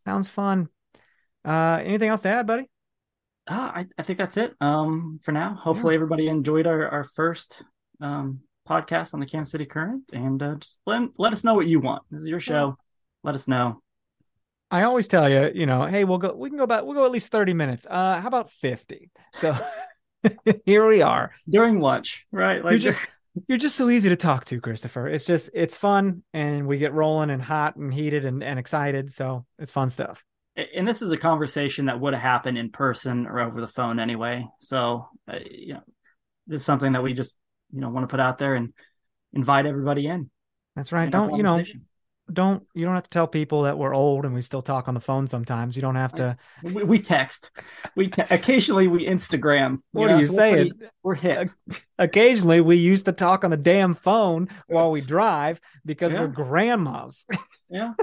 Sounds 0.05 0.29
fun. 0.29 0.69
Uh 1.45 1.81
anything 1.83 2.09
else 2.09 2.21
to 2.21 2.29
add, 2.29 2.47
buddy? 2.47 2.69
Uh, 3.45 3.71
I, 3.75 3.85
I 3.97 4.03
think 4.03 4.19
that's 4.19 4.37
it 4.37 4.55
um, 4.61 5.19
for 5.21 5.33
now. 5.33 5.53
Hopefully, 5.55 5.95
everybody 5.95 6.29
enjoyed 6.29 6.65
our, 6.65 6.87
our 6.87 7.03
first 7.03 7.61
um, 7.99 8.39
podcast 8.67 9.13
on 9.13 9.19
the 9.19 9.25
Kansas 9.25 9.51
City 9.51 9.65
Current, 9.65 10.03
and 10.13 10.41
uh, 10.41 10.55
just 10.55 10.79
let, 10.85 11.01
let 11.17 11.33
us 11.33 11.43
know 11.43 11.53
what 11.53 11.67
you 11.67 11.79
want. 11.79 12.03
This 12.11 12.21
is 12.21 12.27
your 12.29 12.39
show. 12.39 12.77
Let 13.23 13.35
us 13.35 13.47
know. 13.47 13.81
I 14.71 14.83
always 14.83 15.07
tell 15.07 15.29
you, 15.29 15.51
you 15.53 15.65
know, 15.65 15.85
hey, 15.85 16.03
we'll 16.03 16.17
go 16.17 16.33
we 16.33 16.49
can 16.49 16.57
go 16.57 16.65
back 16.65 16.83
we'll 16.83 16.95
go 16.95 17.05
at 17.05 17.11
least 17.11 17.27
30 17.31 17.53
minutes. 17.53 17.85
Uh 17.89 18.19
how 18.19 18.27
about 18.27 18.49
50? 18.51 19.11
So 19.31 19.55
here 20.65 20.87
we 20.87 21.01
are. 21.01 21.31
during 21.47 21.79
lunch, 21.79 22.25
right? 22.31 22.63
Like 22.63 22.79
just- 22.79 22.97
You're 23.47 23.57
just 23.57 23.75
so 23.75 23.89
easy 23.89 24.09
to 24.09 24.15
talk 24.15 24.45
to, 24.45 24.61
Christopher. 24.61 25.07
It's 25.07 25.25
just 25.25 25.49
it's 25.55 25.75
fun 25.75 26.21
and 26.35 26.67
we 26.67 26.77
get 26.77 26.93
rolling 26.93 27.31
and 27.31 27.41
hot 27.41 27.75
and 27.77 27.91
heated 27.93 28.25
and, 28.25 28.43
and 28.43 28.59
excited. 28.59 29.11
So 29.11 29.45
it's 29.57 29.71
fun 29.71 29.89
stuff. 29.89 30.23
and 30.55 30.87
this 30.87 31.01
is 31.01 31.11
a 31.11 31.17
conversation 31.17 31.85
that 31.85 31.99
would 31.99 32.13
have 32.13 32.21
happened 32.21 32.59
in 32.59 32.69
person 32.71 33.25
or 33.25 33.39
over 33.39 33.59
the 33.59 33.67
phone 33.67 33.99
anyway. 33.99 34.47
So, 34.59 35.07
uh, 35.27 35.39
you 35.49 35.73
know, 35.75 35.81
this 36.45 36.59
is 36.61 36.65
something 36.65 36.91
that 36.93 37.01
we 37.01 37.13
just 37.13 37.35
you 37.73 37.81
know 37.81 37.89
want 37.89 38.03
to 38.03 38.07
put 38.07 38.19
out 38.19 38.37
there 38.37 38.55
and 38.55 38.73
invite 39.33 39.65
everybody 39.65 40.07
in. 40.07 40.29
That's 40.75 40.91
right. 40.91 41.09
Don't 41.09 41.35
you 41.35 41.43
know 41.43 41.63
don't 42.31 42.63
you 42.73 42.85
don't 42.85 42.93
have 42.95 43.03
to 43.03 43.09
tell 43.09 43.27
people 43.27 43.63
that 43.63 43.77
we're 43.77 43.93
old 43.93 44.23
and 44.23 44.33
we 44.33 44.39
still 44.41 44.61
talk 44.61 44.87
on 44.87 44.93
the 44.93 45.01
phone 45.01 45.27
sometimes. 45.27 45.75
You 45.75 45.81
don't 45.81 45.95
have 45.95 46.13
to 46.15 46.37
We, 46.63 46.83
we 46.83 46.99
text. 46.99 47.51
We 47.97 48.07
te- 48.07 48.23
occasionally 48.29 48.87
we 48.87 49.05
Instagram. 49.05 49.79
what 49.91 50.07
know, 50.07 50.15
are 50.15 50.19
you 50.19 50.25
so 50.27 50.33
we're 50.33 50.39
saying? 50.39 50.69
pretty- 50.69 50.91
We're 51.03 51.15
hip. 51.15 51.49
Occasionally 51.99 52.61
we 52.61 52.77
used 52.77 53.05
to 53.05 53.11
talk 53.11 53.43
on 53.43 53.51
the 53.51 53.57
damn 53.57 53.93
phone 53.93 54.47
while 54.67 54.89
we 54.89 55.01
drive 55.01 55.59
because 55.85 56.13
Yeah. 56.13 56.21
we're 56.21 56.27
grandmas. 56.27 57.25
Yeah. 57.69 57.93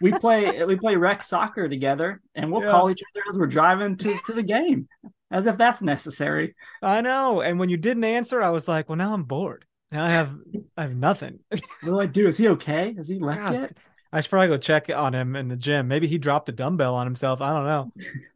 We 0.00 0.10
play 0.10 0.64
we 0.64 0.74
play 0.76 0.96
rec 0.96 1.22
soccer 1.22 1.68
together 1.68 2.20
and 2.34 2.50
we'll 2.50 2.62
Yeah. 2.64 2.72
call 2.72 2.90
each 2.90 3.00
other 3.14 3.22
as 3.30 3.38
we're 3.38 3.46
driving 3.46 3.96
to, 3.98 4.18
to 4.26 4.32
the 4.32 4.42
game. 4.42 4.88
As 5.30 5.46
if 5.46 5.56
that's 5.56 5.80
necessary. 5.80 6.56
I 6.82 7.02
know. 7.02 7.40
And 7.40 7.58
when 7.58 7.68
you 7.68 7.76
didn't 7.76 8.04
answer, 8.04 8.42
I 8.42 8.50
was 8.50 8.66
like, 8.66 8.88
well, 8.88 8.96
now 8.96 9.14
I'm 9.14 9.22
bored. 9.22 9.64
Now 9.92 10.04
I 10.04 10.10
have 10.10 10.34
I 10.76 10.82
have 10.82 10.94
nothing. 10.94 11.40
What 11.50 11.60
do 11.84 12.00
I 12.00 12.06
do? 12.06 12.26
Is 12.28 12.36
he 12.36 12.48
okay? 12.48 12.94
Has 12.96 13.08
he 13.08 13.18
left 13.18 13.40
Gosh, 13.40 13.54
yet? 13.54 13.72
I 14.12 14.20
should 14.20 14.30
probably 14.30 14.48
go 14.48 14.58
check 14.58 14.90
on 14.90 15.14
him 15.14 15.36
in 15.36 15.48
the 15.48 15.56
gym. 15.56 15.88
Maybe 15.88 16.06
he 16.06 16.18
dropped 16.18 16.48
a 16.48 16.52
dumbbell 16.52 16.94
on 16.94 17.06
himself. 17.06 17.40
I 17.40 17.52
don't 17.52 17.66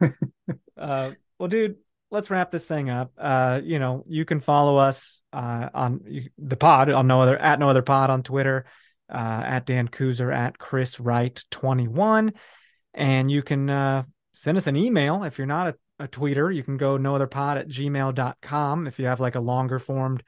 know. 0.00 0.54
uh, 0.78 1.10
well, 1.38 1.48
dude, 1.48 1.76
let's 2.10 2.30
wrap 2.30 2.50
this 2.50 2.66
thing 2.66 2.90
up. 2.90 3.12
Uh, 3.18 3.60
you 3.62 3.78
know, 3.78 4.04
you 4.08 4.24
can 4.24 4.40
follow 4.40 4.78
us 4.78 5.22
uh, 5.32 5.68
on 5.74 6.00
the 6.38 6.56
pod 6.56 6.90
on 6.90 7.06
no 7.06 7.20
other 7.20 7.36
at 7.36 7.58
no 7.58 7.68
other 7.68 7.82
pod 7.82 8.10
on 8.10 8.22
Twitter, 8.22 8.66
uh, 9.12 9.42
at 9.44 9.66
Dan 9.66 9.88
Kuzer 9.88 10.34
at 10.34 10.58
Chris 10.58 10.98
Wright 10.98 11.42
twenty 11.50 11.88
one, 11.88 12.32
and 12.94 13.30
you 13.30 13.42
can 13.42 13.68
uh, 13.68 14.04
send 14.32 14.56
us 14.56 14.66
an 14.66 14.76
email 14.76 15.24
if 15.24 15.38
you're 15.38 15.46
not 15.46 15.68
a, 15.68 15.76
a 15.98 16.08
tweeter. 16.08 16.54
You 16.54 16.62
can 16.62 16.76
go 16.76 16.96
no 16.96 17.14
other 17.14 17.26
pod 17.26 17.58
at 17.58 17.68
gmail.com 17.68 18.86
if 18.86 18.98
you 18.98 19.06
have 19.06 19.20
like 19.20 19.34
a 19.34 19.40
longer 19.40 19.78
formed 19.78 20.22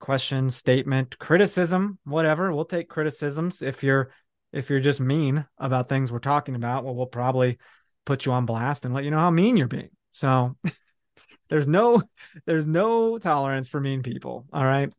question, 0.00 0.50
statement, 0.50 1.18
criticism, 1.18 1.98
whatever. 2.04 2.52
We'll 2.52 2.64
take 2.64 2.88
criticisms 2.88 3.62
if 3.62 3.82
you're 3.82 4.10
if 4.52 4.68
you're 4.68 4.80
just 4.80 5.00
mean 5.00 5.46
about 5.56 5.88
things 5.88 6.12
we're 6.12 6.18
talking 6.18 6.54
about, 6.54 6.84
well, 6.84 6.94
we'll 6.94 7.06
probably 7.06 7.58
put 8.04 8.26
you 8.26 8.32
on 8.32 8.44
blast 8.44 8.84
and 8.84 8.92
let 8.92 9.04
you 9.04 9.10
know 9.10 9.18
how 9.18 9.30
mean 9.30 9.56
you're 9.56 9.66
being. 9.68 9.90
So 10.12 10.56
there's 11.48 11.66
no 11.66 12.02
there's 12.44 12.66
no 12.66 13.18
tolerance 13.18 13.68
for 13.68 13.80
mean 13.80 14.02
people. 14.02 14.46
All 14.52 14.64
right. 14.64 14.92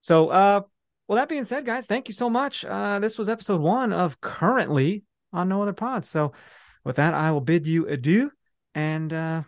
So 0.00 0.28
uh 0.28 0.62
Well, 1.06 1.16
that 1.16 1.28
being 1.28 1.44
said, 1.44 1.66
guys, 1.66 1.86
thank 1.86 2.08
you 2.08 2.14
so 2.14 2.28
much. 2.30 2.64
Uh, 2.64 2.98
this 2.98 3.18
was 3.18 3.28
episode 3.28 3.60
one 3.60 3.92
of 3.92 4.20
currently 4.20 5.04
on 5.32 5.48
No 5.48 5.62
Other 5.62 5.74
Pods. 5.74 6.08
So, 6.08 6.32
with 6.84 6.96
that, 6.96 7.14
I 7.14 7.30
will 7.32 7.40
bid 7.40 7.66
you 7.66 7.86
adieu 7.86 8.30
and 8.74 9.12
uh, 9.12 9.42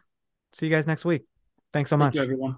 see 0.52 0.66
you 0.66 0.72
guys 0.72 0.86
next 0.86 1.04
week. 1.04 1.24
Thanks 1.72 1.90
so 1.90 1.96
Thank 1.96 2.14
much. 2.14 2.14
you, 2.14 2.22
everyone. 2.22 2.56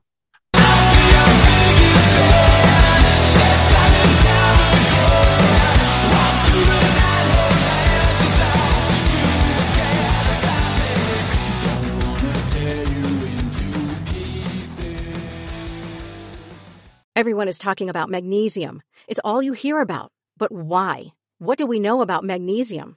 Everyone 17.17 17.49
is 17.49 17.59
talking 17.59 17.91
about 17.91 18.09
magnesium. 18.09 18.81
It's 19.09 19.19
all 19.25 19.43
you 19.43 19.53
hear 19.53 19.81
about. 19.81 20.13
But 20.37 20.53
why? 20.53 21.15
What 21.41 21.59
do 21.59 21.67
we 21.67 21.81
know 21.81 22.01
about 22.01 22.23
magnesium? 22.23 22.97